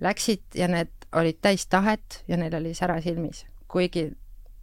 läksid 0.00 0.42
ja 0.54 0.68
need 0.68 0.92
olid 1.12 1.38
täis 1.40 1.66
tahet 1.66 2.24
ja 2.28 2.36
neil 2.36 2.54
oli 2.54 2.74
sära 2.74 3.00
silmis, 3.00 3.46
kuigi 3.68 4.10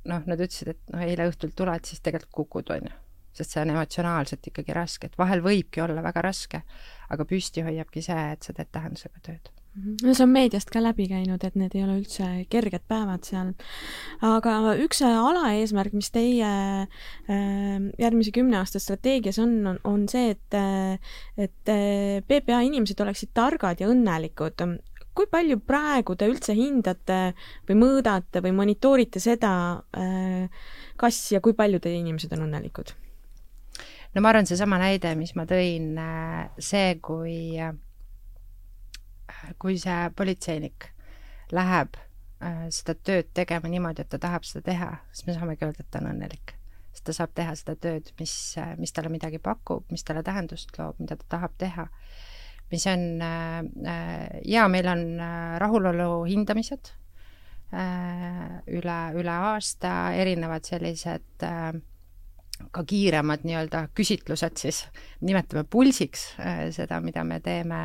noh, 0.06 0.26
nad 0.26 0.40
ütlesid, 0.40 0.74
et 0.76 0.94
noh, 0.94 1.04
eile 1.06 1.30
õhtul 1.32 1.54
tuled, 1.56 1.86
siis 1.86 2.04
tegelikult 2.06 2.36
kukud, 2.42 2.74
on 2.76 2.90
ju. 2.90 2.98
sest 3.40 3.54
see 3.54 3.62
on 3.62 3.70
emotsionaalselt 3.72 4.48
ikkagi 4.52 4.74
raske, 4.76 5.08
et 5.08 5.18
vahel 5.18 5.44
võibki 5.46 5.84
olla 5.84 6.02
väga 6.04 6.24
raske, 6.26 6.64
aga 7.10 7.26
püsti 7.30 7.64
hoiabki 7.64 8.04
see, 8.04 8.26
et 8.34 8.44
sa 8.44 8.56
teed 8.58 8.72
tähendusega 8.74 9.22
tööd 9.24 9.52
Mhm. 9.80 9.98
no 10.04 10.14
see 10.14 10.24
on 10.26 10.32
meediast 10.34 10.72
ka 10.74 10.82
läbi 10.82 11.06
käinud, 11.12 11.44
et 11.46 11.56
need 11.60 11.76
ei 11.78 11.84
ole 11.86 12.00
üldse 12.00 12.26
kerged 12.50 12.84
päevad 12.90 13.28
seal. 13.28 13.52
aga 14.26 14.74
üks 14.82 15.02
alaeesmärk, 15.06 15.94
mis 15.94 16.10
teie 16.10 16.50
äh, 16.50 17.78
järgmise 18.02 18.34
kümne 18.36 18.60
aasta 18.60 18.82
strateegias 18.82 19.40
on, 19.44 19.56
on, 19.70 19.80
on 19.86 20.08
see, 20.10 20.34
et, 20.34 20.58
et 21.38 21.74
PPA 22.26 22.64
inimesed 22.66 23.00
oleksid 23.06 23.32
targad 23.38 23.84
ja 23.84 23.92
õnnelikud. 23.94 24.66
Kui 25.20 25.28
palju 25.28 25.60
praegu 25.68 26.16
te 26.16 26.30
üldse 26.32 26.56
hindate 26.56 27.20
või 27.68 27.78
mõõdate 27.84 28.40
või 28.46 28.56
monitoorite 28.56 29.20
seda, 29.20 29.52
äh, 30.00 30.48
kas 31.00 31.20
ja 31.36 31.44
kui 31.44 31.54
palju 31.58 31.84
teie 31.84 32.00
inimesed 32.00 32.32
on 32.38 32.48
õnnelikud? 32.48 32.96
no 34.16 34.24
ma 34.24 34.32
arvan, 34.32 34.48
seesama 34.50 34.80
näide, 34.82 35.12
mis 35.20 35.36
ma 35.38 35.46
tõin, 35.46 35.94
see, 36.58 36.96
kui 37.04 37.60
kui 39.62 39.78
see 39.80 40.10
politseinik 40.16 40.90
läheb 41.56 41.98
äh, 42.44 42.68
seda 42.74 42.96
tööd 42.96 43.30
tegema 43.38 43.72
niimoodi, 43.72 44.04
et 44.04 44.12
ta 44.12 44.20
tahab 44.22 44.46
seda 44.48 44.66
teha, 44.72 44.90
siis 45.14 45.28
me 45.28 45.36
saamegi 45.38 45.66
öelda, 45.66 45.86
et 45.86 45.92
ta 45.92 46.02
on 46.04 46.12
õnnelik. 46.14 46.56
sest 46.94 47.06
ta 47.06 47.16
saab 47.16 47.34
teha 47.38 47.54
seda 47.58 47.76
tööd, 47.76 48.12
mis, 48.20 48.34
äh, 48.62 48.76
mis 48.78 48.94
talle 48.94 49.12
midagi 49.14 49.40
pakub, 49.40 49.86
mis 49.94 50.04
talle 50.04 50.24
tähendust 50.26 50.74
loob, 50.78 51.00
mida 51.00 51.18
ta 51.20 51.30
tahab 51.38 51.56
teha. 51.58 51.88
Mis 52.72 52.86
on 52.88 53.06
äh,, 53.22 53.60
äh 53.86 54.42
ja 54.46 54.68
meil 54.68 54.88
on 54.88 55.06
rahulolu 55.62 56.26
hindamised 56.30 56.94
üle, 57.70 58.98
üle 59.14 59.34
aasta, 59.52 60.12
erinevad 60.18 60.66
sellised 60.66 61.44
ka 62.74 62.84
kiiremad 62.84 63.46
nii-öelda 63.48 63.86
küsitlused 63.96 64.58
siis, 64.60 64.82
nimetame 65.22 65.64
pulsiks 65.70 66.32
seda, 66.76 67.00
mida 67.04 67.24
me 67.24 67.40
teeme 67.46 67.82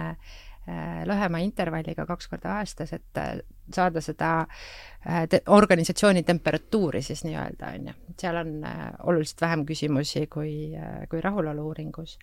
lühema 1.05 1.43
intervalliga 1.45 2.07
kaks 2.09 2.31
korda 2.33 2.57
aastas, 2.63 2.95
et 2.97 3.21
saada 3.75 4.01
seda 4.01 4.33
te 5.29 5.43
organisatsiooni 5.53 6.25
temperatuuri 6.25 7.03
siis 7.05 7.21
nii-öelda, 7.29 7.75
on 7.77 7.91
ju. 7.91 7.95
seal 8.21 8.41
on 8.41 8.55
oluliselt 9.05 9.45
vähem 9.45 9.67
küsimusi 9.69 10.27
kui, 10.33 10.73
kui 11.13 11.21
rahulolu-uuringus 11.21 12.17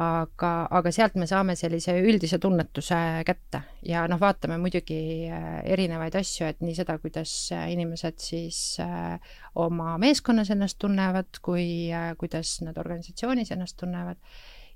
aga, 0.00 0.50
aga 0.72 0.90
sealt 0.94 1.18
me 1.20 1.26
saame 1.28 1.52
sellise 1.58 1.94
üldise 2.00 2.38
tunnetuse 2.40 2.96
kätte 3.28 3.60
ja 3.84 4.06
noh, 4.08 4.20
vaatame 4.20 4.56
muidugi 4.60 5.28
äh, 5.28 5.58
erinevaid 5.74 6.16
asju, 6.16 6.46
et 6.48 6.62
nii 6.64 6.76
seda, 6.78 6.96
kuidas 7.02 7.34
äh, 7.52 7.66
inimesed 7.74 8.16
siis 8.22 8.60
äh, 8.80 9.18
oma 9.60 9.98
meeskonnas 10.00 10.50
ennast 10.54 10.78
tunnevad, 10.80 11.42
kui 11.44 11.90
kuidas 12.18 12.60
nad 12.64 12.78
organisatsioonis 12.80 13.52
ennast 13.52 13.76
tunnevad. 13.80 14.16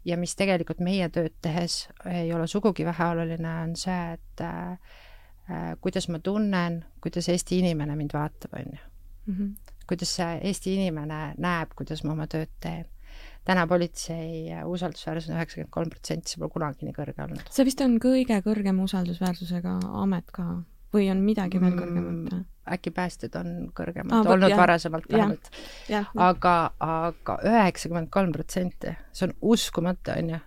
ja 0.06 0.16
mis 0.16 0.36
tegelikult 0.38 0.78
meie 0.84 1.08
tööd 1.10 1.34
tehes 1.42 1.88
ei 2.06 2.28
ole 2.32 2.46
sugugi 2.46 2.84
väheoluline, 2.86 3.54
on 3.64 3.72
see, 3.76 4.12
et 4.12 4.42
äh, 4.44 4.76
kuidas 5.80 6.10
ma 6.12 6.18
tunnen, 6.18 6.84
kuidas 7.00 7.28
Eesti 7.32 7.58
inimene 7.58 7.96
mind 7.96 8.12
vaatab, 8.12 8.52
on 8.52 8.76
ju. 8.76 8.84
Mhm. 9.32 9.48
kuidas 9.88 10.12
see 10.18 10.38
Eesti 10.44 10.74
inimene 10.76 11.34
näeb, 11.38 11.72
kuidas 11.74 12.04
ma 12.04 12.12
oma 12.12 12.26
tööd 12.26 12.52
teen 12.60 12.84
täna 13.46 13.66
politsei 13.70 14.50
usaldusväärsus 14.66 15.30
on 15.30 15.38
üheksakümmend 15.38 15.72
kolm 15.74 15.92
protsenti, 15.92 16.32
see 16.32 16.42
pole 16.42 16.52
kunagi 16.54 16.86
nii 16.88 16.96
kõrge 16.96 17.22
olnud. 17.26 17.52
see 17.54 17.66
vist 17.68 17.82
on 17.84 17.98
kõige 18.02 18.40
kõrgema 18.44 18.86
usaldusväärsusega 18.88 19.78
amet 20.02 20.34
ka 20.34 20.48
või 20.94 21.08
on 21.12 21.22
midagi 21.26 21.60
veel 21.62 21.76
kõrgemat 21.76 22.32
mm,? 22.32 22.44
äkki 22.76 22.90
päästjad 22.94 23.36
on 23.38 23.50
kõrgemad 23.76 24.16
ah, 24.16 24.32
olnud 24.34 24.50
jah, 24.50 24.58
varasemalt 24.58 25.06
vähemalt. 25.12 25.50
aga, 26.18 26.54
aga 26.82 27.38
üheksakümmend 27.46 28.10
kolm 28.14 28.34
protsenti, 28.34 28.96
see 29.14 29.28
on 29.28 29.36
uskumatu, 29.54 30.16
on 30.16 30.34
ju. 30.34 30.40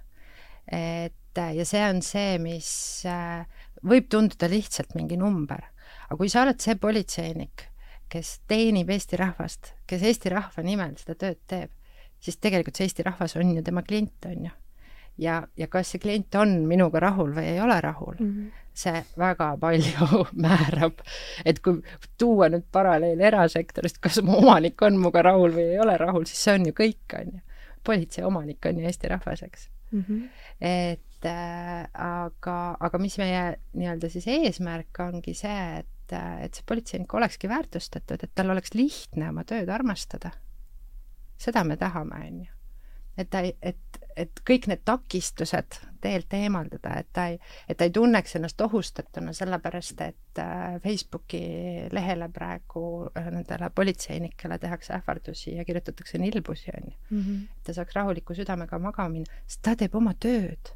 et 0.75 1.43
ja 1.55 1.65
see 1.67 1.83
on 1.87 2.01
see, 2.03 2.35
mis 2.43 2.69
äh, 3.07 3.47
võib 3.87 4.09
tunduda 4.11 4.49
lihtsalt 4.51 4.95
mingi 4.99 5.17
number, 5.19 5.63
aga 6.09 6.19
kui 6.19 6.31
sa 6.31 6.43
oled 6.43 6.59
see 6.59 6.75
politseinik, 6.81 7.69
kes 8.11 8.39
teenib 8.49 8.89
Eesti 8.91 9.19
rahvast, 9.21 9.73
kes 9.87 10.03
Eesti 10.09 10.33
rahva 10.33 10.65
nimel 10.65 10.97
seda 10.99 11.15
tööd 11.23 11.39
teeb, 11.47 11.71
siis 12.19 12.37
tegelikult 12.37 12.79
see 12.79 12.87
Eesti 12.89 13.05
rahvas 13.07 13.35
on 13.39 13.53
ju 13.55 13.63
tema 13.65 13.83
klient, 13.85 14.25
on 14.25 14.45
ju. 14.49 14.51
ja, 15.25 15.41
ja 15.57 15.67
kas 15.71 15.93
see 15.93 16.01
klient 16.03 16.35
on 16.39 16.55
minuga 16.67 17.01
rahul 17.03 17.33
või 17.35 17.47
ei 17.53 17.59
ole 17.63 17.79
rahul 17.83 18.15
mm, 18.19 18.29
-hmm. 18.29 18.63
see 18.73 19.03
väga 19.17 19.49
palju 19.59 20.21
määrab. 20.47 21.03
et 21.45 21.59
kui 21.59 21.81
tuua 22.17 22.49
nüüd 22.49 22.67
paralleel 22.71 23.21
erasektorist, 23.31 23.99
kas 23.99 24.21
mu 24.23 24.37
omanik 24.43 24.81
on 24.81 24.97
minuga 24.97 25.23
rahul 25.31 25.55
või 25.55 25.69
ei 25.75 25.79
ole 25.79 25.97
rahul, 25.97 26.25
siis 26.25 26.43
see 26.43 26.57
on 26.59 26.65
ju 26.71 26.73
kõik, 26.73 27.19
on 27.19 27.35
ju. 27.35 27.41
politsei 27.83 28.23
omanik 28.23 28.65
on 28.65 28.79
ju 28.79 28.87
Eesti 28.87 29.07
rahvas, 29.07 29.43
eks 29.43 29.69
mm. 29.91 30.03
-hmm. 30.07 30.27
et 30.61 31.25
äh, 31.25 31.87
aga, 31.93 32.59
aga 32.79 32.97
mis 32.97 33.17
meie 33.17 33.55
nii-öelda 33.73 34.09
siis 34.09 34.27
eesmärk 34.27 34.99
ongi 34.99 35.33
see, 35.33 35.79
et, 35.79 36.13
et 36.43 36.53
see 36.53 36.63
politseinik 36.65 37.13
olekski 37.13 37.49
väärtustatud, 37.49 38.23
et 38.23 38.31
tal 38.35 38.49
oleks 38.49 38.73
lihtne 38.73 39.29
oma 39.29 39.43
tööd 39.43 39.69
armastada 39.69 40.31
seda 41.39 41.63
me 41.63 41.77
tahame, 41.79 42.23
on 42.27 42.39
ju. 42.45 42.55
et 43.19 43.29
ta 43.29 43.41
et, 43.43 43.99
et 44.15 44.41
kõik 44.47 44.69
need 44.71 44.81
takistused 44.87 45.79
teelt 45.99 46.33
eemaldada, 46.37 46.93
et 47.01 47.07
ta 47.13 47.25
ei, 47.33 47.37
et 47.67 47.77
ta 47.77 47.87
ei 47.87 47.91
tunneks 47.95 48.37
ennast 48.39 48.61
ohustatuna, 48.63 49.33
sellepärast 49.35 50.01
et 50.05 50.39
äh, 50.39 50.77
Facebooki 50.83 51.41
lehele 51.91 52.29
praegu 52.31 52.83
äh, 53.09 53.29
nendele 53.33 53.69
politseinikele 53.75 54.59
tehakse 54.59 54.95
ähvardusi 54.95 55.57
ja 55.57 55.65
kirjutatakse 55.67 56.21
nilbusi, 56.21 56.71
on 56.75 56.91
ju. 56.91 56.97
Mhm. 57.09 57.37
et 57.57 57.63
ta 57.67 57.75
saaks 57.75 57.95
rahuliku 57.99 58.37
südamega 58.37 58.79
magama 58.79 59.17
minna, 59.17 59.39
sest 59.47 59.63
ta 59.67 59.75
teeb 59.75 59.95
oma 59.99 60.15
tööd 60.15 60.75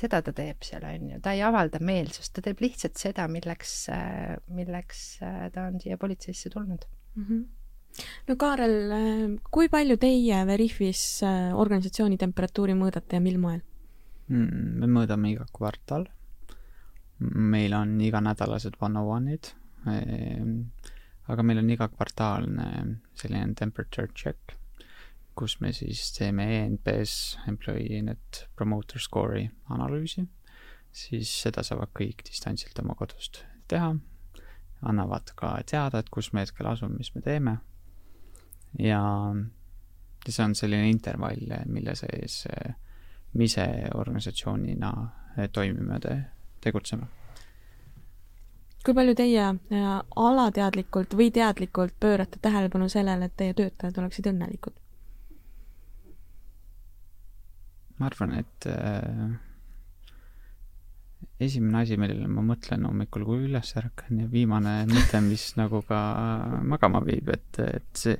seda 0.00 0.22
ta 0.24 0.32
teeb 0.32 0.64
seal, 0.64 0.84
on 0.88 1.08
ju, 1.12 1.20
ta 1.20 1.36
ei 1.36 1.42
avalda 1.44 1.80
meelsust, 1.84 2.32
ta 2.32 2.44
teeb 2.44 2.62
lihtsalt 2.64 2.96
seda, 2.96 3.28
milleks, 3.28 3.74
äh, 3.92 4.36
milleks 4.48 5.06
ta 5.20 5.68
on 5.68 5.80
siia 5.82 6.00
politseisse 6.00 6.52
tulnud 6.52 6.88
mm. 7.14 7.24
-hmm 7.24 7.48
no 8.28 8.36
Kaarel, 8.40 9.38
kui 9.52 9.68
palju 9.72 9.96
teie 10.00 10.44
Veriffis 10.48 11.02
äh, 11.26 11.50
organisatsiooni 11.56 12.18
temperatuuri 12.20 12.76
mõõdate 12.78 13.18
ja 13.18 13.24
mil 13.24 13.38
moel 13.42 13.60
mm,? 14.30 14.80
me 14.80 14.90
mõõdame 14.90 15.34
iga 15.34 15.46
kvartal. 15.52 16.06
meil 17.20 17.74
on 17.76 17.98
iganädalased 18.00 18.78
one-on-one'id, 18.80 19.50
ehm, 19.92 20.54
aga 21.28 21.44
meil 21.44 21.60
on 21.60 21.70
igakvartaalne 21.74 22.68
selline 23.14 23.54
temperature 23.58 24.08
check, 24.16 24.54
kus 25.36 25.58
me 25.60 25.74
siis 25.76 26.06
teeme 26.16 26.46
ENP-s 26.56 27.38
Employee 27.48 28.00
Net 28.06 28.46
Promoter 28.56 29.02
Score'i 29.02 29.50
analüüsi, 29.68 30.24
siis 30.92 31.30
seda 31.42 31.62
saavad 31.66 31.92
kõik 31.96 32.24
distantsilt 32.26 32.80
oma 32.80 32.96
kodust 32.96 33.44
teha, 33.68 33.92
annavad 34.80 35.34
ka 35.36 35.58
teada, 35.68 36.00
et 36.00 36.08
kus 36.08 36.32
me 36.32 36.46
hetkel 36.46 36.72
asume, 36.72 36.96
mis 36.96 37.12
me 37.14 37.20
teeme 37.20 37.58
ja, 38.78 39.00
see 40.28 40.44
on 40.44 40.54
selline 40.54 40.90
intervall, 40.90 41.54
mille 41.66 41.94
sees 41.98 42.44
me 43.32 43.46
ise 43.46 43.66
organisatsioonina 43.94 44.92
toimime, 45.52 45.98
tegutseme. 46.60 47.06
kui 48.84 48.94
palju 48.96 49.12
teie 49.14 49.42
äh, 49.44 49.88
alateadlikult 50.16 51.12
või 51.14 51.28
teadlikult 51.30 51.94
pöörate 52.00 52.40
tähelepanu 52.42 52.88
sellele, 52.88 53.28
et 53.28 53.36
teie 53.36 53.54
töötajad 53.54 53.98
oleksid 54.00 54.30
õnnelikud? 54.32 54.78
ma 58.00 58.08
arvan, 58.08 58.32
et 58.40 58.66
äh, 58.66 59.36
esimene 61.40 61.82
asi, 61.82 61.98
millele 62.00 62.28
ma 62.28 62.42
mõtlen 62.44 62.86
hommikul, 62.88 63.26
kui 63.28 63.44
üles 63.48 63.74
ärkan 63.76 64.22
ja 64.22 64.28
viimane 64.32 64.86
mõte, 64.88 65.20
mis 65.24 65.50
nagu 65.60 65.82
ka 65.88 66.00
magama 66.64 67.02
viib, 67.04 67.28
et, 67.36 67.60
et 67.60 67.90
see 67.96 68.16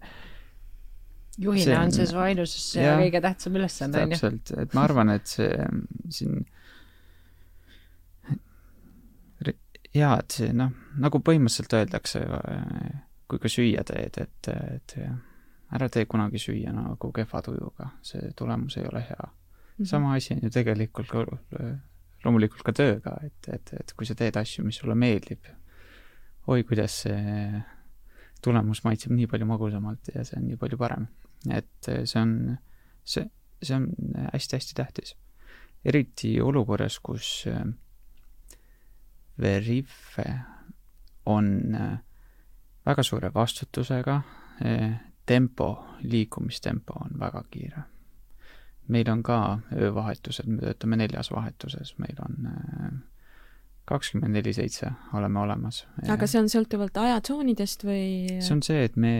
juhina 1.41 1.64
see, 1.64 1.76
on 1.80 1.93
see 1.95 2.07
su 2.11 2.18
ainus 2.20 2.55
ja, 2.76 2.97
kõige 3.01 3.20
tähtsam 3.24 3.59
ülesanne, 3.59 4.05
on 4.05 4.14
ju. 4.14 4.18
täpselt, 4.18 4.53
et 4.64 4.74
ma 4.76 4.86
arvan, 4.88 5.12
et 5.16 5.30
see 5.30 5.68
siin 6.12 6.43
jaa, 9.95 10.18
et 10.20 10.36
see 10.36 10.53
noh, 10.55 10.70
nagu 11.03 11.20
põhimõtteliselt 11.24 11.74
öeldakse, 11.80 12.22
kui 13.30 13.43
ka 13.43 13.51
süüa 13.51 13.84
teed, 13.86 14.18
et, 14.22 14.51
et 14.51 14.97
ära 15.74 15.88
tee 15.93 16.07
kunagi 16.11 16.41
süüa 16.43 16.74
nagu 16.74 17.12
kehva 17.14 17.43
tujuga, 17.47 17.91
see 18.07 18.32
tulemus 18.38 18.78
ei 18.78 18.86
ole 18.91 19.05
hea 19.07 19.22
mm. 19.22 19.32
-hmm. 19.78 19.86
sama 19.86 20.14
asi 20.14 20.34
on 20.34 20.41
ju 20.43 20.51
tegelikult 20.51 21.09
ka 21.09 21.24
loomulikult 22.24 22.62
ka 22.62 22.72
tööga, 22.72 23.16
et, 23.24 23.49
et, 23.49 23.74
et 23.80 23.93
kui 23.97 24.07
sa 24.07 24.14
teed 24.14 24.36
asju, 24.36 24.64
mis 24.64 24.76
sulle 24.76 24.95
meeldib, 24.95 25.47
oi, 26.47 26.62
kuidas 26.64 27.03
see 27.07 27.62
tulemus 28.43 28.84
maitseb 28.84 29.12
nii 29.12 29.26
palju 29.26 29.47
magusamalt 29.47 30.14
ja 30.14 30.24
see 30.24 30.38
on 30.38 30.47
nii 30.49 30.57
palju 30.61 30.78
parem 30.78 31.07
et 31.49 31.88
äh, 31.88 32.05
see 32.05 32.22
on, 32.22 32.59
see, 33.05 33.24
see 33.62 33.76
on 33.76 33.88
hästi-hästi 34.32 34.74
tähtis. 34.74 35.16
eriti 35.84 36.41
olukorras, 36.41 36.99
kus 37.01 37.47
äh, 37.49 37.64
Verife 39.41 40.24
on 41.26 41.74
äh, 41.74 41.99
väga 42.86 43.03
suure 43.03 43.30
vastutusega, 43.34 44.22
tempo, 45.26 45.86
liikumistempo 46.03 46.93
on 47.01 47.18
väga 47.20 47.45
kiire. 47.51 47.82
meil 48.88 49.11
on 49.11 49.22
ka 49.22 49.61
öövahetused, 49.72 50.47
me 50.47 50.61
töötame 50.61 50.97
neljas 50.97 51.30
vahetuses, 51.30 51.95
meil 51.99 52.16
on 52.24 52.49
kakskümmend 53.84 54.34
neli 54.34 54.53
seitse 54.53 54.91
oleme 55.14 55.41
olemas. 55.41 55.86
aga 56.09 56.26
see 56.26 56.41
on 56.41 56.49
sõltuvalt 56.53 56.97
ajatsoonidest 56.97 57.84
või? 57.86 58.41
see 58.41 58.55
on 58.57 58.62
see, 58.66 58.84
et 58.84 58.97
me, 58.97 59.12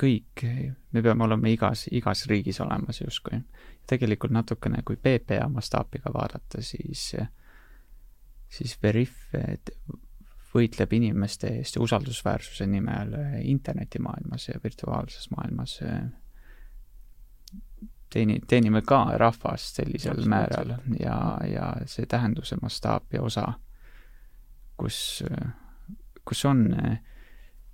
kõik, 0.00 0.44
me 0.92 1.02
peame 1.02 1.24
olema 1.24 1.50
igas, 1.50 1.86
igas 1.92 2.26
riigis 2.30 2.60
olemas 2.60 3.00
justkui. 3.00 3.40
tegelikult 3.86 4.32
natukene, 4.32 4.82
kui 4.84 4.96
PPA 4.96 5.48
mastaabiga 5.48 6.12
vaadata, 6.14 6.62
siis, 6.62 7.14
siis 8.48 8.78
Veriff 8.82 9.34
võitleb 10.54 10.92
inimeste 10.92 11.50
eest 11.58 11.76
ja 11.76 11.82
usaldusväärsuse 11.82 12.66
nimel 12.66 13.14
internetimaailmas 13.42 14.48
ja 14.48 14.60
virtuaalses 14.64 15.30
maailmas. 15.30 15.80
teeni-, 18.14 18.40
teenime 18.46 18.82
ka 18.82 19.04
rahvast 19.16 19.76
sellisel 19.76 20.10
Absoluutselt. 20.10 20.30
määral 20.30 20.74
ja, 21.00 21.38
ja 21.50 21.72
see 21.86 22.06
tähenduse 22.06 22.56
mastaap 22.62 23.12
ja 23.12 23.22
osa, 23.22 23.52
kus, 24.76 25.24
kus 26.24 26.44
on 26.44 26.68
äh, 26.74 27.00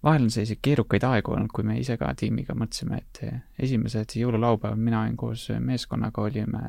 vahel 0.05 0.25
on 0.27 0.33
selliseid 0.33 0.63
keerukaid 0.65 1.05
aegu 1.05 1.35
olnud, 1.37 1.53
kui 1.55 1.67
me 1.67 1.77
ise 1.81 1.97
ka 2.01 2.13
tiimiga 2.19 2.57
mõtlesime, 2.57 3.03
et 3.03 3.21
esimesed 3.67 4.17
jõululaupäevad 4.17 4.81
mina 4.81 5.05
olin 5.05 5.19
koos 5.21 5.49
meeskonnaga, 5.61 6.25
olime 6.25 6.63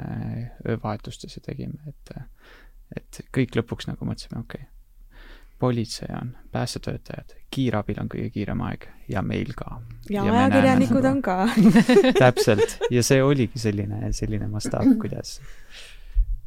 öövahetustes 0.68 1.38
ja 1.38 1.46
tegime, 1.46 1.80
et 1.88 2.16
et 2.98 3.22
kõik 3.32 3.56
lõpuks 3.56 3.88
nagu 3.88 4.06
mõtlesime, 4.08 4.42
okei 4.44 4.66
okay,, 4.66 5.26
politsei 5.62 6.10
on, 6.18 6.34
päästetöötajad, 6.52 7.36
kiirabil 7.54 8.02
on 8.02 8.10
kõige 8.12 8.32
kiirem 8.34 8.64
aeg 8.66 8.88
ja 9.08 9.22
meil 9.22 9.54
ka. 9.56 9.78
ja, 10.10 10.26
ja 10.26 10.34
ajakirjanikud 10.40 11.08
on 11.08 11.22
ka 11.24 11.38
täpselt, 12.24 12.80
ja 12.92 13.04
see 13.06 13.24
oligi 13.24 13.62
selline, 13.62 14.10
selline 14.18 14.50
mastaap, 14.52 14.90
kuidas 15.04 15.38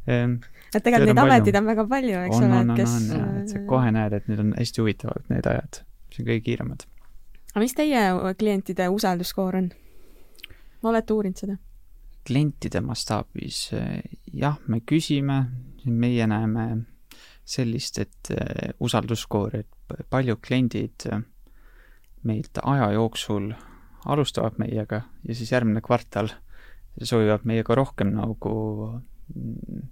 ehm, 0.05 0.37
et 0.75 0.83
tegelikult 0.83 1.15
neid 1.15 1.23
ameteid 1.23 1.59
on 1.61 1.71
väga 1.71 1.87
palju, 1.95 2.21
eks 2.27 2.37
ole, 2.37 2.61
et 2.61 2.77
kes 2.83 2.95
on, 2.99 3.11
on, 3.17 3.35
et 3.41 3.55
sa 3.55 3.65
kohe 3.73 3.91
näed, 3.95 4.19
et 4.19 4.31
need 4.31 4.43
on 4.43 4.53
hästi 4.59 4.83
huvitavad, 4.83 5.27
need 5.31 5.49
ajad. 5.49 5.81
Mis 6.15 6.23
on 6.23 6.31
kõige 6.31 6.45
kiiremad. 6.47 6.87
aga 7.53 7.63
mis 7.63 7.75
teie 7.75 8.07
klientide 8.39 8.89
usaldusskoor 8.89 9.61
on? 9.61 9.69
olete 10.83 11.13
uurinud 11.13 11.43
seda? 11.43 11.57
klientide 12.25 12.81
mastaabis 12.81 13.69
jah, 14.33 14.57
me 14.67 14.81
küsime, 14.81 15.43
meie 15.85 16.27
näeme 16.27 16.67
sellist, 17.45 17.99
et 18.01 18.31
äh, 18.31 18.73
usaldusskoor, 18.79 19.55
et 19.55 19.97
paljud 20.09 20.41
kliendid 20.41 21.07
äh, 21.11 21.21
meilt 22.25 22.57
aja 22.63 22.89
jooksul 22.95 23.51
alustavad 24.05 24.57
meiega 24.57 25.01
ja 25.27 25.35
siis 25.35 25.51
järgmine 25.51 25.81
kvartal 25.85 26.29
soovivad 27.03 27.45
meiega 27.45 27.75
rohkem 27.75 28.13
nagu 28.15 28.55
mm, 29.35 29.83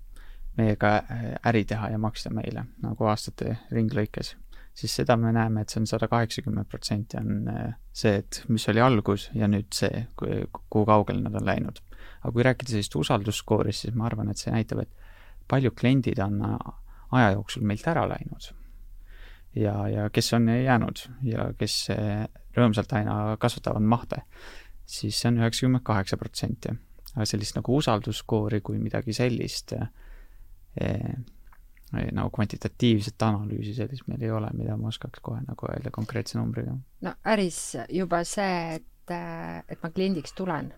meiega 0.58 0.96
äh, 0.98 1.28
äri 1.46 1.66
teha 1.70 1.92
ja 1.94 2.02
maksta 2.02 2.34
meile 2.34 2.66
nagu 2.82 3.10
aastate 3.10 3.58
ringlõikes, 3.72 4.36
siis 4.74 4.96
seda 4.96 5.18
me 5.18 5.32
näeme, 5.36 5.62
et 5.62 5.70
see 5.70 5.82
on 5.84 5.88
sada 5.90 6.08
kaheksakümmend 6.10 6.70
protsenti 6.70 7.18
on 7.20 7.50
see, 7.94 8.16
et 8.24 8.44
mis 8.50 8.66
oli 8.72 8.82
algus 8.82 9.30
ja 9.38 9.48
nüüd 9.48 9.70
see, 9.76 10.06
kuhu 10.18 10.86
kaugele 10.90 11.22
nad 11.22 11.36
on 11.38 11.46
läinud. 11.46 11.82
aga 12.24 12.32
kui 12.34 12.44
rääkida 12.44 12.72
sellisest 12.72 12.96
usaldusskoorist, 12.96 13.86
siis 13.86 13.96
ma 13.96 14.08
arvan, 14.08 14.32
et 14.32 14.40
see 14.40 14.52
näitab, 14.52 14.84
et 14.84 14.90
paljud 15.48 15.76
kliendid 15.76 16.20
on 16.24 16.42
aja 17.14 17.34
jooksul 17.36 17.66
meilt 17.68 17.88
ära 17.88 18.06
läinud. 18.10 18.50
ja, 19.56 19.76
ja 19.88 20.10
kes 20.10 20.34
on 20.34 20.50
jäänud 20.50 21.04
ja 21.30 21.52
kes 21.60 21.90
eh, 21.94 22.26
rõõmsalt 22.58 22.96
aina 22.98 23.38
kasvatavad 23.40 23.86
mahte, 23.86 24.24
siis 24.86 25.20
see 25.20 25.30
on 25.30 25.38
üheksakümmend 25.44 25.86
kaheksa 25.86 26.18
protsenti. 26.18 26.74
aga 27.14 27.26
sellist 27.30 27.56
nagu 27.56 27.78
usalduskoori 27.78 28.62
kui 28.62 28.80
midagi 28.82 29.14
sellist 29.14 29.76
eh, 29.78 31.14
nagu 31.94 32.32
kvantitatiivset 32.34 33.22
analüüsi 33.26 33.76
sellist 33.78 34.08
meil 34.08 34.24
ei 34.26 34.32
ole, 34.34 34.50
mida 34.58 34.78
ma 34.78 34.90
oskaks 34.90 35.22
kohe 35.24 35.44
nagu 35.46 35.70
öelda 35.70 35.92
konkreetse 35.94 36.40
numbriga. 36.40 36.76
no 37.02 37.14
äris 37.36 37.78
juba 37.90 38.24
see, 38.28 38.80
et, 38.80 39.14
et 39.14 39.84
ma 39.84 39.92
kliendiks 39.94 40.34
tulen, 40.38 40.72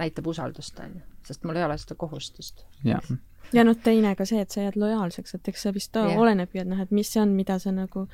näitab 0.00 0.26
usaldust, 0.32 0.80
on 0.80 0.98
ju, 0.98 1.04
sest 1.28 1.44
mul 1.44 1.60
ei 1.60 1.66
ole 1.66 1.78
seda 1.80 1.98
kohustust. 2.00 2.66
jah 2.84 3.14
ja 3.52 3.64
noh, 3.66 3.76
teine 3.76 4.14
ka 4.16 4.26
see, 4.28 4.40
et 4.42 4.54
sa 4.54 4.64
jääd 4.64 4.78
lojaalseks, 4.80 5.36
et 5.36 5.52
eks 5.52 5.66
see 5.66 5.74
vist 5.76 5.96
yeah. 6.00 6.18
olenebki, 6.20 6.62
et 6.62 6.70
noh, 6.70 6.80
et 6.80 6.92
mis 6.94 7.08
see 7.10 7.22
on, 7.22 7.34
mida 7.36 7.58
see 7.62 7.74
nagu 7.74 8.06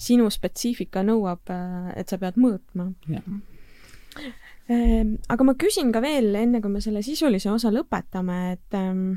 sinu 0.00 0.30
spetsiifika 0.32 1.04
nõuab, 1.04 1.52
et 1.98 2.08
sa 2.08 2.20
pead 2.20 2.40
mõõtma 2.40 2.92
yeah.. 3.10 3.42
Ehm, 4.70 5.16
aga 5.30 5.44
ma 5.46 5.56
küsin 5.58 5.88
ka 5.90 5.98
veel, 6.02 6.30
enne 6.38 6.60
kui 6.62 6.70
me 6.70 6.80
selle 6.82 7.02
sisulise 7.02 7.50
osa 7.50 7.72
lõpetame, 7.74 8.36
et 8.54 8.76
ähm, 8.78 9.16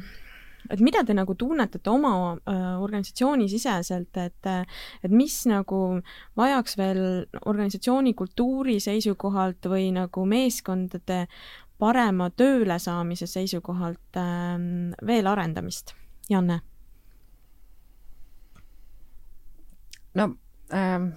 et 0.69 0.79
mida 0.79 1.03
te 1.03 1.15
nagu 1.15 1.35
tunnetate 1.35 1.89
oma 1.89 2.13
äh, 2.35 2.61
organisatsioonisiseselt, 2.81 4.17
et 4.17 4.51
et 5.03 5.11
mis 5.11 5.35
nagu 5.49 5.79
vajaks 6.37 6.77
veel 6.77 7.03
organisatsiooni 7.45 8.13
kultuuri 8.13 8.79
seisukohalt 8.83 9.65
või 9.69 9.91
nagu 9.95 10.25
meeskondade 10.25 11.27
parema 11.79 12.29
töölesaamise 12.29 13.27
seisukohalt 13.27 14.19
ähm, 14.19 14.93
veel 15.05 15.27
arendamist? 15.27 15.95
Janne? 16.29 16.61
no 20.13 20.35
ähm, 20.73 21.09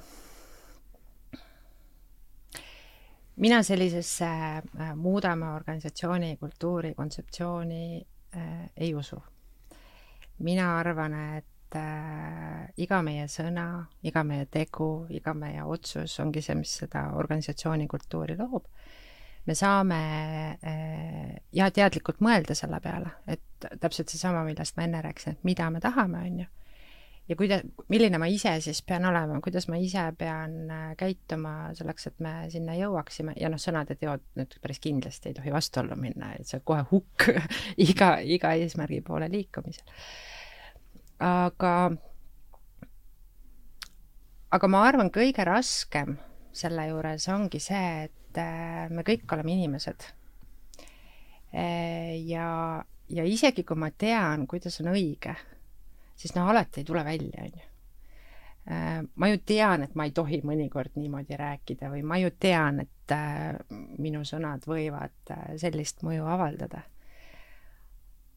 mina 3.37 3.63
sellisesse 3.63 4.27
äh, 4.27 4.95
muudame 4.97 5.47
organisatsiooni 5.53 6.37
kultuuri 6.37 6.95
kontseptsiooni 6.95 8.07
äh, 8.37 8.71
ei 8.77 8.95
usu. 8.95 9.23
Mina 10.39 10.73
arvan, 10.79 11.15
et 11.39 11.77
äh, 11.79 12.67
iga 12.77 13.01
meie 13.03 13.27
sõna, 13.33 13.87
iga 14.03 14.23
meie 14.25 14.47
tegu, 14.47 15.07
iga 15.11 15.35
meie 15.35 15.65
otsus 15.65 16.19
ongi 16.21 16.43
see, 16.43 16.59
mis 16.59 16.77
seda 16.83 17.11
organisatsiooni 17.17 17.89
kultuuri 17.91 18.37
loob 18.39 18.69
me 19.47 19.55
saame 19.55 19.99
eh, 20.61 21.35
ja 21.55 21.71
teadlikult 21.71 22.21
mõelda 22.25 22.55
selle 22.59 22.81
peale, 22.83 23.13
et 23.31 23.69
täpselt 23.81 24.11
seesama, 24.11 24.43
millest 24.47 24.77
ma 24.77 24.87
enne 24.87 25.03
rääkisin, 25.05 25.37
et 25.37 25.47
mida 25.47 25.69
me 25.71 25.83
tahame, 25.83 26.23
on 26.27 26.41
ju. 26.43 26.49
Ja 27.29 27.37
kuida-, 27.39 27.61
milline 27.93 28.21
ma 28.23 28.29
ise 28.31 28.55
siis 28.65 28.83
pean 28.87 29.05
olema, 29.09 29.41
kuidas 29.45 29.69
ma 29.73 29.79
ise 29.83 30.05
pean 30.19 30.57
eh, 30.71 30.89
käituma 30.99 31.55
selleks, 31.79 32.11
et 32.11 32.19
me 32.25 32.35
sinna 32.53 32.77
jõuaksime 32.79 33.37
ja 33.41 33.51
noh, 33.53 33.61
sõnad 33.63 33.93
ja 33.93 33.99
teod 34.01 34.25
nüüd 34.39 34.59
päris 34.63 34.83
kindlasti 34.83 35.33
ei 35.33 35.39
tohi 35.39 35.55
vastuollu 35.55 35.99
minna, 36.01 36.35
et 36.39 36.49
see 36.51 36.63
kohe 36.65 36.85
hukk 36.91 37.31
iga, 37.89 38.17
iga 38.23 38.55
eesmärgi 38.59 39.03
poole 39.07 39.31
liikumisel. 39.33 39.89
aga, 41.25 41.73
aga 44.59 44.71
ma 44.71 44.87
arvan, 44.89 45.11
kõige 45.15 45.45
raskem 45.47 46.19
selle 46.57 46.87
juures 46.89 47.27
ongi 47.29 47.61
see, 47.61 47.89
et 48.07 48.23
et 48.37 48.43
äh, 48.43 48.93
me 48.93 49.05
kõik 49.07 49.31
oleme 49.33 49.55
inimesed. 49.55 50.07
Äh, 51.57 52.17
ja, 52.29 52.85
ja 53.09 53.25
isegi 53.25 53.65
kui 53.65 53.79
ma 53.81 53.91
tean, 53.91 54.47
kuidas 54.51 54.81
on 54.83 54.93
õige, 54.93 55.37
siis 56.17 56.35
no 56.37 56.49
alati 56.51 56.81
ei 56.81 56.89
tule 56.89 57.05
välja, 57.05 57.45
on 57.45 57.61
ju. 57.61 57.69
Äh, 58.73 58.99
ma 59.15 59.29
ju 59.31 59.39
tean, 59.47 59.87
et 59.87 59.95
ma 59.95 60.09
ei 60.09 60.15
tohi 60.17 60.41
mõnikord 60.45 60.97
niimoodi 60.99 61.39
rääkida 61.39 61.91
või 61.93 62.03
ma 62.03 62.19
ju 62.19 62.33
tean, 62.41 62.83
et 62.83 63.15
minu 64.03 64.25
sõnad 64.27 64.65
võivad 64.67 65.31
sellist 65.63 66.03
mõju 66.03 66.25
avaldada 66.27 66.81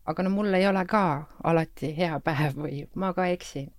aga 0.05 0.23
no 0.25 0.29
mul 0.29 0.53
ei 0.53 0.67
ole 0.69 0.83
ka 0.85 1.25
alati 1.49 1.89
hea 1.97 2.19
päev 2.27 2.59
või 2.61 2.83
ma 2.93 3.09
ka 3.17 3.25
eksin. 3.33 3.71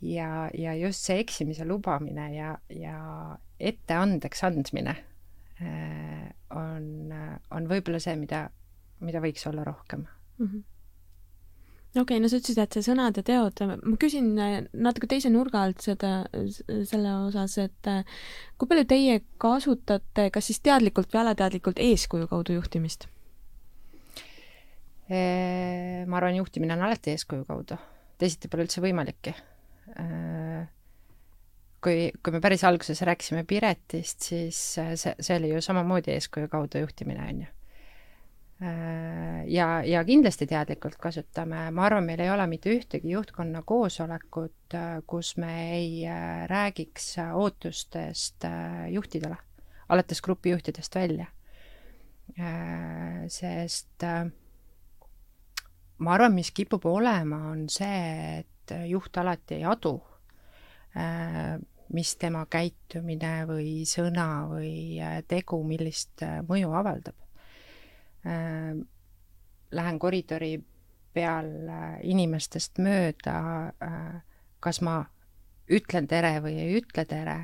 ja, 0.00 0.48
ja 0.54 0.72
just 0.74 1.04
see 1.04 1.20
eksimise 1.20 1.68
lubamine 1.68 2.30
ja, 2.32 2.54
ja 2.72 3.36
ette 3.60 3.94
andeks 4.00 4.44
andmine 4.48 4.96
Äh, 5.62 6.30
on, 6.50 7.12
on 7.54 7.66
võib-olla 7.70 8.00
see, 8.02 8.16
mida, 8.18 8.48
mida 9.06 9.20
võiks 9.22 9.44
olla 9.46 9.62
rohkem 9.66 10.06
mm. 10.38 10.46
-hmm 10.46 10.70
okei 11.94 12.02
okay,, 12.02 12.20
no 12.22 12.30
sa 12.30 12.40
ütlesid, 12.40 12.60
et 12.62 12.76
see 12.76 12.86
sõnad 12.86 13.18
ja 13.18 13.24
teod, 13.26 13.62
ma 13.64 13.96
küsin 14.00 14.32
äh, 14.40 14.56
natuke 14.74 15.08
teise 15.10 15.32
nurga 15.32 15.64
alt 15.66 15.84
seda, 15.84 16.12
selle 16.90 17.16
osas, 17.28 17.56
et 17.62 17.90
äh, 17.90 18.04
kui 18.58 18.70
palju 18.70 18.86
teie 18.90 19.20
kasutate, 19.42 20.28
kas 20.34 20.50
siis 20.50 20.62
teadlikult 20.64 21.12
või 21.14 21.24
alateadlikult 21.24 21.82
eeskuju 21.82 22.30
kaudu 22.32 22.60
juhtimist? 22.60 23.10
ma 25.04 26.16
arvan, 26.16 26.38
juhtimine 26.38 26.72
on 26.78 26.86
alati 26.86 27.12
eeskuju 27.12 27.44
kaudu, 27.44 27.76
teisiti 28.16 28.48
pole 28.48 28.64
üldse 28.64 28.80
võimalikki 28.80 29.34
kui, 31.84 32.08
kui 32.22 32.34
me 32.34 32.40
päris 32.44 32.64
alguses 32.64 33.02
rääkisime 33.04 33.44
Piretist, 33.48 34.24
siis 34.30 34.60
äh, 34.80 34.94
see, 35.00 35.14
see 35.20 35.36
oli 35.38 35.52
ju 35.52 35.60
samamoodi 35.64 36.14
eeskuju 36.16 36.48
kaudu 36.52 36.82
juhtimine, 36.84 37.28
on 37.28 37.44
ju. 37.44 37.50
Äh, 38.64 39.44
ja, 39.52 39.82
ja 39.84 40.00
kindlasti 40.04 40.46
teadlikult 40.48 40.96
kasutame, 41.00 41.66
ma 41.74 41.84
arvan, 41.88 42.06
meil 42.08 42.22
ei 42.24 42.30
ole 42.32 42.46
mitte 42.48 42.72
ühtegi 42.72 43.12
juhtkonna 43.12 43.62
koosolekut, 43.66 44.76
äh, 44.78 45.02
kus 45.06 45.34
me 45.36 45.52
ei 45.74 46.06
räägiks 46.48 47.10
ootustest 47.34 48.46
juhtidele, 48.90 49.36
alates 49.88 50.22
grupijuhtidest 50.22 50.94
välja. 50.94 51.26
sest 53.28 54.02
ma 55.98 56.14
arvan, 56.14 56.32
mis 56.32 56.50
kipub 56.56 56.86
olema, 56.88 57.50
on 57.50 57.68
see, 57.68 58.40
et 58.40 58.72
juht 58.88 59.16
alati 59.20 59.58
ei 59.58 59.64
adu 59.68 59.98
mis 61.94 62.14
tema 62.18 62.44
käitumine 62.50 63.44
või 63.48 63.84
sõna 63.88 64.46
või 64.50 65.00
äh, 65.02 65.20
tegu, 65.28 65.60
millist 65.66 66.22
äh, 66.24 66.40
mõju 66.46 66.72
avaldab. 66.74 67.16
Äh, 68.24 68.76
lähen 69.74 69.98
koridori 69.98 70.56
peal 71.14 71.50
inimestest 72.02 72.78
mööda, 72.82 73.34
kas 74.62 74.80
ma 74.82 74.96
ütlen 75.70 76.08
tere 76.10 76.32
või 76.42 76.56
ei 76.58 76.80
ütle 76.80 77.04
tere, 77.06 77.36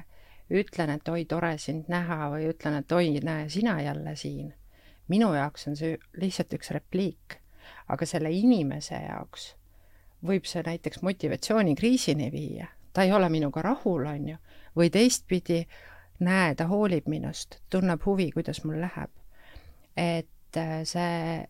ütlen, 0.50 0.90
et 0.96 1.08
oi, 1.08 1.24
tore 1.30 1.52
sind 1.58 1.90
näha 1.90 2.32
või 2.32 2.48
ütlen, 2.50 2.80
et 2.80 2.92
oi, 2.92 3.12
näe, 3.22 3.48
sina 3.48 3.76
jälle 3.82 4.16
siin. 4.16 4.54
minu 5.08 5.32
jaoks 5.34 5.66
on 5.66 5.76
see 5.76 5.98
lihtsalt 6.22 6.54
üks 6.58 6.70
repliik, 6.70 7.38
aga 7.86 8.06
selle 8.06 8.30
inimese 8.30 8.98
jaoks 9.06 9.54
võib 10.26 10.46
see 10.46 10.62
näiteks 10.66 11.02
motivatsioonikriisini 11.02 12.30
viia 12.30 12.68
ta 12.92 13.02
ei 13.02 13.12
ole 13.12 13.28
minuga 13.28 13.62
rahul, 13.62 14.06
on 14.06 14.28
ju, 14.28 14.36
või 14.76 14.90
teistpidi, 14.90 15.62
näe, 16.24 16.54
ta 16.54 16.66
hoolib 16.70 17.08
minust, 17.08 17.60
tunneb 17.70 18.02
huvi, 18.06 18.30
kuidas 18.34 18.64
mul 18.64 18.80
läheb. 18.80 19.10
et 19.96 20.28
äh, 20.56 20.80
see 20.84 21.46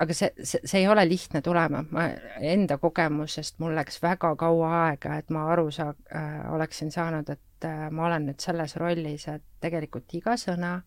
aga 0.00 0.14
see, 0.14 0.30
see, 0.42 0.60
see 0.64 0.80
ei 0.80 0.88
ole 0.88 1.04
lihtne 1.08 1.42
tulema, 1.44 1.82
ma 1.92 2.06
enda 2.52 2.78
kogemusest, 2.80 3.58
mul 3.60 3.74
läks 3.76 4.00
väga 4.02 4.32
kaua 4.40 4.70
aega, 4.86 5.18
et 5.20 5.30
ma 5.34 5.44
aru 5.52 5.70
saa- 5.70 5.94
äh,, 6.14 6.52
oleksin 6.54 6.92
saanud, 6.92 7.28
et 7.28 7.68
äh, 7.68 7.88
ma 7.90 8.06
olen 8.06 8.30
nüüd 8.30 8.40
selles 8.40 8.76
rollis, 8.80 9.28
et 9.28 9.44
tegelikult 9.60 10.14
iga 10.16 10.36
sõna, 10.40 10.78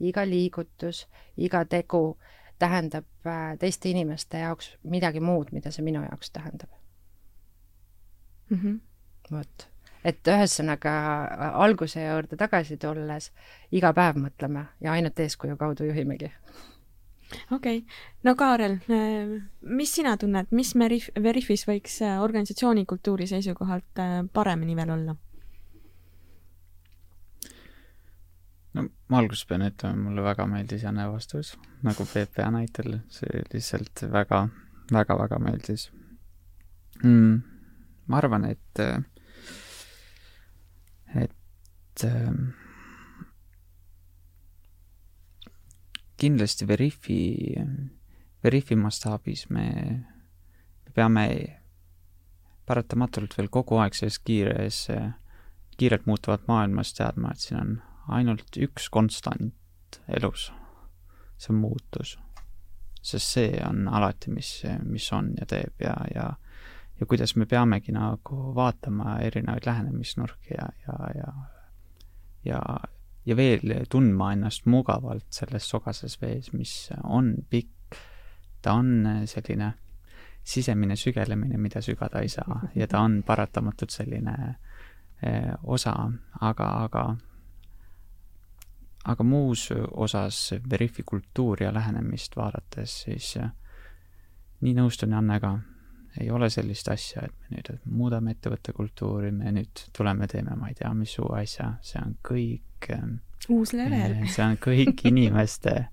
iga 0.00 0.24
liigutus, 0.26 1.06
iga 1.36 1.64
tegu 1.68 2.16
tähendab 2.62 3.04
äh, 3.26 3.52
teiste 3.60 3.92
inimeste 3.92 4.40
jaoks 4.40 4.76
midagi 4.88 5.20
muud, 5.20 5.52
mida 5.52 5.70
see 5.74 5.84
minu 5.84 6.04
jaoks 6.06 6.32
tähendab 6.32 6.72
mm. 8.48 8.56
-hmm. 8.56 8.80
vot, 9.36 9.68
et 10.04 10.28
ühesõnaga 10.28 10.96
äh, 11.24 11.60
alguse 11.66 12.06
juurde 12.06 12.36
tagasi 12.40 12.76
tulles, 12.76 13.32
iga 13.72 13.92
päev 13.92 14.16
mõtleme 14.16 14.66
ja 14.80 14.92
ainult 14.92 15.20
eeskuju 15.20 15.56
kaudu 15.56 15.84
juhimegi 15.84 16.32
okei 17.50 17.78
okay., 17.78 17.98
no 18.24 18.34
Kaarel, 18.38 18.78
äh, 18.92 19.34
mis 19.60 19.94
sina 19.94 20.16
tunned, 20.16 20.50
mis 20.50 20.74
Merif-, 20.78 21.10
Veriffis 21.22 21.66
võiks 21.68 22.00
äh, 22.04 22.18
organisatsiooni 22.22 22.86
kultuuri 22.88 23.28
seisukohalt 23.30 24.02
äh, 24.02 24.18
paremini 24.32 24.76
veel 24.78 24.94
olla? 24.96 25.16
no 28.72 28.86
ma 29.08 29.20
alguses 29.20 29.44
pean 29.48 29.66
ütlema, 29.66 30.08
mulle 30.08 30.24
väga 30.24 30.46
meeldis 30.48 30.84
Janne 30.86 31.08
vastus, 31.12 31.54
nagu 31.84 32.06
PPA 32.08 32.48
näitel, 32.54 33.00
see 33.12 33.44
lihtsalt 33.52 34.06
väga, 34.12 34.46
väga, 34.92 35.18
väga 35.24 35.40
meeldis 35.42 35.90
mm,. 37.02 37.36
ma 38.08 38.22
arvan, 38.22 38.48
et, 38.48 38.84
et 41.20 42.08
kindlasti 46.22 46.68
Veriffi, 46.68 47.18
Veriffi 48.44 48.76
mastaabis 48.78 49.48
me, 49.50 49.66
me 50.86 50.94
peame 50.94 51.26
paratamatult 52.66 53.34
veel 53.38 53.50
kogu 53.50 53.80
aeg 53.82 53.96
selles 53.98 54.20
kiires, 54.22 54.84
kiirelt 55.78 56.06
muutuvat 56.06 56.46
maailmas 56.50 56.94
teadma, 56.94 57.32
et 57.32 57.42
siin 57.42 57.58
on 57.58 57.72
ainult 58.18 58.58
üks 58.62 58.86
konstant 58.92 59.98
elus, 60.08 60.50
see 61.38 61.54
on 61.54 61.62
muutus. 61.64 62.18
sest 63.02 63.34
see 63.34 63.58
on 63.66 63.88
alati, 63.90 64.30
mis, 64.30 64.62
mis 64.86 65.08
on 65.12 65.32
ja 65.40 65.46
teeb 65.46 65.82
ja, 65.82 65.96
ja 66.14 66.30
ja 67.00 67.06
kuidas 67.06 67.32
me 67.36 67.48
peamegi 67.50 67.90
nagu 67.92 68.52
vaatama 68.54 69.16
erinevaid 69.26 69.66
lähenemisnurki 69.66 70.54
ja, 70.54 70.68
ja, 70.86 71.08
ja 71.14 71.32
ja 72.44 72.60
ja 73.26 73.36
veel 73.36 73.84
tundma 73.90 74.32
ennast 74.32 74.66
mugavalt 74.66 75.28
selles 75.30 75.68
sogases 75.68 76.18
vees, 76.22 76.52
mis 76.52 76.90
on 77.04 77.34
pikk, 77.50 77.98
ta 78.62 78.74
on 78.78 79.26
selline 79.30 79.72
sisemine 80.42 80.96
sügelemine, 80.96 81.58
mida 81.58 81.80
sügada 81.82 82.20
ei 82.22 82.28
saa 82.28 82.60
ja 82.74 82.86
ta 82.90 83.00
on 83.00 83.22
paratamatult 83.26 83.90
selline 83.94 84.36
eh, 85.22 85.52
osa, 85.62 85.94
aga, 86.40 86.70
aga 86.84 87.04
aga 89.04 89.24
muus 89.24 89.68
osas 89.90 90.54
Veriffi 90.70 91.02
kultuuri 91.02 91.64
ja 91.64 91.74
lähenemist 91.74 92.36
vaadates, 92.36 93.02
siis 93.04 93.36
eh, 93.36 93.50
nii 94.62 94.74
nõustun 94.78 95.14
Jannega, 95.14 95.56
ei 96.20 96.30
ole 96.30 96.50
sellist 96.50 96.88
asja, 96.92 97.22
et 97.26 97.34
me 97.50 97.56
nüüd 97.56 97.86
muudame 97.86 98.34
ettevõtte 98.34 98.74
kultuuri, 98.76 99.30
me 99.32 99.54
nüüd 99.54 99.86
tuleme, 99.96 100.28
teeme 100.28 100.56
ma 100.58 100.68
ei 100.68 100.76
tea, 100.78 100.92
mis 100.94 101.14
uue 101.18 101.40
asja, 101.40 101.72
see 101.82 102.02
on 102.02 102.18
kõik 102.26 102.68
ähm, 102.90 103.14
uus 103.48 103.72
level. 103.72 104.16
see 104.26 104.44
on 104.44 104.56
kõik 104.56 105.04
inimeste 105.10 105.86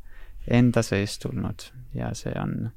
enda 0.48 0.82
seest 0.82 1.22
tulnud 1.22 1.70
ja 1.94 2.14
see 2.18 2.34
on 2.40 2.72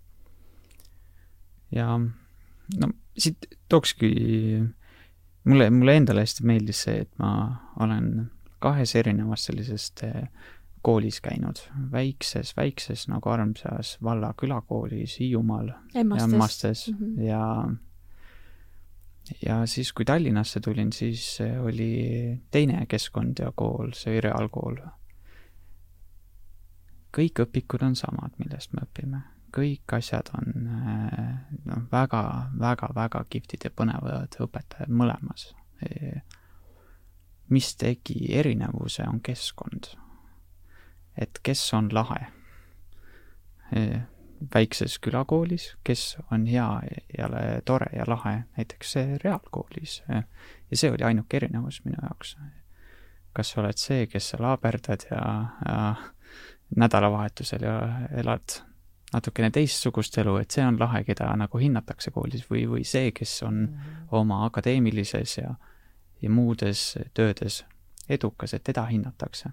ja 1.73 1.99
no 1.99 2.93
siit 3.19 3.47
tookski, 3.69 4.09
mulle, 5.45 5.71
mulle 5.71 5.97
endale 5.97 6.25
hästi 6.25 6.47
meeldis 6.49 6.83
see, 6.87 7.05
et 7.05 7.13
ma 7.21 7.33
olen 7.81 8.31
kahes 8.63 8.95
erinevas 8.97 9.47
sellisest 9.49 10.05
äh, 10.07 10.27
koolis 10.83 11.21
käinud, 11.23 11.61
väikses, 11.93 12.57
väikses 12.57 13.07
nagu 13.11 13.31
armsas 13.31 13.97
valla 14.03 14.33
külakoolis 14.39 15.19
Hiiumaal. 15.21 15.71
Emmastes 15.95 16.89
mm 16.89 16.99
-hmm. 16.99 17.23
ja 17.23 17.71
ja 19.47 19.67
siis, 19.67 19.93
kui 19.93 20.05
Tallinnasse 20.05 20.61
tulin, 20.61 20.93
siis 20.93 21.39
oli 21.61 22.41
teine 22.51 22.87
keskkond 22.87 23.39
ja 23.39 23.53
kool, 23.55 23.93
see 23.95 24.15
oli 24.15 24.25
reaalkool. 24.29 24.81
kõik 27.13 27.43
õpikud 27.45 27.83
on 27.85 27.97
samad, 27.97 28.33
millest 28.39 28.73
me 28.73 28.87
õpime. 28.87 29.23
kõik 29.53 29.93
asjad 29.93 30.31
on 30.35 30.47
noh, 31.65 31.83
väga, 31.93 32.51
väga, 32.59 32.89
väga 32.95 33.25
kihvtid 33.29 33.65
ja 33.65 33.71
põnevad 33.71 34.39
õpetajad 34.41 34.89
mõlemas. 34.89 35.55
mis 37.49 37.77
tegi 37.77 38.33
erinevuse, 38.35 39.05
on 39.09 39.21
keskkond 39.21 39.93
et 41.17 41.41
kes 41.43 41.63
on 41.75 41.91
lahe 41.93 42.27
väikses 44.55 44.99
külakoolis, 44.99 45.77
kes 45.85 46.17
on 46.33 46.47
hea 46.47 46.69
ja 47.19 47.29
tore 47.65 47.87
ja 47.97 48.05
lahe 48.07 48.43
näiteks 48.57 48.95
reaalkoolis. 49.25 50.03
ja 50.71 50.77
see 50.77 50.91
oli 50.91 51.05
ainuke 51.05 51.37
erinevus 51.37 51.85
minu 51.85 51.97
jaoks. 52.03 52.37
kas 53.33 53.51
sa 53.51 53.61
oled 53.61 53.79
see, 53.79 54.07
kes 54.07 54.29
sa 54.31 54.41
laaberdad 54.41 55.07
ja, 55.11 55.47
ja 55.69 55.95
nädalavahetusel 56.77 57.63
ja 57.63 57.79
elad 58.17 58.61
natukene 59.13 59.51
teistsugust 59.51 60.19
elu, 60.19 60.37
et 60.37 60.51
see 60.51 60.65
on 60.67 60.79
lahe, 60.81 61.05
keda 61.05 61.29
nagu 61.37 61.59
hinnatakse 61.59 62.11
koolis 62.11 62.47
või, 62.51 62.65
või 62.69 62.85
see, 62.85 63.13
kes 63.13 63.43
on 63.43 63.55
mm 63.55 63.67
-hmm. 63.67 64.07
oma 64.11 64.45
akadeemilises 64.45 65.39
ja, 65.39 65.55
ja 66.23 66.31
muudes 66.31 66.99
töödes 67.15 67.65
edukas, 68.09 68.55
et 68.55 68.65
teda 68.65 68.87
hinnatakse 68.87 69.53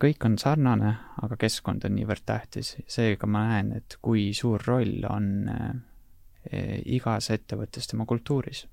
kõik 0.00 0.24
on 0.28 0.36
sarnane, 0.40 0.92
aga 1.22 1.36
keskkond 1.40 1.84
on 1.88 1.94
niivõrd 1.96 2.24
tähtis, 2.28 2.74
seega 2.90 3.28
ma 3.30 3.44
näen, 3.48 3.72
et 3.80 3.98
kui 4.02 4.28
suur 4.36 4.62
roll 4.66 5.04
on 5.08 5.28
eh, 5.50 6.80
igas 6.96 7.30
ettevõttes 7.34 7.88
tema 7.90 8.06
kultuuris. 8.06 8.66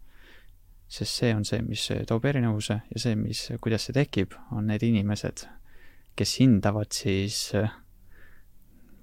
sest 0.94 1.16
see 1.24 1.34
on 1.34 1.46
see, 1.46 1.62
mis 1.66 1.88
toob 2.08 2.26
erinevuse 2.30 2.76
ja 2.90 3.00
see, 3.02 3.16
mis, 3.18 3.48
kuidas 3.62 3.88
see 3.88 3.96
tekib, 3.96 4.36
on 4.52 4.68
need 4.70 4.84
inimesed, 4.84 5.48
kes 6.16 6.36
hindavad 6.40 6.92
siis 6.94 7.54
eh, 7.58 7.72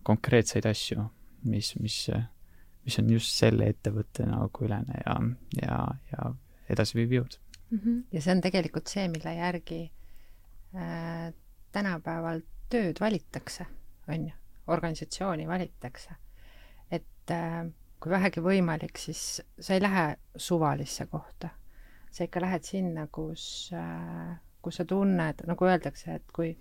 konkreetseid 0.03 0.66
asju, 0.66 1.09
mis, 1.51 1.75
mis, 1.81 1.99
mis 2.85 2.99
on 3.01 3.11
just 3.11 3.35
selle 3.37 3.68
ettevõtte 3.73 4.27
nagu 4.29 4.64
ülene 4.64 5.03
ja, 5.05 5.16
ja, 5.62 5.81
ja 6.12 6.33
edasiviiv 6.71 7.16
jõud 7.18 7.37
mm. 7.71 7.79
-hmm. 7.79 8.03
ja 8.12 8.23
see 8.23 8.35
on 8.35 8.41
tegelikult 8.45 8.93
see, 8.93 9.09
mille 9.09 9.35
järgi 9.35 9.81
äh, 10.75 11.33
tänapäeval 11.73 12.43
tööd 12.71 13.01
valitakse, 13.01 13.66
on 14.09 14.29
ju, 14.29 14.35
organisatsiooni 14.66 15.49
valitakse. 15.49 16.14
et 16.91 17.31
äh, 17.31 17.66
kui 18.01 18.11
vähegi 18.11 18.41
võimalik, 18.41 18.99
siis 18.99 19.41
sa 19.61 19.75
ei 19.75 19.83
lähe 19.83 20.16
suvalisse 20.37 21.07
kohta. 21.07 21.49
sa 22.11 22.25
ikka 22.25 22.41
lähed 22.41 22.64
sinna, 22.66 23.07
kus 23.07 23.71
äh,, 23.73 24.39
kus 24.62 24.81
sa 24.81 24.85
tunned, 24.85 25.45
nagu 25.49 25.64
öeldakse, 25.66 26.18
et 26.18 26.33
kui 26.37 26.53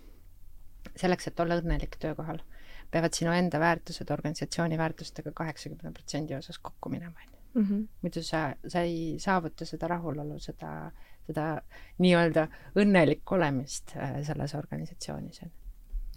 selleks, 0.95 1.28
et 1.28 1.39
olla 1.39 1.57
õnnelik 1.60 1.97
töökohal, 1.99 2.39
peavad 2.91 3.16
sinu 3.16 3.34
enda 3.36 3.60
väärtused 3.62 4.12
organisatsiooni 4.14 4.78
väärtustega 4.80 5.34
kaheksakümne 5.36 5.91
protsendi 5.93 6.36
osas 6.38 6.60
kokku 6.60 6.89
minema, 6.89 7.20
on 7.26 7.34
ju. 7.34 7.38
Mhm. 7.62 7.84
muidu 8.01 8.22
sa, 8.24 8.53
sa 8.68 8.82
ei 8.86 9.18
saavuta 9.20 9.66
seda 9.66 9.88
rahulolu, 9.88 10.38
seda 10.39 10.91
seda 11.30 11.49
nii-öelda 12.01 12.47
õnnelikku 12.80 13.38
olemist 13.38 13.95
äh, 13.97 14.21
selles 14.27 14.55
organisatsioonis. 14.57 15.43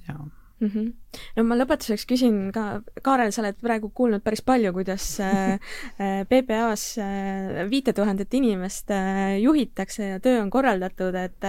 jaa 0.09 0.19
mm. 0.19 0.69
-hmm. 0.69 1.19
no 1.37 1.45
ma 1.47 1.59
lõpetuseks 1.59 2.07
küsin 2.11 2.39
ka, 2.55 2.83
Kaarel, 3.03 3.33
sa 3.35 3.43
oled 3.43 3.59
praegu 3.61 3.91
kuulnud 3.95 4.23
päris 4.25 4.43
palju, 4.47 4.73
kuidas 4.73 5.07
äh, 5.21 5.59
äh, 6.01 6.23
PPA-s 6.31 6.97
viite 7.71 7.93
tuhandet 7.93 8.35
inimest 8.35 8.91
juhitakse 9.41 10.09
ja 10.15 10.21
töö 10.21 10.43
on 10.43 10.51
korraldatud, 10.51 11.15
et 11.15 11.49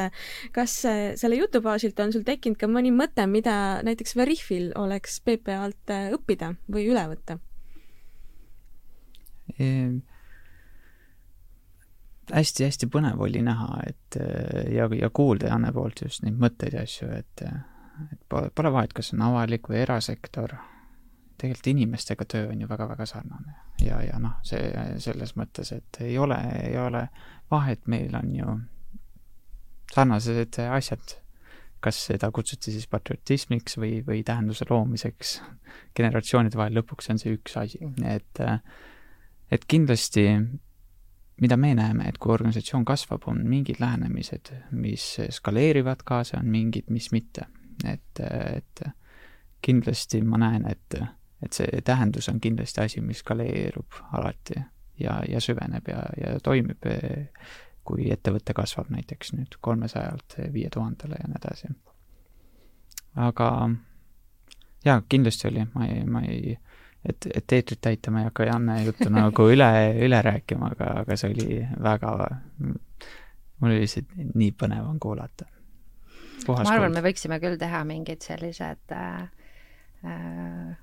kas 0.51 0.77
selle 1.21 1.39
jutu 1.39 1.61
baasilt 1.61 1.99
on 1.99 2.13
sul 2.13 2.25
tekkinud 2.27 2.59
ka 2.59 2.67
mõni 2.67 2.93
mõte, 2.93 3.25
mida 3.27 3.81
näiteks 3.83 4.15
Veriffil 4.15 4.71
oleks 4.75 5.21
PPA-lt 5.21 5.97
õppida 6.17 6.55
või 6.69 6.89
üle 6.93 7.07
võtta 7.13 7.39
ehm.? 9.59 10.01
Hästi-hästi 12.31 12.87
põnev 12.91 13.21
oli 13.25 13.41
näha, 13.43 13.79
et 13.87 14.17
ja, 14.71 14.87
ja 14.95 15.09
kuulda 15.09 15.49
Janne 15.51 15.71
poolt 15.75 16.05
just 16.05 16.23
neid 16.23 16.37
mõtteid 16.39 16.77
ja 16.77 16.83
asju, 16.87 17.09
et, 17.17 17.43
et 17.43 18.21
pole, 18.29 18.51
pole 18.55 18.71
vahet, 18.73 18.93
kas 18.95 19.13
on 19.15 19.25
avalik 19.25 19.67
või 19.69 19.81
erasektor, 19.81 20.55
tegelikult 21.41 21.71
inimestega 21.73 22.27
töö 22.29 22.51
on 22.53 22.61
ju 22.61 22.69
väga-väga 22.69 23.07
sarnane. 23.09 23.57
ja, 23.81 23.99
ja 24.05 24.19
noh, 24.21 24.37
see 24.45 24.71
selles 25.03 25.35
mõttes, 25.39 25.73
et 25.75 25.99
ei 26.05 26.17
ole, 26.17 26.37
ei 26.61 26.77
ole 26.79 27.07
vahet, 27.51 27.87
meil 27.87 28.15
on 28.15 28.31
ju 28.35 28.55
sarnased 29.93 30.59
asjad. 30.69 31.19
Kas 31.83 31.97
seda 32.07 32.29
kutsuti 32.31 32.71
siis 32.71 32.85
patriotismiks 32.87 33.75
või, 33.75 33.97
või 34.07 34.21
tähenduse 34.23 34.63
loomiseks. 34.69 35.33
Generatsioonide 35.97 36.55
vahel, 36.55 36.77
lõpuks 36.79 37.09
on 37.11 37.19
see 37.19 37.33
üks 37.35 37.57
asi, 37.59 37.81
et 38.07 38.39
et 39.51 39.65
kindlasti 39.67 40.23
mida 41.41 41.57
me 41.57 41.73
näeme, 41.75 42.07
et 42.07 42.17
kui 42.17 42.33
organisatsioon 42.33 42.85
kasvab, 42.85 43.27
on 43.27 43.41
mingid 43.47 43.79
lähenemised, 43.79 44.53
mis 44.71 45.17
skaleerivad 45.29 46.05
kaasa, 46.05 46.37
on 46.39 46.51
mingid, 46.51 46.89
mis 46.89 47.11
mitte. 47.11 47.47
et, 47.89 48.19
et 48.55 48.83
kindlasti 49.61 50.21
ma 50.21 50.37
näen, 50.37 50.67
et, 50.69 50.99
et 51.43 51.53
see 51.53 51.81
tähendus 51.83 52.29
on 52.29 52.39
kindlasti 52.39 52.81
asi, 52.81 53.01
mis 53.01 53.23
skaleerub 53.23 53.97
alati 54.13 54.59
ja, 54.99 55.21
ja 55.29 55.41
süveneb 55.41 55.87
ja, 55.87 56.03
ja 56.17 56.35
toimib 56.43 56.85
kui 57.83 58.11
ettevõte 58.11 58.53
kasvab 58.55 58.91
näiteks 58.93 59.33
nüüd 59.35 59.57
kolmesajalt 59.61 60.37
viie 60.53 60.69
tuhandele 60.71 61.17
ja 61.19 61.27
nii 61.27 61.39
edasi. 61.41 61.71
aga 63.15 63.49
jaa, 64.85 65.01
kindlasti 65.09 65.47
oli, 65.47 65.65
ma 65.73 65.87
ei, 65.87 66.03
ma 66.05 66.21
ei, 66.27 66.57
et, 67.09 67.27
et 67.35 67.55
eetrit 67.57 67.81
täita 67.81 68.11
ma 68.11 68.23
ei 68.23 68.29
hakka 68.29 68.47
Janne 68.49 68.77
juttu 68.83 69.09
nagu 69.13 69.47
üle, 69.51 69.71
üle 70.05 70.21
rääkima, 70.25 70.71
aga, 70.75 70.91
aga 71.03 71.17
see 71.19 71.33
oli 71.33 71.59
väga, 71.83 72.13
mul 72.61 73.71
oli 73.71 73.81
lihtsalt 73.83 74.15
nii 74.33 74.53
põnev 74.59 74.87
on 74.87 75.01
kuulata. 75.03 75.49
ma 76.47 76.63
arvan, 76.63 76.95
me 76.95 77.03
võiksime 77.05 77.39
küll 77.43 77.59
teha 77.59 77.83
mingid 77.87 78.23
sellised 78.25 78.95
äh, 78.95 79.27
äh, 80.07 80.73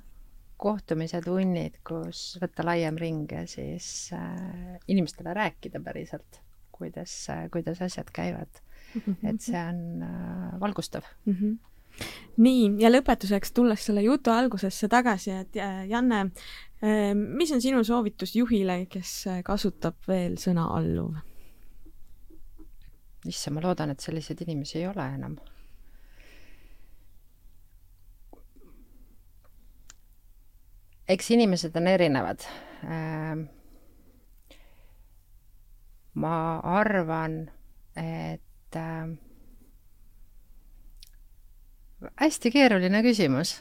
kohtumised, 0.60 1.24
tunnid, 1.24 1.80
kus 1.84 2.36
võtta 2.40 2.64
laiem 2.68 3.00
ring 3.00 3.32
ja 3.32 3.46
siis 3.48 4.10
äh, 4.16 4.78
inimestele 4.88 5.34
rääkida 5.36 5.80
päriselt 5.84 6.42
kuidas, 6.80 7.26
kuidas 7.52 7.82
asjad 7.82 8.08
käivad 8.12 8.60
mm. 8.94 9.02
-hmm. 9.06 9.28
et 9.28 9.40
see 9.40 9.64
on 9.68 10.02
äh, 10.02 10.60
valgustav 10.60 11.02
mm. 11.24 11.34
-hmm 11.34 11.58
nii, 12.38 12.76
ja 12.82 12.90
lõpetuseks, 12.90 13.52
tulles 13.56 13.84
selle 13.86 14.04
jutu 14.04 14.32
algusesse 14.34 14.88
tagasi, 14.88 15.34
et 15.42 15.58
äh, 15.60 15.82
Janne, 15.90 16.20
äh, 16.84 17.12
mis 17.14 17.52
on 17.52 17.62
sinu 17.62 17.82
soovitus 17.84 18.34
juhile, 18.36 18.84
kes 18.90 19.14
äh, 19.30 19.42
kasutab 19.46 19.98
veel 20.08 20.38
sõna 20.40 20.68
alluv? 20.76 21.18
issand, 23.28 23.58
ma 23.58 23.66
loodan, 23.66 23.90
et 23.92 24.00
selliseid 24.00 24.40
inimesi 24.46 24.78
ei 24.80 24.86
ole 24.88 25.06
enam. 25.14 25.38
eks 31.10 31.32
inimesed 31.34 31.74
on 31.74 31.88
erinevad 31.90 32.44
ma 36.14 36.60
arvan, 36.64 37.50
et 37.96 38.76
äh, 38.76 39.08
hästi 42.20 42.52
keeruline 42.52 43.02
küsimus. 43.04 43.60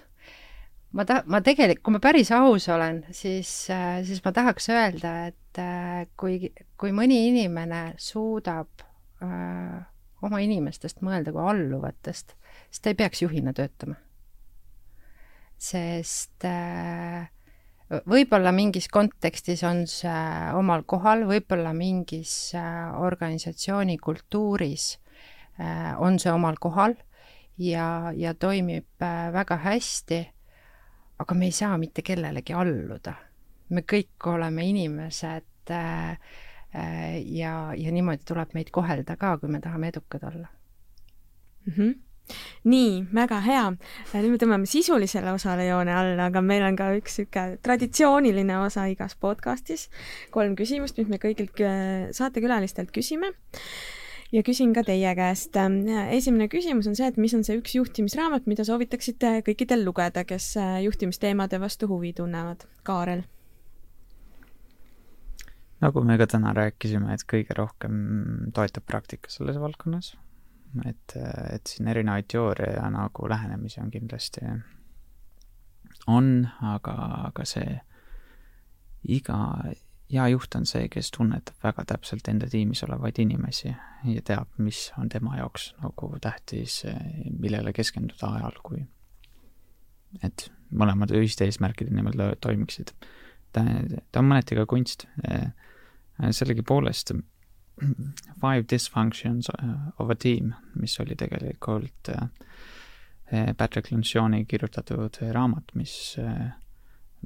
ma 0.92 1.06
ta-, 1.06 1.24
ma 1.30 1.42
tegelikult, 1.46 1.84
kui 1.86 1.96
ma 1.96 2.02
päris 2.04 2.32
aus 2.34 2.68
olen, 2.72 3.04
siis 3.14 3.52
siis 3.70 4.22
ma 4.26 4.34
tahaks 4.34 4.70
öelda, 4.74 5.14
et 5.30 5.62
kui, 6.18 6.52
kui 6.80 6.94
mõni 6.96 7.28
inimene 7.30 7.94
suudab 8.02 8.86
äh, 9.24 9.80
oma 10.26 10.40
inimestest 10.44 11.04
mõelda 11.06 11.34
kui 11.36 11.44
alluvatest, 11.46 12.36
siis 12.70 12.82
ta 12.82 12.94
ei 12.94 12.98
peaks 13.00 13.22
juhina 13.22 13.54
töötama. 13.54 14.00
sest 15.60 16.46
äh, 16.48 17.28
võib-olla 18.08 18.54
mingis 18.56 18.88
kontekstis 18.88 19.64
on 19.68 19.84
see 19.92 20.24
omal 20.56 20.86
kohal, 20.88 21.26
võib-olla 21.28 21.74
mingis 21.76 22.56
äh, 22.56 22.96
organisatsiooni 23.02 23.98
kultuuris 23.98 24.96
on 26.00 26.16
see 26.24 26.32
omal 26.32 26.56
kohal 26.56 26.94
ja, 27.60 28.12
ja 28.16 28.34
toimib 28.34 29.04
äh, 29.04 29.32
väga 29.34 29.58
hästi, 29.64 30.20
aga 31.20 31.36
me 31.36 31.50
ei 31.50 31.56
saa 31.56 31.78
mitte 31.78 32.02
kellelegi 32.02 32.54
alluda. 32.54 33.14
me 33.70 33.84
kõik 33.86 34.26
oleme 34.26 34.64
inimesed 34.66 35.46
ja, 35.70 37.52
ja 37.78 37.92
niimoodi 37.94 38.26
tuleb 38.26 38.56
meid 38.58 38.72
kohelda 38.74 39.14
ka, 39.18 39.36
kui 39.38 39.50
me 39.50 39.60
tahame 39.62 39.92
edukad 39.92 40.24
olla 40.26 40.48
mm. 41.66 41.74
-hmm 41.74 41.94
nii, 42.70 43.08
väga 43.16 43.40
hea. 43.46 43.66
nüüd 44.14 44.34
me 44.34 44.40
tõmbame 44.42 44.70
sisulisele 44.70 45.32
osale 45.34 45.68
joone 45.70 45.94
alla, 45.96 46.30
aga 46.30 46.42
meil 46.46 46.66
on 46.68 46.78
ka 46.80 46.92
üks 46.98 47.20
niisugune 47.22 47.60
traditsiooniline 47.66 48.58
osa 48.60 48.86
igas 48.92 49.16
podcastis. 49.16 49.90
kolm 50.32 50.56
küsimust, 50.60 50.98
mis 50.98 51.10
me 51.10 51.18
kõigilt 51.22 51.62
äh, 51.64 52.10
saatekülalistelt 52.16 52.92
küsime. 52.96 53.34
Ja 54.32 54.44
küsin 54.46 54.74
ka 54.76 54.84
teie 54.86 55.16
käest. 55.16 55.58
esimene 56.12 56.48
küsimus 56.48 56.88
on 56.88 56.96
see, 56.96 57.08
et 57.08 57.18
mis 57.18 57.34
on 57.34 57.44
see 57.44 57.58
üks 57.58 57.76
juhtimisraamat, 57.76 58.46
mida 58.46 58.64
soovitaksite 58.68 59.40
kõikidel 59.48 59.84
lugeda, 59.86 60.24
kes 60.24 60.54
äh, 60.58 60.80
juhtimisteemade 60.86 61.60
vastu 61.60 61.90
huvi 61.92 62.14
tunnevad? 62.14 62.66
Kaarel 62.84 63.26
nagu 65.80 66.02
me 66.04 66.18
ka 66.20 66.28
täna 66.28 66.52
rääkisime, 66.52 67.14
et 67.16 67.24
kõige 67.24 67.56
rohkem 67.56 67.94
toetab 68.54 68.84
praktika 68.84 69.32
selles 69.32 69.56
valdkonnas 69.62 70.18
et, 70.86 71.16
et 71.54 71.68
siin 71.68 71.90
erinevaid 71.90 72.28
teooria 72.30 72.76
ja 72.78 72.90
nagu 72.94 73.30
lähenemisi 73.30 73.82
on 73.82 73.92
kindlasti, 73.92 74.46
on, 76.08 76.48
aga, 76.74 76.96
aga 77.30 77.46
see 77.48 77.80
iga 79.10 79.40
hea 80.10 80.28
juht 80.34 80.56
on 80.58 80.66
see, 80.66 80.88
kes 80.92 81.12
tunnetab 81.16 81.64
väga 81.64 81.86
täpselt 81.94 82.28
enda 82.32 82.50
tiimis 82.50 82.84
olevaid 82.88 83.20
inimesi 83.22 83.70
ja 83.70 84.24
teab, 84.26 84.50
mis 84.58 84.90
on 84.98 85.10
tema 85.10 85.38
jaoks 85.38 85.74
nagu 85.84 86.12
tähtis, 86.22 86.82
millele 87.40 87.74
keskenduda 87.76 88.34
ajal, 88.40 88.58
kui 88.64 88.86
et 90.26 90.50
mõlemad 90.74 91.14
ühiste 91.14 91.46
eesmärkide 91.46 91.94
nimel 91.94 92.38
toimiksid. 92.42 92.94
ta, 93.54 93.66
ta 94.12 94.22
on 94.22 94.32
mõneti 94.32 94.58
ka 94.58 94.66
kunst. 94.70 95.08
sellegipoolest 96.20 97.14
Five 98.42 98.66
Dysfunctions 98.68 99.48
of 100.00 100.10
a 100.10 100.16
Team, 100.16 100.54
mis 100.76 101.00
oli 101.00 101.16
tegelikult 101.16 102.10
uh, 102.12 102.28
Patrick 103.58 103.92
Lencioni 103.92 104.46
kirjutatud 104.46 105.22
raamat, 105.32 105.72
mis 105.76 106.18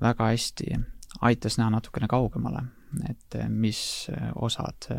väga 0.02 0.28
hästi 0.30 0.76
aitas 1.22 1.58
näha 1.60 1.70
natukene 1.74 2.08
kaugemale, 2.12 2.64
et 3.10 3.38
mis 3.50 4.10
osad, 4.36 4.90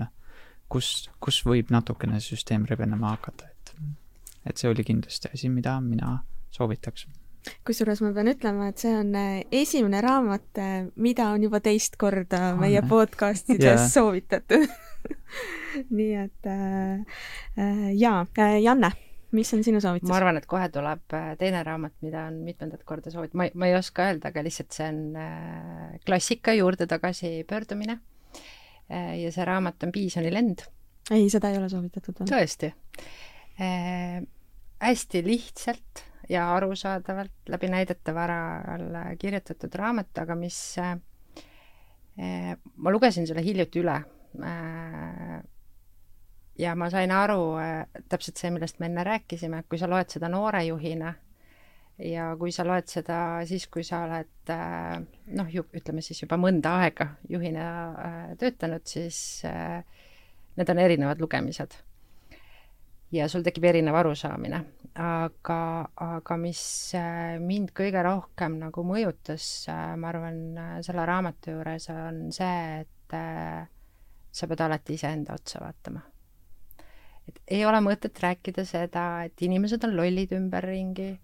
kus, 0.69 1.11
kus 1.21 1.43
võib 1.47 1.73
natukene 1.75 2.21
süsteem 2.23 2.67
rebenema 2.71 3.15
hakata, 3.15 3.51
et, 3.51 3.75
et 4.47 4.61
see 4.61 4.71
oli 4.71 4.87
kindlasti 4.87 5.31
asi, 5.33 5.51
mida 5.53 5.79
mina 5.85 6.19
soovitaks. 6.55 7.07
Kusjuures 7.67 8.01
ma 8.01 8.12
pean 8.17 8.31
ütlema, 8.33 8.71
et 8.73 8.81
see 8.81 8.95
on 8.97 9.12
esimene 9.53 10.01
raamat, 10.01 10.61
mida 10.97 11.29
on 11.35 11.45
juba 11.45 11.61
teist 11.65 11.99
korda 12.01 12.55
meie 12.57 12.81
podcastides 12.89 13.67
yeah. 13.67 13.89
soovitatud. 13.91 14.65
Nii 15.99 16.15
et 16.23 16.49
äh, 16.49 17.19
jaa 17.99 18.23
Janne, 18.62 18.91
mis 19.35 19.51
on 19.57 19.64
sinu 19.66 19.80
soovitus? 19.82 20.09
ma 20.11 20.18
arvan, 20.18 20.39
et 20.41 20.47
kohe 20.51 20.68
tuleb 20.72 21.16
äh, 21.16 21.32
teine 21.41 21.62
raamat, 21.66 21.97
mida 22.05 22.26
on 22.30 22.41
mitmendat 22.47 22.85
korda 22.89 23.12
soovitud, 23.12 23.37
ma 23.39 23.49
ei, 23.49 23.55
ma 23.59 23.70
ei 23.70 23.76
oska 23.78 24.09
öelda, 24.09 24.30
aga 24.30 24.45
lihtsalt 24.47 24.76
see 24.76 24.89
on 24.91 25.03
äh, 25.20 25.91
klassika 26.07 26.55
juurde 26.57 26.89
tagasi 26.91 27.37
pöördumine 27.49 27.99
äh,. 28.91 29.14
ja 29.22 29.32
see 29.35 29.47
raamat 29.49 29.87
on 29.87 29.93
Piisoni 29.95 30.32
lend. 30.32 30.66
ei, 31.11 31.28
seda 31.32 31.53
ei 31.53 31.61
ole 31.61 31.68
soovitatud 31.72 32.22
veel. 32.22 32.32
tõesti 32.32 32.72
äh,. 33.61 34.18
hästi 34.85 35.24
lihtsalt 35.26 36.05
ja 36.28 36.49
arusaadavalt 36.55 37.53
läbi 37.53 37.68
näidete 37.68 38.14
varal 38.16 39.16
kirjutatud 39.20 39.74
raamat, 39.76 40.12
aga 40.24 40.37
mis 40.39 40.59
äh, 40.80 40.97
ma 42.76 42.93
lugesin 42.95 43.26
selle 43.26 43.43
hiljuti 43.45 43.82
üle 43.82 43.99
Äh, 44.43 45.43
ja 46.59 46.75
ma 46.79 46.89
sain 46.91 47.13
aru 47.15 47.55
äh, 47.59 48.03
täpselt 48.09 48.41
see, 48.41 48.51
millest 48.55 48.81
me 48.81 48.91
enne 48.91 49.05
rääkisime, 49.07 49.63
et 49.63 49.71
kui 49.71 49.81
sa 49.81 49.89
loed 49.91 50.13
seda 50.13 50.31
noorejuhina 50.33 51.15
ja 52.05 52.29
kui 52.39 52.53
sa 52.55 52.67
loed 52.67 52.91
seda 52.91 53.19
siis, 53.49 53.67
kui 53.73 53.85
sa 53.87 54.05
oled 54.07 54.53
äh, 54.55 55.01
noh, 55.39 55.51
ütleme 55.65 56.05
siis 56.05 56.23
juba 56.23 56.39
mõnda 56.41 56.77
aega 56.85 57.13
juhina 57.31 57.67
töötanud, 58.41 58.87
siis 58.87 59.19
need 59.45 60.71
on 60.71 60.79
erinevad 60.79 61.21
lugemised. 61.23 61.75
ja 63.15 63.29
sul 63.31 63.43
tekib 63.47 63.65
erinev 63.71 63.95
arusaamine. 63.95 64.65
aga, 64.95 65.61
aga 66.07 66.37
mis 66.39 66.95
mind 67.43 67.71
kõige 67.75 68.03
rohkem 68.03 68.59
nagu 68.63 68.85
mõjutas, 68.87 69.67
ma 69.99 70.11
arvan, 70.11 70.41
selle 70.87 71.07
raamatu 71.07 71.57
juures 71.57 71.89
on 71.95 72.27
see, 72.35 72.83
et 72.83 73.17
sa 74.35 74.51
pead 74.51 74.67
alati 74.67 74.99
iseenda 74.99 75.35
otsa 75.39 75.63
vaatama. 75.63 76.14
Et 77.29 77.41
ei 77.59 77.64
ole 77.66 77.81
mõtet 77.85 78.18
rääkida 78.20 78.64
seda, 78.68 79.25
et 79.29 79.43
inimesed 79.43 79.85
on 79.87 79.97
lollid 79.97 80.35
ümberringi, 80.37 81.14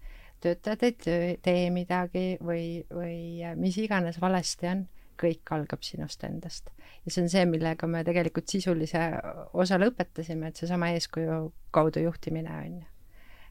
töötajad 0.41 0.85
ei 0.87 0.95
töö, 1.05 1.35
tee 1.45 1.69
midagi 1.73 2.25
või, 2.41 2.81
või 2.89 3.53
mis 3.59 3.77
iganes 3.81 4.17
valesti 4.21 4.69
on, 4.71 4.85
kõik 5.21 5.51
algab 5.53 5.83
sinust 5.85 6.23
endast. 6.25 6.71
ja 7.05 7.11
see 7.11 7.23
on 7.23 7.29
see, 7.29 7.45
millega 7.49 7.87
me 7.87 8.03
tegelikult 8.07 8.49
sisulise 8.49 9.03
osa 9.53 9.77
lõpetasime, 9.81 10.49
et 10.49 10.57
seesama 10.57 10.89
eeskuju 10.95 11.43
kaudu 11.75 12.01
juhtimine, 12.07 12.57
on 12.65 12.79
ju. 12.81 12.87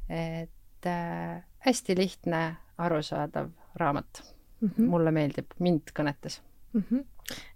et 0.09 0.91
äh, 0.91 1.43
hästi 1.67 1.97
lihtne, 1.97 2.43
arusaadav 2.81 3.51
raamat 3.77 4.23
mm. 4.61 4.69
-hmm. 4.69 4.87
mulle 4.87 5.11
meeldib, 5.11 5.55
mind 5.59 5.93
kõnetas 5.95 6.41
mm. 6.73 6.83
-hmm. 6.83 7.05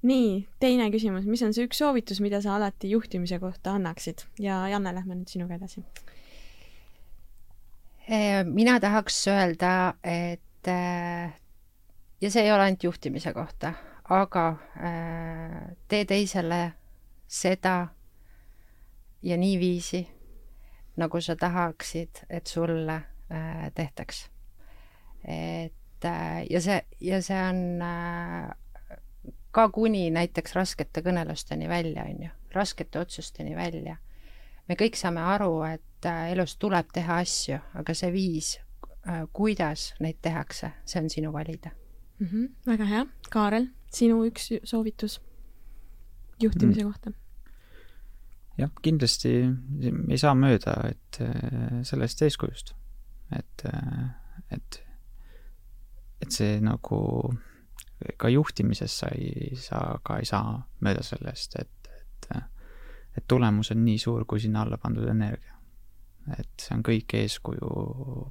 Nii, 0.02 0.46
teine 0.60 0.90
küsimus, 0.94 1.26
mis 1.26 1.42
on 1.42 1.54
see 1.56 1.66
üks 1.68 1.80
soovitus, 1.82 2.20
mida 2.24 2.40
sa 2.44 2.56
alati 2.56 2.90
juhtimise 2.90 3.38
kohta 3.42 3.76
annaksid 3.78 4.26
ja 4.42 4.64
Janne, 4.72 4.94
lähme 4.94 5.18
nüüd 5.18 5.30
sinuga 5.30 5.58
edasi. 5.58 5.84
mina 8.44 8.80
tahaks 8.80 9.26
öelda, 9.28 9.94
et 10.04 10.68
äh, 10.68 11.32
ja 12.20 12.30
see 12.30 12.44
ei 12.44 12.52
ole 12.52 12.68
ainult 12.68 12.84
juhtimise 12.84 13.32
kohta, 13.32 13.72
aga 14.12 14.48
äh, 14.76 15.76
tee 15.88 16.04
teisele 16.04 16.72
seda 17.26 17.88
ja 19.22 19.36
niiviisi, 19.36 20.04
nagu 20.96 21.20
sa 21.20 21.36
tahaksid, 21.36 22.26
et 22.30 22.46
sulle 22.46 22.94
äh, 22.94 23.72
tehtaks. 23.74 24.30
et 25.24 26.04
äh, 26.04 26.44
ja 26.50 26.60
see, 26.60 26.82
ja 27.00 27.22
see 27.22 27.40
on 27.48 27.82
äh, 27.82 28.50
ka 29.55 29.68
kuni 29.70 30.09
näiteks 30.11 30.57
raskete 30.57 31.02
kõnelusteni 31.05 31.68
välja, 31.70 32.05
on 32.11 32.26
ju, 32.26 32.30
raskete 32.55 32.98
otsusteni 32.98 33.55
välja. 33.57 33.96
me 34.68 34.74
kõik 34.80 34.96
saame 34.96 35.20
aru, 35.20 35.62
et 35.68 36.07
äh, 36.09 36.30
elus 36.32 36.57
tuleb 36.57 36.88
teha 36.92 37.18
asju, 37.20 37.59
aga 37.74 37.94
see 37.94 38.12
viis, 38.12 38.55
äh, 39.07 39.26
kuidas 39.32 39.92
neid 40.00 40.18
tehakse, 40.22 40.72
see 40.84 41.02
on 41.02 41.11
sinu 41.11 41.32
valida 41.32 41.70
mm. 42.18 42.26
-hmm, 42.26 42.48
väga 42.66 42.84
hea. 42.84 43.07
Kaarel, 43.30 43.68
sinu 43.92 44.24
üks 44.24 44.50
soovitus 44.64 45.20
juhtimise 46.42 46.84
mm. 46.84 46.92
kohta? 46.92 47.12
jah, 48.59 48.70
kindlasti 48.82 49.34
ei 50.09 50.18
saa 50.18 50.34
mööda, 50.34 50.74
et 50.90 51.20
äh, 51.20 51.82
sellest 51.82 52.22
eeskujust, 52.22 52.74
et, 53.38 53.66
et, 54.50 54.82
et 56.22 56.30
see 56.30 56.61
nagu 56.61 57.34
ka 58.16 58.28
juhtimises 58.32 58.98
sa 59.02 59.11
ei 59.14 59.57
saa, 59.61 59.98
ka 60.05 60.18
ei 60.18 60.28
saa 60.28 60.57
mööda 60.84 61.02
sellest, 61.07 61.57
et, 61.61 61.90
et, 61.98 62.28
et 63.16 63.26
tulemus 63.28 63.72
on 63.74 63.84
nii 63.84 63.98
suur, 63.98 64.24
kui 64.28 64.42
sinna 64.42 64.64
alla 64.64 64.78
pandud 64.80 65.09
energia. 65.09 65.52
et 66.38 66.48
see 66.57 66.72
on 66.72 66.80
kõik 66.80 67.12
eeskuju 67.18 67.70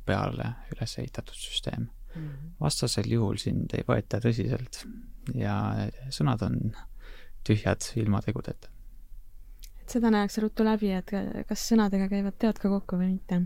peale 0.05 0.47
üles 0.74 0.95
ehitatud 0.97 1.38
süsteem 1.38 1.84
mm. 1.84 1.89
-hmm. 2.15 2.53
vastasel 2.59 3.11
juhul 3.11 3.38
sind 3.38 3.76
ei 3.78 3.86
võeta 3.86 4.17
tõsiselt 4.17 4.80
ja 5.38 5.59
sõnad 6.09 6.41
on 6.41 6.74
tühjad 7.45 7.86
ilma 8.01 8.21
tegudeta 8.26 8.74
et 9.84 9.97
seda 9.97 10.11
näeks 10.13 10.39
ruttu 10.43 10.65
läbi, 10.65 10.91
et 10.95 11.11
kas 11.47 11.67
sõnadega 11.71 12.07
käivad 12.11 12.38
teod 12.39 12.59
ka 12.61 12.71
kokku 12.71 12.99
või 12.99 13.13
mitte. 13.15 13.43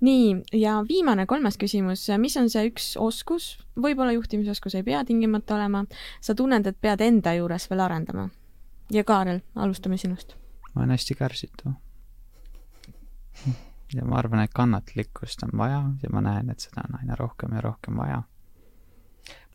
Nii, 0.00 0.42
ja 0.52 0.78
viimane, 0.88 1.26
kolmas 1.26 1.58
küsimus, 1.60 2.06
mis 2.18 2.36
on 2.40 2.50
see 2.50 2.68
üks 2.70 2.92
oskus, 3.00 3.56
võib-olla 3.78 4.14
juhtimisoskus 4.16 4.78
ei 4.78 4.86
pea 4.86 5.04
tingimata 5.04 5.56
olema, 5.58 5.84
sa 6.20 6.34
tunned, 6.34 6.66
et 6.66 6.80
pead 6.80 7.04
enda 7.04 7.34
juures 7.38 7.68
veel 7.70 7.84
arendama? 7.86 8.28
ja 8.92 9.04
Kaarel, 9.04 9.40
alustame 9.54 9.96
sinust. 9.96 10.34
ma 10.74 10.82
olen 10.82 10.90
hästi 10.96 11.14
kärsitu. 11.14 11.74
ja 13.94 14.04
ma 14.04 14.18
arvan, 14.18 14.42
et 14.44 14.54
kannatlikkust 14.54 15.42
on 15.42 15.54
vaja 15.58 15.82
ja 16.02 16.10
ma 16.12 16.20
näen, 16.20 16.50
et 16.50 16.60
seda 16.60 16.86
on 16.88 16.98
aina 17.00 17.16
rohkem 17.16 17.54
ja 17.54 17.60
rohkem 17.60 17.96
vaja 17.96 18.22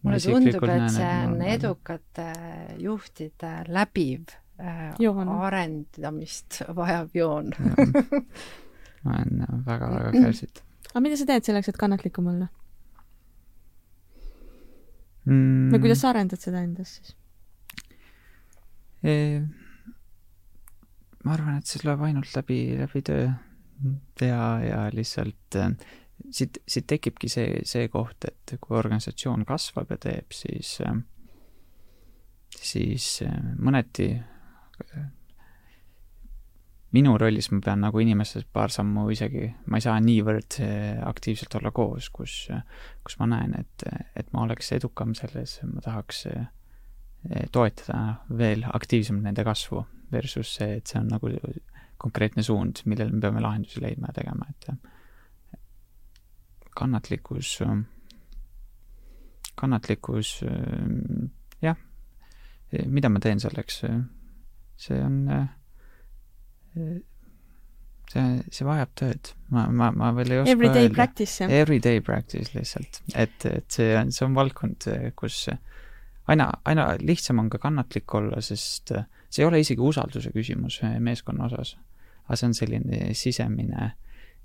mulle 0.03 0.19
tundub, 0.19 0.69
et 0.69 0.87
see 0.91 1.11
on 1.27 1.41
edukate 1.41 2.29
juhtide 2.79 3.53
läbiv 3.67 4.35
äh, 4.59 4.93
joon. 4.99 5.29
arendamist 5.29 6.61
vajav 6.75 7.09
joon 7.13 7.53
ma 9.03 9.17
olen 9.17 9.63
väga-väga 9.67 10.11
kärsitud. 10.15 10.61
aga 10.91 11.03
mida 11.05 11.19
sa 11.19 11.27
teed 11.29 11.49
selleks, 11.49 11.71
et 11.71 11.79
kannatlikum 11.79 12.29
olla 12.33 12.47
mm.? 15.25 15.73
või 15.73 15.83
kuidas 15.87 16.03
sa 16.03 16.13
arendad 16.13 16.41
seda 16.43 16.63
endas 16.65 16.97
siis 16.99 17.15
e,? 19.03 19.41
ma 21.23 21.35
arvan, 21.37 21.59
et 21.59 21.67
see 21.69 21.81
tuleb 21.83 22.03
ainult 22.07 22.31
läbi, 22.35 22.61
läbi 22.79 23.03
töö 23.07 23.27
ja, 24.21 24.45
ja 24.63 24.79
lihtsalt 24.93 25.59
äh, 25.59 25.71
siit, 26.31 26.59
siit 26.67 26.87
tekibki 26.87 27.29
see, 27.31 27.61
see 27.67 27.87
koht, 27.91 28.27
et 28.27 28.55
kui 28.61 28.77
organisatsioon 28.77 29.45
kasvab 29.47 29.93
ja 29.93 29.99
teeb, 30.07 30.35
siis, 30.35 30.75
äh, 30.85 30.95
siis 32.55 33.07
äh, 33.25 33.39
mõneti 33.59 34.11
minu 36.93 37.15
rollis 37.17 37.49
ma 37.51 37.59
pean 37.63 37.81
nagu 37.83 38.01
inimestest 38.01 38.47
paar 38.53 38.71
sammu 38.73 39.07
isegi, 39.13 39.47
ma 39.69 39.79
ei 39.79 39.85
saa 39.85 39.99
niivõrd 40.03 40.59
eh, 40.63 40.99
aktiivselt 41.03 41.55
olla 41.59 41.71
koos, 41.75 42.09
kus, 42.13 42.35
kus 43.05 43.17
ma 43.21 43.29
näen, 43.33 43.55
et, 43.59 43.85
et 44.19 44.29
ma 44.33 44.45
oleks 44.45 44.71
edukam 44.77 45.15
selles, 45.17 45.59
ma 45.69 45.81
tahaks 45.85 46.25
eh, 46.31 46.47
toetada 47.51 47.99
veel 48.37 48.65
aktiivsemalt 48.69 49.25
nende 49.29 49.45
kasvu 49.47 49.83
versus 50.13 50.55
see, 50.59 50.77
et 50.79 50.89
see 50.89 50.99
on 51.01 51.09
nagu 51.09 51.31
konkreetne 52.03 52.43
suund, 52.45 52.83
millel 52.89 53.13
me 53.13 53.23
peame 53.23 53.41
lahendusi 53.41 53.81
leidma 53.81 54.11
ja 54.11 54.17
tegema, 54.19 54.49
et 54.51 54.63
kannatlikkus, 56.73 57.55
kannatlikkus, 59.61 60.33
jah, 61.63 61.77
mida 62.89 63.09
ma 63.13 63.21
teen 63.23 63.39
selleks 63.41 63.83
see 64.75 65.03
on, 65.03 65.27
äh, 65.29 65.47
see, 68.13 68.43
see 68.53 68.67
vajab 68.67 68.91
tööd. 68.99 69.31
ma, 69.53 69.65
ma, 69.69 69.89
ma 69.95 70.11
veel 70.17 70.33
ei 70.33 70.41
oska 70.41 70.53
Everyday 70.55 70.87
öelda. 70.87 70.95
practice, 70.97 71.35
jah? 71.41 71.53
Everyday 71.61 72.01
practice 72.05 72.53
lihtsalt. 72.55 73.01
et, 73.15 73.45
et 73.49 73.77
see 73.77 73.93
on, 73.99 74.11
see 74.15 74.25
on 74.27 74.37
valdkond, 74.37 74.87
kus 75.19 75.45
aina, 76.27 76.49
aina 76.69 76.87
lihtsam 77.01 77.41
on 77.43 77.49
ka 77.53 77.61
kannatlik 77.63 78.13
olla, 78.19 78.41
sest 78.41 78.93
see 78.93 79.43
ei 79.43 79.49
ole 79.49 79.61
isegi 79.63 79.83
usalduse 79.83 80.33
küsimus 80.35 80.79
meeskonna 81.03 81.49
osas. 81.49 81.75
aga 82.27 82.39
see 82.39 82.49
on 82.49 82.57
selline 82.57 83.13
sisemine, 83.19 83.91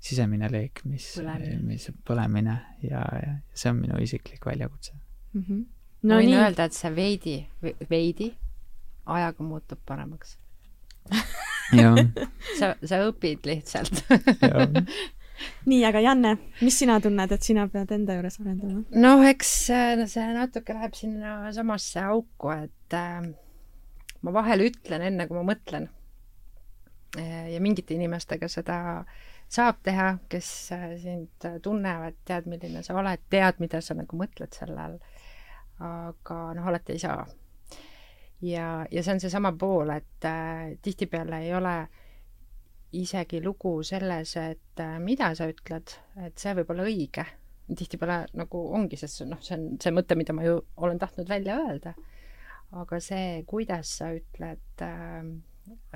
sisemine 0.03 0.49
leek, 0.51 0.83
mis, 0.89 1.11
mis 1.63 1.89
põlemine 2.07 2.57
ja, 2.83 3.03
ja 3.23 3.35
see 3.53 3.71
on 3.71 3.83
minu 3.83 3.99
isiklik 4.03 4.45
väljakutse 4.45 4.93
mm. 5.33 5.43
-hmm. 5.43 5.65
no 6.03 6.15
ma 6.15 6.21
võin 6.21 6.33
nii. 6.33 6.41
öelda, 6.43 6.67
et 6.67 6.75
see 6.75 6.95
veidi, 6.95 7.37
veidi 7.89 8.33
ajaga 9.05 9.43
muutub 9.43 9.79
paremaks 9.85 10.37
sa, 12.59 12.73
sa 12.83 13.01
õpid 13.07 13.45
lihtsalt 13.49 14.03
nii, 15.69 15.83
aga 15.87 16.01
Janne, 16.03 16.33
mis 16.65 16.75
sina 16.81 16.97
tunned, 17.03 17.31
et 17.31 17.45
sina 17.45 17.65
pead 17.71 17.91
enda 17.95 18.17
juures 18.17 18.39
arendama? 18.41 18.83
noh, 19.05 19.23
eks 19.29 19.53
no 19.99 20.07
see 20.09 20.25
natuke 20.35 20.75
läheb 20.75 20.97
sinna 20.97 21.53
samasse 21.55 22.03
auku, 22.09 22.51
et 22.55 22.97
äh, 22.97 23.29
ma 24.25 24.35
vahel 24.35 24.67
ütlen 24.67 25.05
enne, 25.09 25.27
kui 25.29 25.39
ma 25.39 25.45
mõtlen. 25.53 25.89
ja 27.17 27.57
mingite 27.63 27.95
inimestega 27.95 28.45
seda 28.51 28.79
saab 29.49 29.79
teha, 29.83 30.11
kes 30.29 30.49
äh, 30.75 30.91
sind 31.01 31.47
tunnevad, 31.65 32.19
tead, 32.27 32.45
milline 32.51 32.83
sa 32.85 32.97
oled, 32.99 33.23
tead, 33.33 33.57
mida 33.63 33.81
sa 33.81 33.95
nagu 33.97 34.19
mõtled 34.19 34.53
selle 34.53 34.83
all. 34.83 34.99
aga 35.79 36.39
noh, 36.57 36.67
alati 36.69 36.97
ei 36.97 37.01
saa 37.01 37.23
ja, 38.41 38.85
ja 38.91 39.03
see 39.03 39.15
on 39.15 39.23
seesama 39.23 39.51
pool, 39.59 39.91
et 39.93 40.27
äh, 40.27 40.77
tihtipeale 40.81 41.41
ei 41.45 41.53
ole 41.55 41.75
isegi 42.97 43.41
lugu 43.43 43.79
selles, 43.85 44.35
et 44.39 44.81
äh, 44.81 44.97
mida 45.03 45.33
sa 45.37 45.49
ütled, 45.49 45.93
et 46.25 46.39
see 46.39 46.55
võib 46.57 46.71
olla 46.73 46.87
õige. 46.89 47.25
tihtipeale 47.69 48.23
nagu 48.33 48.63
ongi, 48.73 48.97
sest 48.97 49.21
noh, 49.29 49.41
see 49.45 49.53
on 49.53 49.65
see 49.81 49.93
mõte, 49.93 50.15
mida 50.17 50.33
ma 50.33 50.41
ju 50.41 50.55
olen 50.77 50.99
tahtnud 50.99 51.29
välja 51.29 51.59
öelda. 51.59 51.93
aga 52.71 52.99
see, 53.01 53.43
kuidas 53.49 53.95
sa 53.97 54.11
ütled 54.13 54.81
äh,, 54.85 55.23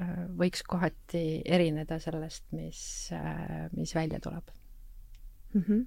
äh 0.01 0.13
võiks 0.37 0.63
kohati 0.65 1.41
erineda 1.45 1.99
sellest, 1.99 2.45
mis 2.51 3.09
äh,, 3.13 3.69
mis 3.71 3.95
välja 3.95 4.19
tuleb 4.19 4.49
mm. 5.53 5.61
-hmm. 5.61 5.85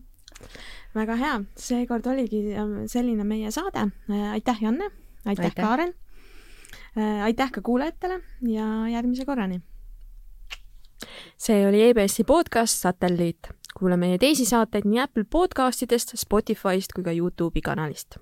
väga 0.95 1.16
hea, 1.16 1.41
seekord 1.57 2.07
oligi 2.07 2.55
ähm, 2.55 2.87
selline 2.87 3.24
meie 3.24 3.51
saade. 3.51 3.91
Äh, 4.11 4.33
aitäh, 4.33 4.62
Janne, 4.62 4.91
aitäh, 5.24 5.45
aitäh., 5.45 5.62
Kaarel 5.62 5.93
Äh, 5.93 6.06
aitäh 6.97 7.51
ka 7.52 7.60
kuulajatele 7.62 8.20
ja 8.48 8.89
järgmise 8.93 9.24
korrani! 9.24 9.60
see 11.36 11.66
oli 11.68 11.82
EBS-i 11.89 12.24
podcast 12.24 12.81
Satelliit. 12.81 13.48
kuula 13.78 13.97
meie 13.97 14.18
teisi 14.18 14.44
saateid 14.44 14.86
nii 14.89 15.01
Apple 15.01 15.24
podcastidest, 15.24 16.16
Spotify'st 16.16 16.97
kui 16.97 17.05
ka 17.05 17.12
Youtube'i 17.12 17.62
kanalist 17.62 18.16